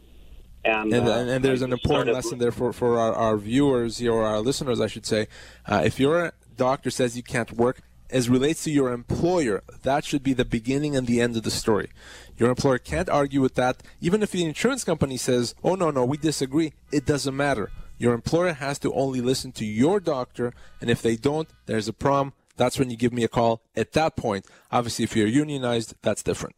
and 0.64 0.92
And, 0.94 1.08
uh, 1.08 1.12
and, 1.12 1.30
and 1.30 1.44
there's 1.44 1.62
an 1.62 1.72
important 1.72 2.06
started- 2.06 2.14
lesson 2.14 2.38
there 2.38 2.52
for, 2.52 2.72
for 2.72 2.98
our, 2.98 3.12
our 3.14 3.36
viewers 3.36 4.00
or 4.02 4.22
our 4.24 4.40
listeners, 4.40 4.80
I 4.80 4.86
should 4.86 5.04
say. 5.04 5.28
Uh, 5.66 5.82
if 5.84 6.00
your 6.00 6.32
doctor 6.56 6.90
says 6.90 7.16
you 7.16 7.22
can't 7.22 7.52
work, 7.52 7.82
as 8.10 8.28
relates 8.28 8.64
to 8.64 8.70
your 8.70 8.92
employer, 8.92 9.62
that 9.82 10.04
should 10.04 10.22
be 10.22 10.32
the 10.32 10.44
beginning 10.44 10.94
and 10.94 11.06
the 11.06 11.20
end 11.20 11.36
of 11.36 11.42
the 11.42 11.50
story. 11.50 11.90
Your 12.36 12.50
employer 12.50 12.78
can't 12.78 13.08
argue 13.08 13.40
with 13.40 13.54
that. 13.54 13.82
Even 14.00 14.22
if 14.22 14.30
the 14.30 14.44
insurance 14.44 14.84
company 14.84 15.16
says, 15.16 15.54
oh, 15.64 15.74
no, 15.74 15.90
no, 15.90 16.04
we 16.04 16.16
disagree, 16.16 16.72
it 16.92 17.06
doesn't 17.06 17.36
matter. 17.36 17.70
Your 17.98 18.12
employer 18.12 18.52
has 18.52 18.78
to 18.80 18.92
only 18.92 19.20
listen 19.20 19.52
to 19.52 19.64
your 19.64 20.00
doctor, 20.00 20.52
and 20.80 20.90
if 20.90 21.00
they 21.00 21.16
don't, 21.16 21.48
there's 21.66 21.88
a 21.88 21.92
problem. 21.92 22.34
That's 22.56 22.78
when 22.78 22.90
you 22.90 22.96
give 22.96 23.12
me 23.12 23.24
a 23.24 23.28
call. 23.28 23.62
At 23.74 23.92
that 23.92 24.16
point, 24.16 24.46
obviously, 24.70 25.04
if 25.04 25.16
you're 25.16 25.26
unionized, 25.26 25.94
that's 26.02 26.22
different. 26.22 26.56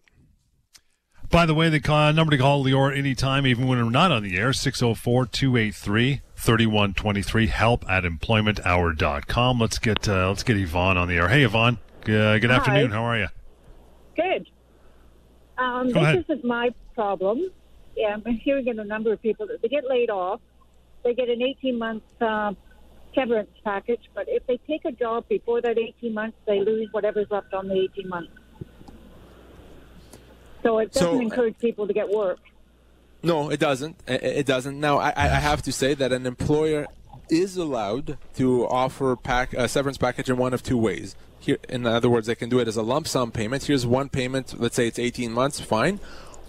By 1.31 1.47
the 1.47 1.55
way, 1.55 1.69
the 1.69 1.81
call, 1.81 2.13
number 2.13 2.31
to 2.31 2.39
call 2.39 2.65
Lior 2.65 2.97
anytime, 2.97 3.47
even 3.47 3.67
when 3.67 3.83
we're 3.83 3.91
not 3.91 4.13
on 4.13 4.23
the 4.23 4.37
air, 4.37 4.53
604 4.53 5.27
283 5.27 6.21
3123. 6.37 7.47
Help 7.49 7.89
at 7.91 8.05
employmenthour.com. 8.05 9.59
Let's 9.59 9.79
get 9.79 10.09
uh, 10.09 10.29
let's 10.29 10.43
get 10.43 10.57
Yvonne 10.57 10.97
on 10.97 11.09
the 11.09 11.17
air. 11.17 11.29
Hey, 11.29 11.43
Yvonne. 11.43 11.79
Uh, 12.03 12.39
good 12.39 12.51
afternoon. 12.51 12.91
How 12.91 13.03
are 13.05 13.19
you? 13.19 13.29
Good. 14.15 14.49
Um, 15.59 15.89
this 15.89 15.97
ahead. 15.97 16.25
isn't 16.29 16.45
my 16.45 16.71
problem. 16.95 17.51
Yeah, 17.97 18.17
I'm 18.25 18.35
hearing 18.37 18.69
in 18.69 18.79
a 18.79 18.85
number 18.85 19.13
of 19.13 19.23
people 19.23 19.47
that 19.47 19.63
they 19.63 19.69
get 19.69 19.85
laid 19.89 20.11
off, 20.11 20.41
they 21.03 21.15
get 21.15 21.29
an 21.31 21.43
18 21.43 21.79
month 21.79 22.03
uh, 22.21 22.53
severance 23.15 23.51
package, 23.65 24.11
but 24.15 24.27
if 24.29 24.47
they 24.47 24.59
take 24.69 24.85
a 24.85 24.93
job 24.93 25.27
before 25.29 25.63
that 25.63 25.79
18 25.79 26.13
months, 26.13 26.37
they 26.47 26.61
lose 26.61 26.89
whatever's 26.93 27.27
left 27.31 27.55
on 27.55 27.69
the 27.69 27.75
18 27.75 28.09
months. 28.09 28.33
So 30.67 30.79
it 30.81 30.93
doesn't 30.93 31.09
So, 31.09 31.21
encourage 31.21 31.57
people 31.61 31.87
to 31.87 31.93
get 31.93 32.09
work. 32.09 32.41
No, 33.23 33.51
it 33.51 33.61
doesn't. 33.61 33.97
It 34.09 34.47
doesn't. 34.47 34.81
Now, 34.81 34.99
I, 34.99 35.13
I 35.17 35.29
have 35.29 35.63
to 35.63 35.73
say 35.73 35.95
that 35.95 36.13
an 36.13 36.27
employer 36.27 36.89
is 37.31 37.57
allowed 37.57 38.19
to 38.35 38.67
offer 38.67 39.15
pack, 39.15 39.53
a 39.53 39.69
severance 39.69 39.97
package 39.97 40.29
in 40.29 40.37
one 40.37 40.53
of 40.53 40.65
two 40.65 40.77
ways. 40.77 41.15
Here, 41.39 41.59
in 41.69 41.87
other 41.87 42.11
words, 42.11 42.27
they 42.27 42.35
can 42.35 42.49
do 42.49 42.59
it 42.59 42.67
as 42.67 42.77
a 42.77 42.83
lump 42.83 43.07
sum 43.07 43.31
payment. 43.31 43.65
Here's 43.65 43.87
one 43.87 44.09
payment. 44.09 44.61
Let's 44.61 44.75
say 44.75 44.89
it's 44.89 44.99
18 44.99 45.31
months, 45.31 45.61
fine. 45.61 46.01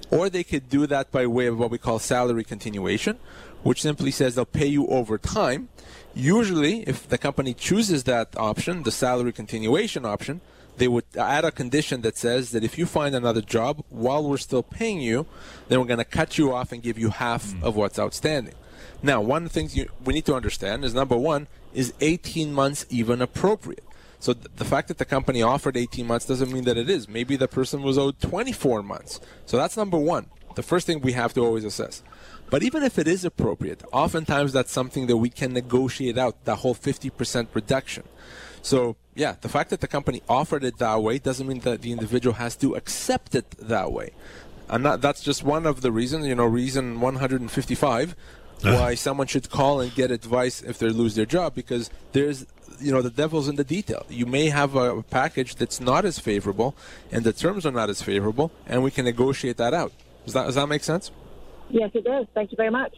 Or 0.10 0.32
they 0.32 0.44
could 0.44 0.68
do 0.68 0.88
that 0.88 1.12
by 1.12 1.28
way 1.28 1.46
of 1.46 1.60
what 1.60 1.70
we 1.70 1.78
call 1.78 2.00
salary 2.00 2.44
continuation, 2.44 3.20
which 3.62 3.84
simply 3.84 4.10
says 4.10 4.34
they'll 4.34 4.46
pay 4.46 4.66
you 4.66 4.88
over 4.88 5.20
time. 5.20 5.70
Usually, 6.16 6.82
if 6.90 7.08
the 7.08 7.20
company 7.20 7.54
chooses 7.54 8.06
that 8.06 8.36
option, 8.36 8.82
the 8.82 8.92
salary 8.92 9.32
continuation 9.32 10.06
option, 10.06 10.42
they 10.78 10.88
would 10.88 11.06
add 11.18 11.44
a 11.44 11.52
condition 11.52 12.02
that 12.02 12.18
says 12.18 12.52
that 12.52 12.64
if 12.64 12.78
you 12.78 12.86
find 12.86 13.16
another 13.16 13.42
job 13.42 13.84
while 13.90 14.28
we're 14.28 14.38
still 14.38 14.64
paying 14.64 15.02
you, 15.02 15.26
then 15.68 15.80
we're 15.80 15.86
going 15.86 15.98
to 15.98 16.06
cut 16.06 16.38
you 16.38 16.54
off 16.54 16.72
and 16.72 16.82
give 16.82 16.98
you 16.98 17.10
half 17.10 17.48
mm. 17.48 17.64
of 17.64 17.76
what's 17.76 18.00
outstanding. 18.00 18.54
Now, 19.02 19.22
one 19.22 19.44
of 19.44 19.50
the 19.50 19.54
things 19.54 19.76
you, 19.76 19.90
we 20.04 20.14
need 20.14 20.26
to 20.26 20.36
understand 20.36 20.86
is 20.86 20.94
number 20.94 21.18
one, 21.18 21.48
is 21.74 21.94
18 22.02 22.54
months 22.54 22.86
even 22.90 23.22
appropriate? 23.22 23.84
So 24.20 24.34
th- 24.34 24.48
the 24.56 24.66
fact 24.66 24.88
that 24.88 24.98
the 24.98 25.06
company 25.06 25.42
offered 25.42 25.78
18 25.78 26.06
months 26.08 26.26
doesn't 26.26 26.52
mean 26.52 26.64
that 26.64 26.78
it 26.78 26.90
is. 26.90 27.08
Maybe 27.08 27.36
the 27.36 27.48
person 27.48 27.84
was 27.84 27.98
owed 27.98 28.20
24 28.20 28.82
months. 28.84 29.20
So 29.46 29.58
that's 29.58 29.78
number 29.78 29.98
one. 29.98 30.28
The 30.56 30.64
first 30.64 30.88
thing 30.88 31.02
we 31.02 31.12
have 31.12 31.34
to 31.36 31.42
always 31.42 31.64
assess. 31.64 32.02
But 32.50 32.64
even 32.64 32.82
if 32.82 32.98
it 32.98 33.08
is 33.08 33.26
appropriate, 33.26 33.84
oftentimes 33.92 34.54
that's 34.54 34.72
something 34.72 35.08
that 35.08 35.18
we 35.18 35.30
can 35.30 35.54
negotiate 35.54 36.18
out, 36.18 36.46
that 36.46 36.56
whole 36.58 36.74
50% 36.74 37.48
reduction. 37.54 38.04
So, 38.68 38.98
yeah, 39.16 39.36
the 39.40 39.48
fact 39.48 39.70
that 39.70 39.80
the 39.80 39.88
company 39.88 40.22
offered 40.28 40.64
it 40.64 40.78
that 40.80 41.02
way 41.02 41.20
doesn't 41.20 41.48
mean 41.48 41.62
that 41.62 41.82
the 41.82 41.92
individual 41.94 42.36
has 42.36 42.56
to 42.58 42.76
accept 42.76 43.34
it 43.34 43.50
that 43.52 43.94
way. 43.94 44.12
And 44.68 44.86
that, 44.86 45.02
that's 45.02 45.22
just 45.22 45.42
one 45.42 45.66
of 45.66 45.80
the 45.80 45.92
reasons, 45.92 46.28
you 46.28 46.36
know, 46.36 46.46
reason 46.46 47.00
155 47.00 48.16
why 48.64 48.96
someone 48.96 49.28
should 49.28 49.50
call 49.52 49.80
and 49.80 49.94
get 49.94 50.10
advice 50.10 50.64
if 50.64 50.80
they 50.80 50.90
lose 50.90 51.14
their 51.14 51.28
job 51.28 51.54
because 51.54 51.92
there's 52.12 52.48
you 52.80 52.92
know 52.92 53.04
the 53.04 53.12
devil's 53.12 53.48
in 53.48 53.56
the 53.56 53.64
detail 53.64 54.04
you 54.10 54.26
may 54.26 54.50
have 54.50 54.76
a 54.76 55.04
package 55.04 55.54
that's 55.56 55.80
not 55.80 56.04
as 56.06 56.18
favorable 56.18 56.76
and 57.12 57.24
the 57.24 57.32
terms 57.32 57.68
are 57.68 57.72
not 57.72 57.88
as 57.88 58.02
favorable 58.02 58.52
and 58.66 58.82
we 58.82 58.90
can 58.90 59.06
negotiate 59.06 59.58
that 59.58 59.76
out 59.76 59.92
Does 60.26 60.34
that, 60.34 60.46
does 60.48 60.56
that 60.56 60.68
make 60.68 60.84
sense? 60.84 61.12
Yes, 61.70 61.92
it 61.94 62.04
does. 62.04 62.26
Thank 62.34 62.52
you 62.52 62.58
very 62.58 62.72
much. 62.72 62.94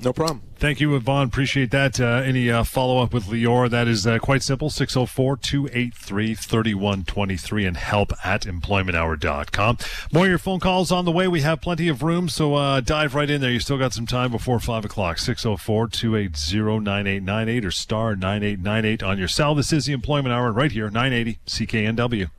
No 0.00 0.12
problem. 0.12 0.42
Thank 0.56 0.80
you, 0.80 0.94
Yvonne. 0.94 1.26
Appreciate 1.26 1.70
that. 1.72 2.00
Uh, 2.00 2.22
any 2.24 2.50
uh, 2.50 2.62
follow 2.62 3.02
up 3.02 3.12
with 3.12 3.24
Lior? 3.26 3.68
That 3.68 3.88
is 3.88 4.06
uh, 4.06 4.18
quite 4.18 4.42
simple 4.42 4.70
604 4.70 5.36
283 5.36 6.34
3123 6.34 7.64
and 7.64 7.76
help 7.76 8.12
at 8.24 8.42
employmenthour.com. 8.42 9.78
More 10.12 10.24
of 10.24 10.28
your 10.28 10.38
phone 10.38 10.60
calls 10.60 10.92
on 10.92 11.04
the 11.04 11.12
way. 11.12 11.26
We 11.26 11.40
have 11.40 11.60
plenty 11.60 11.88
of 11.88 12.02
room, 12.02 12.28
so 12.28 12.54
uh, 12.54 12.80
dive 12.80 13.14
right 13.14 13.28
in 13.28 13.40
there. 13.40 13.50
You 13.50 13.60
still 13.60 13.78
got 13.78 13.92
some 13.92 14.06
time 14.06 14.30
before 14.30 14.60
5 14.60 14.84
o'clock. 14.84 15.18
604 15.18 15.88
280 15.88 16.80
9898 16.80 17.64
or 17.64 17.70
star 17.70 18.16
9898 18.16 19.02
on 19.02 19.18
your 19.18 19.28
cell. 19.28 19.54
This 19.54 19.72
is 19.72 19.86
the 19.86 19.92
Employment 19.92 20.32
Hour 20.32 20.52
right 20.52 20.72
here, 20.72 20.90
980 20.90 21.38
CKNW. 21.46 22.30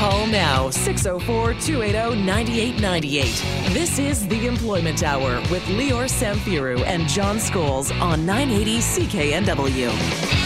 Call 0.00 0.26
now 0.28 0.70
604 0.70 1.52
280 1.60 2.24
9898. 2.24 3.74
This 3.74 3.98
is 3.98 4.26
The 4.28 4.46
Employment 4.46 5.02
Hour 5.02 5.42
with 5.50 5.62
Lior 5.64 6.08
Samfiru 6.08 6.82
and 6.86 7.06
John 7.06 7.36
Scholes 7.36 7.92
on 8.00 8.24
980 8.24 8.78
CKNW. 8.78 10.39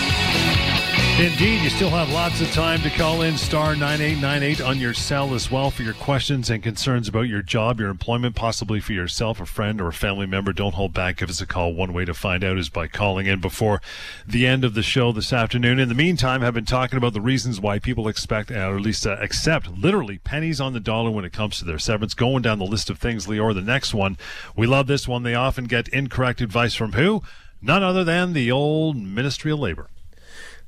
Indeed, 1.16 1.62
you 1.62 1.70
still 1.70 1.90
have 1.90 2.10
lots 2.10 2.40
of 2.40 2.50
time 2.50 2.82
to 2.82 2.90
call 2.90 3.22
in 3.22 3.36
star 3.36 3.76
9898 3.76 4.60
on 4.60 4.80
your 4.80 4.92
cell 4.92 5.32
as 5.32 5.48
well 5.48 5.70
for 5.70 5.84
your 5.84 5.94
questions 5.94 6.50
and 6.50 6.60
concerns 6.60 7.06
about 7.06 7.28
your 7.28 7.40
job, 7.40 7.78
your 7.78 7.88
employment, 7.88 8.34
possibly 8.34 8.80
for 8.80 8.94
yourself, 8.94 9.40
a 9.40 9.46
friend, 9.46 9.80
or 9.80 9.86
a 9.86 9.92
family 9.92 10.26
member. 10.26 10.52
Don't 10.52 10.74
hold 10.74 10.92
back. 10.92 11.18
Give 11.18 11.30
us 11.30 11.40
a 11.40 11.46
call. 11.46 11.72
One 11.72 11.92
way 11.92 12.04
to 12.04 12.14
find 12.14 12.42
out 12.42 12.58
is 12.58 12.68
by 12.68 12.88
calling 12.88 13.26
in 13.26 13.40
before 13.40 13.80
the 14.26 14.44
end 14.44 14.64
of 14.64 14.74
the 14.74 14.82
show 14.82 15.12
this 15.12 15.32
afternoon. 15.32 15.78
In 15.78 15.88
the 15.88 15.94
meantime, 15.94 16.42
I've 16.42 16.52
been 16.52 16.64
talking 16.64 16.96
about 16.96 17.12
the 17.12 17.20
reasons 17.20 17.60
why 17.60 17.78
people 17.78 18.08
expect, 18.08 18.50
or 18.50 18.74
at 18.74 18.82
least 18.82 19.06
uh, 19.06 19.16
accept, 19.20 19.68
literally 19.68 20.18
pennies 20.18 20.60
on 20.60 20.72
the 20.72 20.80
dollar 20.80 21.12
when 21.12 21.24
it 21.24 21.32
comes 21.32 21.58
to 21.58 21.64
their 21.64 21.78
severance. 21.78 22.14
Going 22.14 22.42
down 22.42 22.58
the 22.58 22.64
list 22.64 22.90
of 22.90 22.98
things, 22.98 23.28
Lior, 23.28 23.54
the 23.54 23.62
next 23.62 23.94
one. 23.94 24.18
We 24.56 24.66
love 24.66 24.88
this 24.88 25.06
one. 25.06 25.22
They 25.22 25.36
often 25.36 25.66
get 25.66 25.86
incorrect 25.90 26.40
advice 26.40 26.74
from 26.74 26.94
who? 26.94 27.22
None 27.62 27.84
other 27.84 28.02
than 28.02 28.32
the 28.32 28.50
old 28.50 28.96
Ministry 28.96 29.52
of 29.52 29.60
Labor. 29.60 29.90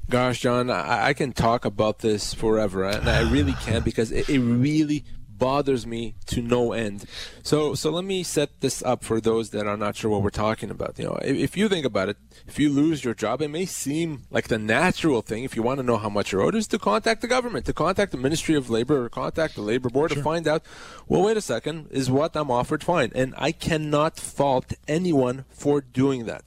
Gosh, 0.09 0.41
John, 0.41 0.71
I, 0.71 1.09
I 1.09 1.13
can 1.15 1.33
talk 1.33 1.65
about 1.65 1.99
this 1.99 2.33
forever, 2.33 2.85
and 2.85 3.09
I 3.09 3.29
really 3.29 3.55
can 3.55 3.83
because 3.83 4.13
it, 4.13 4.29
it 4.29 4.39
really 4.39 5.05
bothers 5.29 5.87
me 5.87 6.15
to 6.27 6.41
no 6.41 6.73
end. 6.73 7.05
So, 7.43 7.75
so 7.75 7.91
let 7.91 8.05
me 8.05 8.23
set 8.23 8.61
this 8.61 8.83
up 8.83 9.05
for 9.05 9.21
those 9.21 9.51
that 9.51 9.67
are 9.67 9.77
not 9.77 9.97
sure 9.97 10.11
what 10.11 10.23
we're 10.23 10.31
talking 10.31 10.71
about. 10.71 10.99
You 10.99 11.07
know, 11.07 11.19
if, 11.23 11.37
if 11.37 11.57
you 11.57 11.69
think 11.69 11.85
about 11.85 12.09
it, 12.09 12.17
if 12.47 12.59
you 12.59 12.71
lose 12.71 13.05
your 13.05 13.15
job, 13.15 13.43
it 13.43 13.49
may 13.49 13.67
seem 13.67 14.23
like 14.31 14.49
the 14.49 14.59
natural 14.59 15.23
thing. 15.23 15.45
If 15.45 15.57
you 15.57 15.63
want 15.63 15.79
to 15.79 15.83
know 15.83 15.97
how 15.99 16.09
much 16.09 16.33
you're 16.33 16.43
owed, 16.43 16.55
is 16.55 16.69
to 16.69 16.79
contact 16.79 17.21
the 17.21 17.29
government, 17.29 17.67
to 17.67 17.73
contact 17.73 18.13
the 18.13 18.19
Ministry 18.19 18.55
of 18.55 18.71
Labor, 18.71 19.05
or 19.05 19.09
contact 19.09 19.57
the 19.57 19.63
Labor 19.63 19.91
Board 19.91 20.11
Sure. 20.13 20.19
to 20.19 20.23
find 20.25 20.47
out. 20.47 20.65
Well, 21.09 21.23
wait 21.23 21.37
a 21.37 21.43
second, 21.43 21.89
is 21.91 22.11
what 22.11 22.37
I'm 22.37 22.51
offered 22.51 22.83
fine? 22.83 23.13
And 23.15 23.35
I 23.37 23.53
cannot 23.53 24.17
fault 24.19 24.73
anyone 24.89 25.45
for 25.51 25.81
doing 25.81 26.27
that 26.27 26.45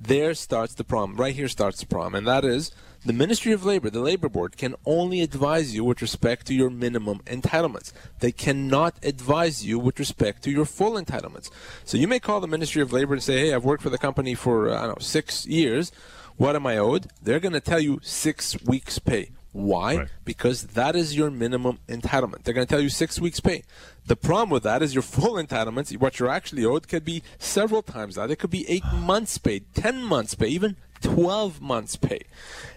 there 0.00 0.34
starts 0.34 0.74
the 0.74 0.84
problem. 0.84 1.18
Right 1.18 1.34
here 1.34 1.48
starts 1.48 1.80
the 1.80 1.86
problem, 1.86 2.14
and 2.14 2.26
that 2.26 2.44
is 2.44 2.72
the 3.04 3.12
Ministry 3.12 3.52
of 3.52 3.64
Labor, 3.64 3.88
the 3.88 4.00
Labor 4.00 4.28
Board, 4.28 4.56
can 4.56 4.74
only 4.84 5.20
advise 5.20 5.74
you 5.74 5.84
with 5.84 6.02
respect 6.02 6.46
to 6.46 6.54
your 6.54 6.70
minimum 6.70 7.20
entitlements. 7.26 7.92
They 8.18 8.32
cannot 8.32 8.96
advise 9.04 9.64
you 9.64 9.78
with 9.78 9.98
respect 9.98 10.42
to 10.42 10.50
your 10.50 10.64
full 10.64 10.92
entitlements. 10.92 11.48
So 11.84 11.96
you 11.96 12.08
may 12.08 12.18
call 12.18 12.40
the 12.40 12.48
Ministry 12.48 12.82
of 12.82 12.92
Labor 12.92 13.14
and 13.14 13.22
say, 13.22 13.38
"Hey, 13.38 13.54
I've 13.54 13.64
worked 13.64 13.82
for 13.82 13.90
the 13.90 13.98
company 13.98 14.34
for 14.34 14.68
uh, 14.68 14.76
I 14.76 14.86
don't 14.86 14.98
know 14.98 15.04
six 15.04 15.46
years. 15.46 15.92
What 16.36 16.56
am 16.56 16.66
I 16.66 16.78
owed?" 16.78 17.06
They're 17.22 17.40
going 17.40 17.52
to 17.52 17.60
tell 17.60 17.80
you 17.80 18.00
six 18.02 18.60
weeks' 18.62 18.98
pay. 18.98 19.30
Why? 19.56 19.96
Right. 19.96 20.08
Because 20.24 20.62
that 20.74 20.94
is 20.94 21.16
your 21.16 21.30
minimum 21.30 21.78
entitlement. 21.88 22.42
They're 22.42 22.52
going 22.54 22.66
to 22.66 22.70
tell 22.70 22.80
you 22.82 22.90
six 22.90 23.18
weeks' 23.18 23.40
pay. 23.40 23.62
The 24.06 24.16
problem 24.16 24.50
with 24.50 24.62
that 24.64 24.82
is 24.82 24.94
your 24.94 25.02
full 25.02 25.34
entitlements, 25.34 25.96
what 25.98 26.18
you're 26.20 26.28
actually 26.28 26.64
owed, 26.64 26.88
could 26.88 27.04
be 27.04 27.22
several 27.38 27.82
times 27.82 28.16
that. 28.16 28.30
It 28.30 28.36
could 28.36 28.50
be 28.50 28.68
eight 28.68 28.84
months' 28.94 29.38
pay, 29.38 29.60
ten 29.74 30.02
months' 30.02 30.34
pay, 30.34 30.48
even 30.48 30.76
12 31.00 31.60
months' 31.60 31.96
pay. 31.96 32.20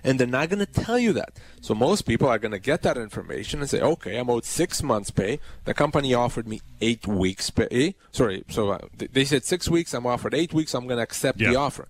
And 0.04 0.20
they're 0.20 0.28
not 0.28 0.50
going 0.50 0.66
to 0.66 0.66
tell 0.66 0.98
you 1.00 1.12
that. 1.14 1.34
So 1.62 1.76
most 1.76 2.04
people 2.04 2.28
are 2.30 2.40
going 2.40 2.52
to 2.52 2.60
get 2.60 2.82
that 2.84 2.98
information 2.98 3.60
and 3.60 3.70
say, 3.70 3.82
okay, 3.82 4.18
I'm 4.18 4.30
owed 4.30 4.46
six 4.46 4.82
months' 4.82 5.12
pay. 5.12 5.40
The 5.66 5.74
company 5.74 6.14
offered 6.14 6.48
me 6.48 6.62
eight 6.82 7.06
weeks' 7.08 7.50
pay. 7.50 7.96
Sorry, 8.12 8.44
so 8.50 8.70
uh, 8.72 8.80
they 8.98 9.26
said 9.26 9.44
six 9.44 9.68
weeks, 9.70 9.94
I'm 9.94 10.06
offered 10.06 10.34
eight 10.34 10.54
weeks, 10.54 10.74
I'm 10.74 10.86
going 10.88 10.98
to 10.98 11.04
accept 11.04 11.40
Yeah. 11.42 11.50
the 11.50 11.56
offer 11.58 11.88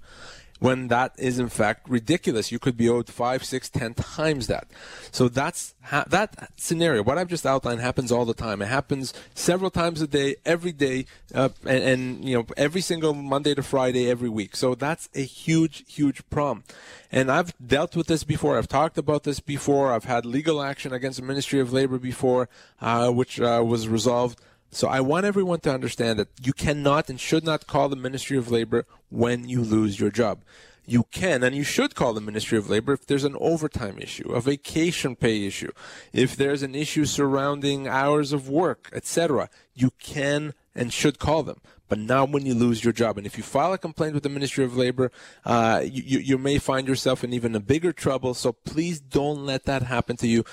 when 0.60 0.90
that 0.90 1.16
is 1.18 1.40
in 1.40 1.50
fact 1.50 1.90
ridiculous. 1.90 2.52
You 2.52 2.60
could 2.60 2.78
be 2.78 2.88
owed 2.90 3.10
five, 3.10 3.44
six, 3.44 3.70
ten 3.70 3.94
times 3.94 4.48
that. 4.48 4.68
So 5.12 5.30
that's 5.30 5.74
ha- 5.84 6.06
that 6.08 6.52
scenario. 6.58 7.04
What 7.04 7.18
I've 7.18 7.28
just 7.28 7.46
outlined 7.46 7.82
happens 7.82 8.12
all 8.12 8.26
the 8.26 8.34
time. 8.34 8.62
It 8.62 8.68
happens 8.68 9.14
several 9.34 9.72
times 9.72 10.02
a 10.02 10.08
day, 10.08 10.36
every 10.46 10.72
day, 10.72 11.06
uh, 11.34 11.50
and, 11.66 11.84
and 11.84 12.26
you 12.26 12.38
know 12.38 12.46
every 12.58 12.82
single 12.82 13.14
Monday 13.14 13.56
to 13.56 13.64
Friday, 13.64 14.10
every 14.10 14.30
week. 14.30 14.56
So 14.56 14.76
that's 14.76 15.10
a 15.16 15.24
huge, 15.24 15.86
huge 15.92 16.28
problem. 16.30 16.64
And 17.12 17.32
I've 17.32 17.54
dealt 17.66 17.96
with 17.96 18.08
this 18.08 18.24
before. 18.24 18.58
I've 18.58 18.68
talked 18.68 18.98
about 18.98 19.24
this 19.24 19.40
before. 19.40 19.94
I've 19.94 20.04
had 20.04 20.26
legal 20.26 20.62
action 20.62 20.94
against 20.94 21.20
the 21.20 21.26
Ministry 21.26 21.60
of 21.60 21.74
Labor 21.74 21.98
before, 21.98 22.50
uh, 22.82 23.10
which 23.10 23.40
uh, 23.40 23.64
was 23.66 23.88
resolved. 23.88 24.40
So 24.72 24.88
I 24.88 25.00
want 25.02 25.26
everyone 25.26 25.62
to 25.62 25.74
understand 25.74 26.20
that 26.20 26.30
you 26.42 26.54
cannot 26.54 27.10
and 27.10 27.20
should 27.20 27.44
not 27.44 27.66
call 27.66 27.90
the 27.90 27.96
Ministry 27.96 28.38
of 28.38 28.52
Labor 28.52 28.86
when 29.10 29.50
you 29.50 29.62
lose 29.62 30.00
your 30.00 30.12
job. 30.12 30.44
You 30.86 31.06
can 31.12 31.44
and 31.44 31.56
you 31.56 31.64
should 31.64 31.96
call 31.96 32.14
the 32.14 32.22
Ministry 32.22 32.58
of 32.58 32.70
Labor 32.70 32.94
if 32.94 33.06
there's 33.06 33.24
an 33.24 33.36
overtime 33.40 33.98
issue, 34.00 34.32
a 34.32 34.42
vacation 34.42 35.16
pay 35.16 35.46
issue, 35.46 35.72
if 36.14 36.36
there's 36.36 36.64
an 36.64 36.76
issue 36.76 37.06
surrounding 37.06 37.88
hours 37.88 38.32
of 38.32 38.50
work, 38.50 38.90
etc. 38.94 39.50
You 39.80 39.92
can 40.00 40.54
and 40.76 40.92
should 40.92 41.20
call 41.20 41.44
them, 41.44 41.62
but 41.88 41.98
not 41.98 42.30
when 42.30 42.46
you 42.46 42.54
lose 42.54 42.84
your 42.84 42.94
job. 42.94 43.18
And 43.18 43.26
if 43.26 43.38
you 43.38 43.44
file 43.44 43.72
a 43.72 43.78
complaint 43.78 44.14
with 44.14 44.24
the 44.24 44.30
Ministry 44.30 44.66
of 44.66 44.76
Labor, 44.76 45.10
uh, 45.46 45.82
you, 45.84 46.20
you, 46.20 46.38
may 46.38 46.58
find 46.58 46.86
yourself 46.86 47.24
in 47.24 47.34
even 47.34 47.56
a 47.56 47.60
bigger 47.62 47.94
trouble. 47.94 48.34
So 48.34 48.52
please 48.52 49.00
don't 49.00 49.46
let 49.46 49.64
that 49.66 49.84
happen 49.84 50.18
to 50.18 50.28
you. 50.28 50.44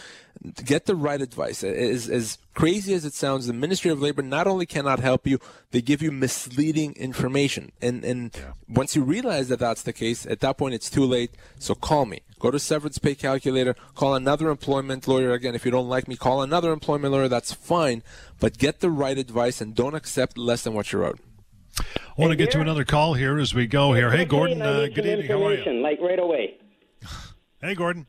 Get 0.64 0.86
the 0.86 0.94
right 0.94 1.20
advice. 1.20 1.64
As, 1.64 2.08
as 2.08 2.38
crazy 2.54 2.94
as 2.94 3.04
it 3.04 3.14
sounds, 3.14 3.46
the 3.48 3.52
Ministry 3.52 3.90
of 3.90 4.00
Labor 4.00 4.22
not 4.22 4.46
only 4.46 4.64
cannot 4.64 5.00
help 5.00 5.26
you, 5.26 5.40
they 5.72 5.82
give 5.82 6.02
you 6.02 6.12
misleading 6.12 6.92
information. 6.94 7.72
And, 7.82 8.04
and 8.04 8.38
once 8.68 8.94
you 8.94 9.02
realize 9.02 9.48
that 9.48 9.58
that's 9.58 9.82
the 9.82 9.92
case, 9.92 10.24
at 10.24 10.40
that 10.40 10.56
point 10.56 10.74
it's 10.74 10.90
too 10.90 11.04
late. 11.04 11.32
So 11.58 11.74
call 11.74 12.06
me. 12.06 12.20
Go 12.38 12.50
to 12.50 12.58
severance 12.58 12.98
pay 12.98 13.14
calculator, 13.14 13.74
call 13.94 14.14
another 14.14 14.50
employment 14.50 15.08
lawyer. 15.08 15.32
Again, 15.32 15.54
if 15.54 15.64
you 15.64 15.70
don't 15.70 15.88
like 15.88 16.06
me, 16.06 16.16
call 16.16 16.42
another 16.42 16.70
employment 16.72 17.12
lawyer. 17.12 17.28
That's 17.28 17.52
fine. 17.52 18.02
But 18.38 18.58
get 18.58 18.80
the 18.80 18.90
right 18.90 19.16
advice 19.16 19.60
and 19.60 19.74
don't 19.74 19.94
accept 19.94 20.36
less 20.36 20.62
than 20.62 20.74
what 20.74 20.92
you're 20.92 21.04
owed. 21.04 21.20
I 21.78 21.84
want 22.16 22.30
to 22.30 22.36
get 22.36 22.50
to 22.52 22.60
another 22.60 22.84
call 22.84 23.14
here 23.14 23.38
as 23.38 23.54
we 23.54 23.66
go 23.66 23.92
here. 23.92 24.10
Hey, 24.10 24.24
Gordon. 24.24 24.62
Uh, 24.62 24.86
good 24.94 25.06
evening. 25.06 25.26
How 25.28 25.46
are 25.46 25.54
you? 25.54 25.82
Like 25.82 26.00
right 26.00 26.18
away. 26.18 26.58
Hey, 27.62 27.74
Gordon. 27.74 28.06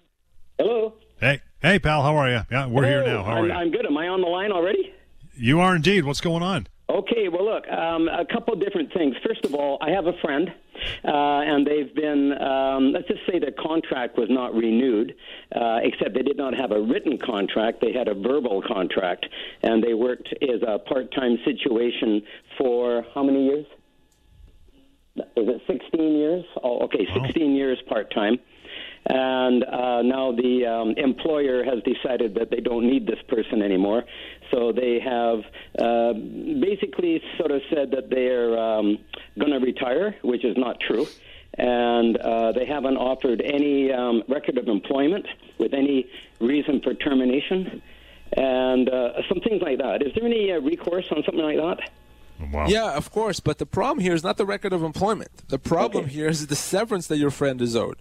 Hello. 0.60 0.94
Hey, 1.22 1.42
hey, 1.62 1.80
pal. 1.80 2.04
How 2.04 2.18
are 2.18 2.30
you? 2.30 2.42
Yeah, 2.52 2.68
we're 2.68 2.86
here 2.86 3.04
now. 3.04 3.24
How 3.24 3.32
are 3.32 3.38
I'm, 3.40 3.46
you? 3.46 3.52
I'm 3.54 3.72
good. 3.72 3.86
Am 3.86 3.98
I 3.98 4.10
on 4.10 4.20
the 4.20 4.28
line 4.28 4.52
already? 4.52 4.94
You 5.34 5.62
are 5.62 5.74
indeed. 5.76 6.04
What's 6.04 6.20
going 6.20 6.44
on? 6.44 6.68
Okay, 6.90 7.28
well, 7.28 7.44
look, 7.44 7.68
um, 7.68 8.08
a 8.08 8.24
couple 8.26 8.56
different 8.56 8.94
things. 8.94 9.14
First 9.26 9.44
of 9.44 9.54
all, 9.54 9.78
I 9.82 9.90
have 9.90 10.08
a 10.08 10.14
friend, 10.22 10.50
uh, 11.04 11.12
and 11.44 11.68
they've 11.68 11.94
been, 11.94 12.32
um, 12.42 12.94
let's 12.94 13.10
just 13.10 13.20
say 13.30 13.40
their 13.40 13.52
contract 13.52 14.18
was 14.18 14.30
not 14.30 14.54
renewed, 14.54 15.14
uh, 15.54 15.80
except 15.84 16.14
they 16.14 16.22
did 16.22 16.38
not 16.38 16.54
have 16.54 16.72
a 16.72 16.80
written 16.80 17.18
contract. 17.18 17.82
They 17.82 17.92
had 17.92 18.08
a 18.08 18.14
verbal 18.14 18.62
contract, 18.66 19.26
and 19.64 19.84
they 19.84 19.94
worked 19.94 20.34
as 20.42 20.62
a 20.66 20.80
part 20.80 21.12
time 21.12 21.38
situation 21.44 22.24
for 22.58 23.06
how 23.14 23.22
many 23.22 23.48
years? 23.48 23.66
Is 25.36 25.50
it 25.50 25.62
16 25.68 26.16
years? 26.16 26.46
Oh, 26.64 26.80
okay, 26.86 27.06
16 27.22 27.54
years 27.54 27.80
part 27.90 28.14
time. 28.14 28.40
And 29.06 29.64
uh, 29.64 30.02
now 30.02 30.34
the 30.34 30.66
um, 30.66 30.90
employer 30.98 31.64
has 31.64 31.82
decided 31.84 32.36
that 32.36 32.50
they 32.52 32.60
don't 32.60 32.86
need 32.86 33.08
this 33.08 33.20
person 33.30 33.62
anymore. 33.62 34.04
So 34.52 34.72
they 34.72 35.00
have 35.00 35.40
uh, 35.80 36.14
basically 36.14 37.22
sort 37.38 37.52
of 37.52 37.62
said 37.74 37.92
that 37.92 38.10
they're 38.10 38.58
um, 38.58 38.98
going 39.40 39.52
to 39.52 39.60
retire, 39.60 40.16
which 40.24 40.44
is 40.44 40.58
not 40.58 40.80
true. 40.80 41.08
And 41.58 42.18
uh, 42.18 42.52
they 42.52 42.66
haven't 42.66 42.98
offered 42.98 43.42
any 43.42 43.92
um, 43.92 44.24
record 44.28 44.58
of 44.58 44.68
employment 44.68 45.26
with 45.58 45.74
any 45.74 46.10
reason 46.40 46.82
for 46.82 46.94
termination. 46.94 47.82
And 48.34 48.90
uh, 48.90 49.22
some 49.30 49.40
things 49.40 49.62
like 49.62 49.78
that. 49.78 50.02
Is 50.06 50.14
there 50.16 50.26
any 50.26 50.52
uh, 50.52 50.60
recourse 50.60 51.06
on 51.12 51.24
something 51.24 51.44
like 51.44 51.58
that? 51.58 51.90
Wow. 52.54 52.68
Yeah, 52.68 52.92
of 52.92 53.10
course. 53.12 53.40
But 53.40 53.58
the 53.58 53.66
problem 53.66 54.04
here 54.04 54.14
is 54.14 54.24
not 54.24 54.38
the 54.38 54.46
record 54.46 54.74
of 54.74 54.84
employment. 54.84 55.30
The 55.48 55.58
problem 55.58 56.06
Okay. 56.06 56.14
here 56.14 56.28
is 56.28 56.46
the 56.48 56.56
severance 56.56 57.08
that 57.08 57.18
your 57.18 57.32
friend 57.32 57.60
is 57.62 57.76
owed. 57.76 57.98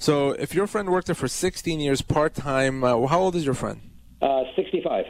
So 0.00 0.30
if 0.30 0.54
your 0.54 0.66
friend 0.66 0.88
worked 0.88 1.08
there 1.08 1.14
for 1.14 1.28
16 1.28 1.78
years 1.78 2.00
part 2.00 2.34
time, 2.34 2.82
uh, 2.82 3.06
how 3.06 3.20
old 3.20 3.36
is 3.36 3.44
your 3.44 3.52
friend? 3.54 3.82
Uh, 4.22 4.44
65. 4.56 5.04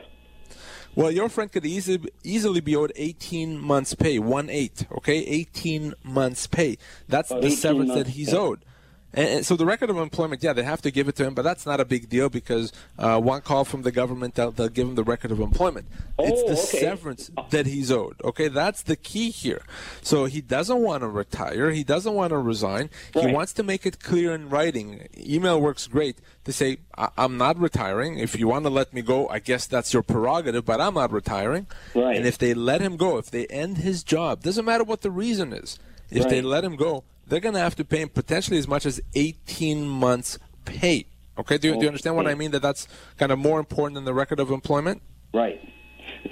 Well, 0.97 1.13
your 1.13 1.29
friend 1.29 1.51
could 1.51 1.65
easily 1.65 2.11
easily 2.25 2.61
be 2.61 2.75
owed 2.75 2.93
18 2.97 3.57
months' 3.61 3.95
pay, 3.95 4.19
one 4.19 4.51
eight. 4.51 4.87
Okay, 4.91 5.19
18 5.19 5.95
months' 6.03 6.49
pay. 6.49 6.77
That's 7.07 7.31
Oh, 7.31 7.41
the 7.41 7.47
18 7.47 7.57
severance 7.57 7.95
that 7.95 8.09
he's 8.09 8.35
owed. 8.35 8.65
And, 9.13 9.29
and 9.29 9.47
so 9.47 9.57
the 9.57 9.67
record 9.67 9.91
of 9.91 9.97
employment, 9.97 10.43
yeah, 10.43 10.53
they 10.53 10.63
have 10.63 10.83
to 10.83 10.91
give 10.91 11.09
it 11.09 11.17
to 11.17 11.25
him, 11.25 11.35
but 11.35 11.43
that's 11.43 11.67
not 11.67 11.81
a 11.81 11.85
big 11.85 12.09
deal 12.09 12.29
because 12.29 12.73
uh, 12.99 13.21
one 13.21 13.41
call 13.41 13.65
from 13.65 13.83
the 13.83 13.91
government, 13.91 14.35
they'll, 14.37 14.53
they'll 14.53 14.69
give 14.69 14.87
him 14.89 14.95
the 14.95 15.05
record 15.05 15.31
of 15.33 15.41
employment. 15.41 15.87
Oh, 16.19 16.27
it's 16.27 16.41
Oh, 16.43 16.47
the 16.47 16.53
okay. 16.53 16.81
severance 16.81 17.31
that 17.51 17.67
he's 17.67 17.91
owed. 17.91 18.21
Okay, 18.25 18.49
that's 18.49 18.83
the 18.83 18.97
key 18.97 19.31
here. 19.31 19.63
So 20.03 20.27
he 20.27 20.41
doesn't 20.41 20.79
want 20.81 21.03
to 21.03 21.09
retire. 21.09 21.71
He 21.71 21.83
doesn't 21.85 22.15
want 22.15 22.31
to 22.31 22.39
resign. 22.39 22.91
He 23.15 23.27
wants 23.33 23.53
to 23.55 23.63
make 23.63 23.85
it 23.87 24.01
clear 24.01 24.33
in 24.33 24.49
writing. 24.49 25.09
Email 25.19 25.61
works 25.61 25.87
great 25.87 26.19
to 26.45 26.53
say, 26.53 26.79
I- 26.97 27.09
I'm 27.19 27.37
not 27.37 27.59
retiring. 27.59 28.19
If 28.19 28.39
you 28.39 28.49
want 28.49 28.65
to 28.65 28.71
let 28.71 28.93
me 28.95 29.03
go, 29.03 29.29
I 29.29 29.39
guess 29.41 29.67
that's 29.67 29.93
your 29.93 30.03
prerogative, 30.03 30.65
but 30.65 30.81
I'm 30.81 30.95
not 30.95 31.13
retiring. 31.13 31.67
Right. 31.95 32.17
And 32.17 32.27
if 32.27 32.39
they 32.39 32.55
let 32.55 32.81
him 32.81 32.97
go, 32.97 33.19
if 33.19 33.31
they 33.31 33.47
end 33.47 33.79
his 33.79 34.03
job, 34.05 34.43
doesn't 34.43 34.65
matter 34.65 34.85
what 34.85 35.01
the 35.03 35.11
reason 35.11 35.53
is. 35.53 35.79
If 36.11 36.29
they 36.29 36.41
let 36.43 36.65
him 36.65 36.77
go, 36.77 37.05
they're 37.27 37.41
going 37.41 37.55
to 37.55 37.61
have 37.61 37.77
to 37.77 37.85
pay 37.85 38.01
him 38.03 38.09
potentially 38.09 38.59
as 38.59 38.67
much 38.69 38.85
as 38.87 39.01
18 39.15 39.87
months 39.89 40.39
pay. 40.65 41.07
Okay, 41.39 41.59
do, 41.59 41.69
you- 41.69 41.75
do 41.75 41.81
you 41.83 41.87
understand 41.89 42.17
what 42.17 42.27
I 42.27 42.35
mean? 42.35 42.51
That 42.51 42.63
that's 42.63 42.87
kind 43.17 43.33
of 43.33 43.39
more 43.39 43.59
important 43.59 43.95
than 43.95 44.05
the 44.05 44.15
record 44.15 44.41
of 44.41 44.51
employment? 44.51 45.01
Right. 45.33 45.61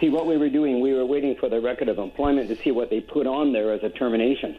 See, 0.00 0.08
what 0.10 0.26
we 0.26 0.36
were 0.36 0.50
doing, 0.50 0.80
we 0.80 0.92
were 0.92 1.06
waiting 1.06 1.36
for 1.36 1.48
the 1.48 1.60
record 1.60 1.88
of 1.88 1.98
employment 1.98 2.48
to 2.48 2.56
see 2.56 2.70
what 2.72 2.90
they 2.90 3.00
put 3.00 3.26
on 3.26 3.52
there 3.52 3.72
as 3.72 3.82
a 3.82 3.88
termination. 3.90 4.58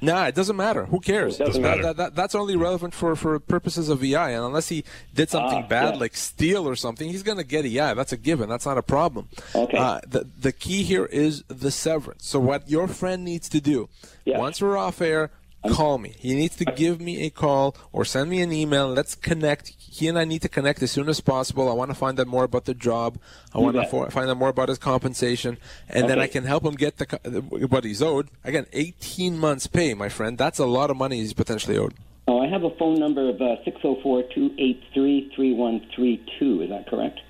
Nah, 0.00 0.26
it 0.26 0.34
doesn't 0.34 0.56
matter. 0.56 0.86
Who 0.86 1.00
cares? 1.00 1.38
Doesn't 1.38 1.60
That- 1.62 1.68
matter. 1.68 1.82
that- 1.82 1.96
that- 1.96 2.14
that's 2.14 2.34
only 2.34 2.56
relevant 2.56 2.94
for, 2.94 3.16
for 3.16 3.38
purposes 3.40 3.88
of 3.88 4.02
EI. 4.04 4.30
And 4.30 4.44
unless 4.44 4.68
he 4.68 4.84
did 5.14 5.28
something 5.30 5.64
Ah, 5.64 5.66
bad 5.68 5.94
yeah. 5.94 6.00
like 6.00 6.14
steal 6.16 6.68
or 6.68 6.76
something, 6.76 7.08
he's 7.08 7.22
going 7.24 7.38
to 7.38 7.44
get 7.44 7.64
EI. 7.66 7.94
That's 7.94 8.12
a 8.12 8.16
given. 8.16 8.48
That's 8.48 8.64
not 8.66 8.78
a 8.78 8.82
problem. 8.82 9.28
Okay. 9.54 9.76
Uh, 9.76 10.00
the, 10.06 10.26
the 10.40 10.52
key 10.52 10.82
here 10.84 11.06
is 11.06 11.42
the 11.48 11.70
severance. 11.70 12.26
So 12.26 12.38
what 12.38 12.70
your 12.70 12.86
friend 12.86 13.24
needs 13.24 13.48
to 13.48 13.60
do, 13.60 13.88
once 14.26 14.62
we're 14.62 14.76
off 14.76 15.00
air, 15.00 15.30
call 15.66 15.98
me. 15.98 16.14
He 16.18 16.34
needs 16.34 16.56
to 16.56 16.64
give 16.64 17.00
me 17.00 17.24
a 17.26 17.30
call 17.30 17.76
or 17.92 18.04
send 18.04 18.30
me 18.30 18.40
an 18.40 18.52
email. 18.52 18.88
Let's 18.88 19.14
connect. 19.14 19.68
He 19.78 20.08
and 20.08 20.18
I 20.18 20.24
need 20.24 20.42
to 20.42 20.48
connect 20.48 20.82
as 20.82 20.90
soon 20.90 21.08
as 21.08 21.20
possible. 21.20 21.68
I 21.68 21.72
want 21.72 21.90
to 21.90 21.94
find 21.94 22.18
out 22.20 22.26
more 22.26 22.44
about 22.44 22.64
the 22.66 22.74
job. 22.74 23.18
I 23.54 23.58
want 23.58 23.76
to 23.76 23.86
for, 23.86 24.10
find 24.10 24.30
out 24.30 24.36
more 24.36 24.48
about 24.48 24.68
his 24.68 24.78
compensation, 24.78 25.58
and 25.88 26.08
then 26.08 26.18
I 26.18 26.26
can 26.26 26.44
help 26.44 26.64
him 26.64 26.74
get 26.74 26.98
the 26.98 27.40
what 27.68 27.84
he's 27.84 28.02
owed. 28.02 28.28
Again, 28.44 28.66
18 28.72 29.38
months 29.38 29.66
pay, 29.66 29.94
my 29.94 30.08
friend. 30.08 30.38
That's 30.38 30.58
a 30.58 30.66
lot 30.66 30.90
of 30.90 30.96
money 30.96 31.18
he's 31.20 31.32
potentially 31.32 31.76
owed. 31.76 31.94
Oh, 32.28 32.40
I 32.40 32.48
have 32.48 32.62
a 32.62 32.70
phone 32.76 33.00
number 33.00 33.28
of 33.28 33.40
uh, 33.40 33.56
604 33.64 34.22
283 34.34 35.32
3132. 35.34 36.62
Is 36.62 36.70
that 36.70 36.86
correct? 36.86 37.20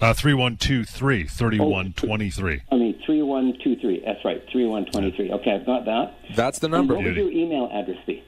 Uh, 0.00 0.12
3123 0.12 1.24
3123. 1.24 2.62
I 2.70 2.74
mean, 2.76 2.94
3123. 3.06 4.02
That's 4.04 4.24
right, 4.24 4.42
3123. 4.50 5.32
Okay, 5.32 5.52
I've 5.52 5.64
got 5.66 5.84
that. 5.86 6.14
That's 6.34 6.58
the 6.58 6.66
And 6.66 6.72
number. 6.72 6.94
what 6.94 7.04
would 7.04 7.16
your 7.16 7.30
email 7.30 7.70
address 7.72 7.98
be? 8.06 8.22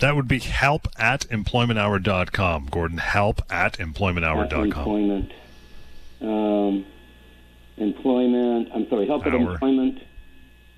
That 0.00 0.14
would 0.16 0.28
be 0.28 0.40
help 0.40 0.88
at 0.98 1.22
employmenthour.com. 1.28 2.66
Gordon, 2.70 2.98
help 2.98 3.40
at 3.50 3.78
employmenthour.com. 3.78 4.64
Employment. 4.64 5.32
Um, 6.20 6.84
employment. 7.76 8.68
I'm 8.74 8.88
sorry, 8.88 9.06
help 9.06 9.26
at 9.26 9.34
employment. 9.34 10.00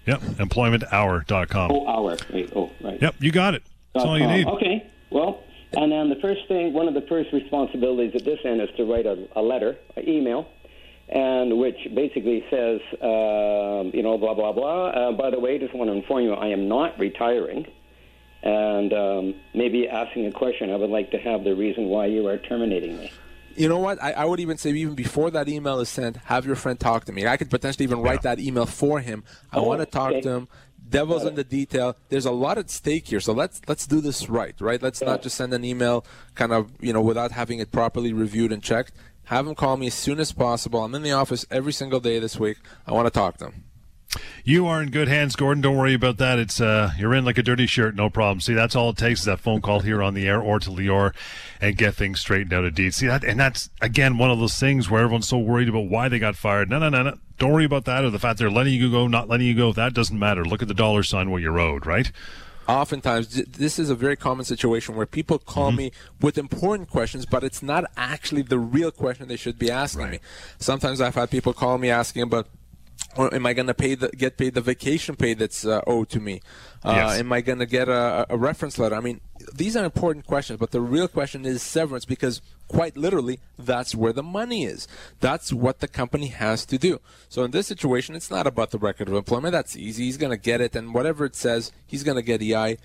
Yep, 0.06 0.20
employmenthour.com. 0.20 1.70
Oh, 1.72 1.88
hour. 1.88 2.16
Wait, 2.32 2.52
oh, 2.54 2.70
right. 2.80 3.00
Yep, 3.02 3.16
you 3.20 3.32
got 3.32 3.54
it. 3.54 3.62
That's 3.92 4.06
all 4.06 4.18
you 4.18 4.26
need. 4.26 4.46
Okay. 4.46 4.86
Well, 5.10 5.42
and 5.72 5.90
then 5.92 6.08
the 6.08 6.16
first 6.22 6.40
thing, 6.48 6.72
one 6.72 6.88
of 6.88 6.94
the 6.94 7.02
first 7.08 7.32
responsibilities 7.32 8.12
at 8.14 8.24
this 8.24 8.38
end 8.44 8.60
is 8.60 8.68
to 8.76 8.84
write 8.84 9.06
a, 9.06 9.26
a 9.36 9.42
letter, 9.42 9.76
an 9.96 10.08
email, 10.08 10.46
and 11.08 11.58
which 11.58 11.76
basically 11.94 12.44
says, 12.50 12.80
um, 13.02 13.90
you 13.94 14.02
know, 14.02 14.16
blah 14.18 14.34
blah 14.34 14.52
blah. 14.52 14.86
Uh, 14.88 15.12
by 15.12 15.30
the 15.30 15.38
way, 15.38 15.58
just 15.58 15.74
want 15.74 15.88
to 15.90 15.94
inform 15.94 16.24
you, 16.24 16.34
I 16.34 16.48
am 16.48 16.68
not 16.68 16.98
retiring, 16.98 17.66
and 18.42 18.92
um, 18.92 19.34
maybe 19.54 19.88
asking 19.88 20.26
a 20.26 20.32
question. 20.32 20.70
I 20.70 20.76
would 20.76 20.90
like 20.90 21.10
to 21.12 21.18
have 21.18 21.44
the 21.44 21.54
reason 21.54 21.84
why 21.86 22.06
you 22.06 22.26
are 22.28 22.38
terminating 22.38 22.98
me. 22.98 23.12
You 23.56 23.70
know 23.70 23.78
what? 23.78 24.02
I, 24.02 24.12
I 24.12 24.24
would 24.26 24.38
even 24.40 24.58
say 24.58 24.70
even 24.70 24.94
before 24.94 25.30
that 25.30 25.48
email 25.48 25.80
is 25.80 25.88
sent, 25.88 26.18
have 26.18 26.44
your 26.44 26.56
friend 26.56 26.78
talk 26.78 27.06
to 27.06 27.12
me. 27.12 27.26
I 27.26 27.38
could 27.38 27.48
potentially 27.48 27.84
even 27.84 28.02
write 28.02 28.20
that 28.22 28.38
email 28.38 28.66
for 28.66 29.00
him. 29.00 29.24
I 29.50 29.56
Oh, 29.58 29.62
want 29.62 29.80
to 29.80 29.86
talk 29.86 30.10
okay. 30.10 30.20
to 30.22 30.30
him. 30.30 30.48
Devil's 30.88 31.24
in 31.24 31.34
the 31.34 31.44
detail. 31.44 31.96
There's 32.08 32.26
a 32.26 32.30
lot 32.30 32.58
at 32.58 32.70
stake 32.70 33.08
here, 33.08 33.20
so 33.20 33.32
let's 33.32 33.60
let's 33.66 33.86
do 33.86 34.00
this 34.00 34.28
right, 34.28 34.54
right? 34.60 34.80
Let's 34.80 35.02
not 35.02 35.22
just 35.22 35.36
send 35.36 35.52
an 35.52 35.64
email, 35.64 36.04
kind 36.34 36.52
of 36.52 36.70
you 36.80 36.92
know, 36.92 37.00
without 37.00 37.32
having 37.32 37.58
it 37.58 37.72
properly 37.72 38.12
reviewed 38.12 38.52
and 38.52 38.62
checked. 38.62 38.92
Have 39.24 39.46
them 39.46 39.54
call 39.56 39.76
me 39.76 39.88
as 39.88 39.94
soon 39.94 40.20
as 40.20 40.32
possible. 40.32 40.84
I'm 40.84 40.94
in 40.94 41.02
the 41.02 41.12
office 41.12 41.44
every 41.50 41.72
single 41.72 41.98
day 41.98 42.20
this 42.20 42.38
week. 42.38 42.58
I 42.86 42.92
want 42.92 43.06
to 43.06 43.10
talk 43.10 43.38
to 43.38 43.46
him. 43.46 43.64
You 44.44 44.66
are 44.66 44.82
in 44.82 44.90
good 44.90 45.08
hands, 45.08 45.36
Gordon. 45.36 45.60
Don't 45.60 45.76
worry 45.76 45.94
about 45.94 46.18
that. 46.18 46.38
It's 46.38 46.60
uh, 46.60 46.92
you're 46.98 47.14
in 47.14 47.24
like 47.24 47.38
a 47.38 47.42
dirty 47.42 47.66
shirt, 47.66 47.94
no 47.94 48.10
problem. 48.10 48.40
See, 48.40 48.54
that's 48.54 48.76
all 48.76 48.90
it 48.90 48.96
takes 48.96 49.20
is 49.20 49.26
that 49.26 49.40
phone 49.40 49.60
call 49.60 49.80
here 49.80 50.02
on 50.02 50.14
the 50.14 50.26
air 50.26 50.40
or 50.40 50.58
to 50.60 50.70
Lior, 50.70 51.14
and 51.60 51.76
get 51.76 51.94
things 51.94 52.20
straightened 52.20 52.52
out 52.52 52.64
indeed. 52.64 52.94
See 52.94 53.06
that, 53.06 53.24
and 53.24 53.38
that's 53.38 53.70
again 53.80 54.18
one 54.18 54.30
of 54.30 54.38
those 54.38 54.58
things 54.58 54.90
where 54.90 55.02
everyone's 55.02 55.28
so 55.28 55.38
worried 55.38 55.68
about 55.68 55.88
why 55.88 56.08
they 56.08 56.18
got 56.18 56.36
fired. 56.36 56.70
No, 56.70 56.78
no, 56.78 56.88
no, 56.88 57.02
no. 57.02 57.18
Don't 57.38 57.52
worry 57.52 57.64
about 57.64 57.84
that 57.84 58.04
or 58.04 58.10
the 58.10 58.18
fact 58.18 58.38
they're 58.38 58.50
letting 58.50 58.72
you 58.74 58.90
go, 58.90 59.06
not 59.06 59.28
letting 59.28 59.46
you 59.46 59.54
go. 59.54 59.72
That 59.72 59.92
doesn't 59.92 60.18
matter. 60.18 60.44
Look 60.44 60.62
at 60.62 60.68
the 60.68 60.74
dollar 60.74 61.02
sign 61.02 61.30
what 61.30 61.42
you're 61.42 61.58
owed, 61.58 61.84
right? 61.84 62.10
oftentimes 62.68 63.28
this 63.28 63.78
is 63.78 63.90
a 63.90 63.94
very 63.94 64.16
common 64.16 64.44
situation 64.44 64.96
where 64.96 65.06
people 65.06 65.38
call 65.38 65.70
me 65.70 65.92
with 66.20 66.36
important 66.36 66.90
questions 66.90 67.24
but 67.24 67.44
it's 67.44 67.62
not 67.62 67.84
actually 67.96 68.42
the 68.42 68.58
real 68.58 68.90
question 68.90 69.28
they 69.28 69.36
should 69.36 69.58
be 69.58 69.70
asking 69.70 70.10
me 70.10 70.18
sometimes 70.58 71.00
i've 71.00 71.14
had 71.14 71.30
people 71.30 71.52
call 71.52 71.78
me 71.78 71.90
asking 71.90 72.22
about 72.22 72.48
or 73.16 73.32
am 73.34 73.46
I 73.46 73.52
going 73.52 73.66
to 73.66 73.74
pay 73.74 73.94
the 73.94 74.08
get 74.08 74.36
paid 74.36 74.54
the 74.54 74.60
vacation 74.60 75.16
pay 75.16 75.34
that's 75.34 75.64
uh, 75.64 75.80
owed 75.86 76.08
to 76.10 76.20
me? 76.20 76.40
Uh, 76.84 76.92
Yes. 76.96 77.18
Am 77.20 77.32
I 77.32 77.40
going 77.40 77.58
to 77.58 77.66
get 77.66 77.88
a, 77.88 78.26
a 78.28 78.36
reference 78.36 78.78
letter? 78.78 78.94
I 78.94 79.00
mean, 79.00 79.20
these 79.54 79.76
are 79.76 79.84
important 79.84 80.26
questions, 80.26 80.58
but 80.58 80.70
the 80.70 80.80
real 80.80 81.08
question 81.08 81.44
is 81.44 81.62
severance 81.62 82.04
because 82.04 82.40
quite 82.68 82.96
literally, 82.96 83.40
that's 83.58 83.94
where 83.94 84.12
the 84.12 84.22
money 84.22 84.64
is. 84.64 84.86
That's 85.20 85.52
what 85.52 85.80
the 85.80 85.88
company 85.88 86.28
has 86.28 86.64
to 86.66 86.78
do. 86.78 87.00
So 87.28 87.44
in 87.44 87.50
this 87.50 87.66
situation, 87.66 88.14
it's 88.14 88.30
not 88.30 88.46
about 88.46 88.70
the 88.70 88.78
record 88.78 89.08
of 89.08 89.14
employment. 89.14 89.52
That's 89.52 89.76
easy. 89.76 90.04
He's 90.04 90.16
going 90.16 90.30
to 90.30 90.36
get 90.36 90.60
it, 90.60 90.74
and 90.76 90.94
whatever 90.94 91.24
it 91.24 91.36
says, 91.36 91.72
he's 91.86 92.02
going 92.02 92.16
to 92.16 92.22
get 92.22 92.42
EI. 92.42 92.78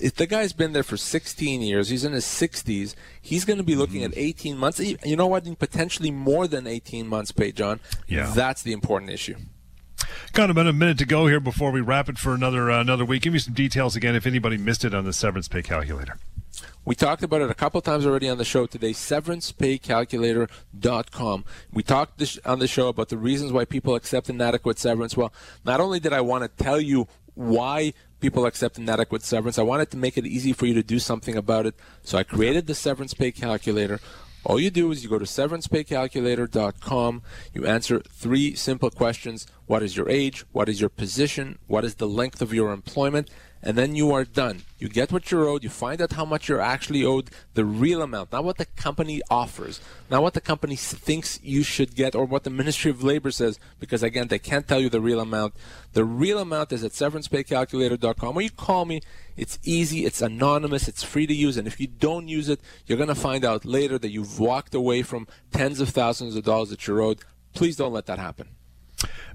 If 0.00 0.16
the 0.16 0.26
guy's 0.26 0.52
been 0.52 0.72
there 0.72 0.82
for 0.82 0.96
16 0.96 1.62
years, 1.62 1.88
he's 1.88 2.04
in 2.04 2.12
his 2.12 2.24
60s, 2.24 2.94
he's 3.22 3.44
going 3.44 3.58
to 3.58 3.64
be 3.64 3.76
looking 3.76 4.02
at 4.02 4.12
18 4.16 4.58
months. 4.58 4.80
You 4.80 5.16
know 5.16 5.28
what? 5.28 5.44
Potentially 5.58 6.10
more 6.10 6.48
than 6.48 6.66
18 6.66 7.06
months 7.06 7.30
pay, 7.30 7.52
John. 7.52 7.78
Yeah. 8.08 8.32
That's 8.34 8.62
the 8.62 8.72
important 8.72 9.12
issue. 9.12 9.36
Got 10.32 10.50
about 10.50 10.66
a 10.66 10.72
minute 10.72 10.98
to 10.98 11.06
go 11.06 11.26
here 11.26 11.40
before 11.40 11.70
we 11.70 11.80
wrap 11.80 12.08
it 12.08 12.18
for 12.18 12.34
another 12.34 12.70
uh, 12.70 12.80
another 12.80 13.04
week. 13.04 13.22
Give 13.22 13.32
me 13.32 13.38
some 13.38 13.54
details 13.54 13.94
again 13.94 14.16
if 14.16 14.26
anybody 14.26 14.56
missed 14.56 14.84
it 14.84 14.94
on 14.94 15.04
the 15.04 15.12
severance 15.12 15.48
pay 15.48 15.62
calculator. 15.62 16.18
We 16.84 16.94
talked 16.94 17.22
about 17.22 17.40
it 17.40 17.50
a 17.50 17.54
couple 17.54 17.80
times 17.80 18.04
already 18.04 18.28
on 18.28 18.36
the 18.36 18.44
show 18.44 18.66
today. 18.66 18.90
SeverancePayCalculator.com. 18.90 21.44
We 21.72 21.82
talked 21.82 22.18
this, 22.18 22.38
on 22.44 22.58
the 22.58 22.68
show 22.68 22.88
about 22.88 23.08
the 23.08 23.16
reasons 23.16 23.52
why 23.52 23.64
people 23.64 23.94
accept 23.94 24.28
inadequate 24.28 24.78
severance. 24.78 25.16
Well, 25.16 25.32
not 25.64 25.80
only 25.80 25.98
did 25.98 26.12
I 26.12 26.20
want 26.20 26.44
to 26.44 26.48
tell 26.62 26.78
you 26.78 27.08
why 27.34 27.94
people 28.20 28.44
accept 28.44 28.76
inadequate 28.76 29.22
severance, 29.22 29.58
I 29.58 29.62
wanted 29.62 29.90
to 29.92 29.96
make 29.96 30.18
it 30.18 30.26
easy 30.26 30.52
for 30.52 30.66
you 30.66 30.74
to 30.74 30.82
do 30.82 30.98
something 30.98 31.36
about 31.36 31.64
it. 31.64 31.74
So 32.02 32.18
I 32.18 32.22
created 32.22 32.66
the 32.66 32.74
Severance 32.74 33.14
Pay 33.14 33.32
Calculator. 33.32 33.98
All 34.44 34.60
you 34.60 34.70
do 34.70 34.90
is 34.90 35.02
you 35.02 35.08
go 35.08 35.18
to 35.18 35.24
severancepaycalculator.com. 35.24 37.22
You 37.54 37.66
answer 37.66 38.00
three 38.00 38.54
simple 38.54 38.90
questions. 38.90 39.46
What 39.66 39.82
is 39.82 39.96
your 39.96 40.08
age? 40.10 40.44
What 40.52 40.68
is 40.68 40.80
your 40.80 40.90
position? 40.90 41.58
What 41.66 41.84
is 41.84 41.94
the 41.94 42.08
length 42.08 42.42
of 42.42 42.52
your 42.52 42.72
employment? 42.72 43.30
And 43.66 43.78
then 43.78 43.96
you 43.96 44.12
are 44.12 44.26
done. 44.26 44.64
You 44.78 44.90
get 44.90 45.10
what 45.10 45.30
you're 45.30 45.48
owed. 45.48 45.64
You 45.64 45.70
find 45.70 46.02
out 46.02 46.12
how 46.12 46.26
much 46.26 46.50
you're 46.50 46.60
actually 46.60 47.02
owed, 47.02 47.30
the 47.54 47.64
real 47.64 48.02
amount, 48.02 48.30
not 48.30 48.44
what 48.44 48.58
the 48.58 48.66
company 48.66 49.22
offers, 49.30 49.80
not 50.10 50.22
what 50.22 50.34
the 50.34 50.42
company 50.42 50.76
thinks 50.76 51.40
you 51.42 51.62
should 51.62 51.94
get 51.94 52.14
or 52.14 52.26
what 52.26 52.44
the 52.44 52.50
Ministry 52.50 52.90
of 52.90 53.02
Labor 53.02 53.30
says, 53.30 53.58
because 53.80 54.02
again, 54.02 54.28
they 54.28 54.38
can't 54.38 54.68
tell 54.68 54.80
you 54.80 54.90
the 54.90 55.00
real 55.00 55.18
amount. 55.18 55.54
The 55.94 56.04
real 56.04 56.40
amount 56.40 56.72
is 56.72 56.84
at 56.84 56.92
severancepaycalculator.com. 56.92 58.36
Or 58.36 58.42
you 58.42 58.50
call 58.50 58.84
me. 58.84 59.00
It's 59.34 59.58
easy. 59.62 60.04
It's 60.04 60.20
anonymous. 60.20 60.86
It's 60.86 61.02
free 61.02 61.26
to 61.26 61.34
use. 61.34 61.56
And 61.56 61.66
if 61.66 61.80
you 61.80 61.86
don't 61.86 62.28
use 62.28 62.50
it, 62.50 62.60
you're 62.84 62.98
going 62.98 63.08
to 63.08 63.14
find 63.14 63.46
out 63.46 63.64
later 63.64 63.98
that 63.98 64.10
you've 64.10 64.38
walked 64.38 64.74
away 64.74 65.00
from 65.00 65.26
tens 65.52 65.80
of 65.80 65.88
thousands 65.88 66.36
of 66.36 66.44
dollars 66.44 66.68
that 66.68 66.86
you're 66.86 67.00
owed. 67.00 67.20
Please 67.54 67.76
don't 67.76 67.94
let 67.94 68.04
that 68.06 68.18
happen. 68.18 68.48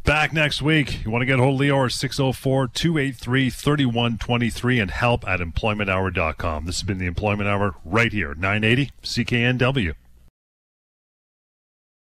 Back 0.03 0.33
next 0.33 0.61
week. 0.61 1.03
You 1.03 1.11
want 1.11 1.21
to 1.21 1.25
get 1.25 1.39
a 1.39 1.43
hold 1.43 1.61
of 1.61 1.67
Lior 1.67 1.91
604 1.91 2.67
283 2.69 3.49
3123 3.49 4.79
and 4.79 4.91
help 4.91 5.27
at 5.27 5.39
employmenthour.com. 5.39 6.65
This 6.65 6.77
has 6.77 6.83
been 6.83 6.97
the 6.97 7.05
Employment 7.05 7.49
Hour 7.49 7.75
right 7.85 8.11
here, 8.11 8.33
980 8.33 8.91
CKNW. 9.03 9.93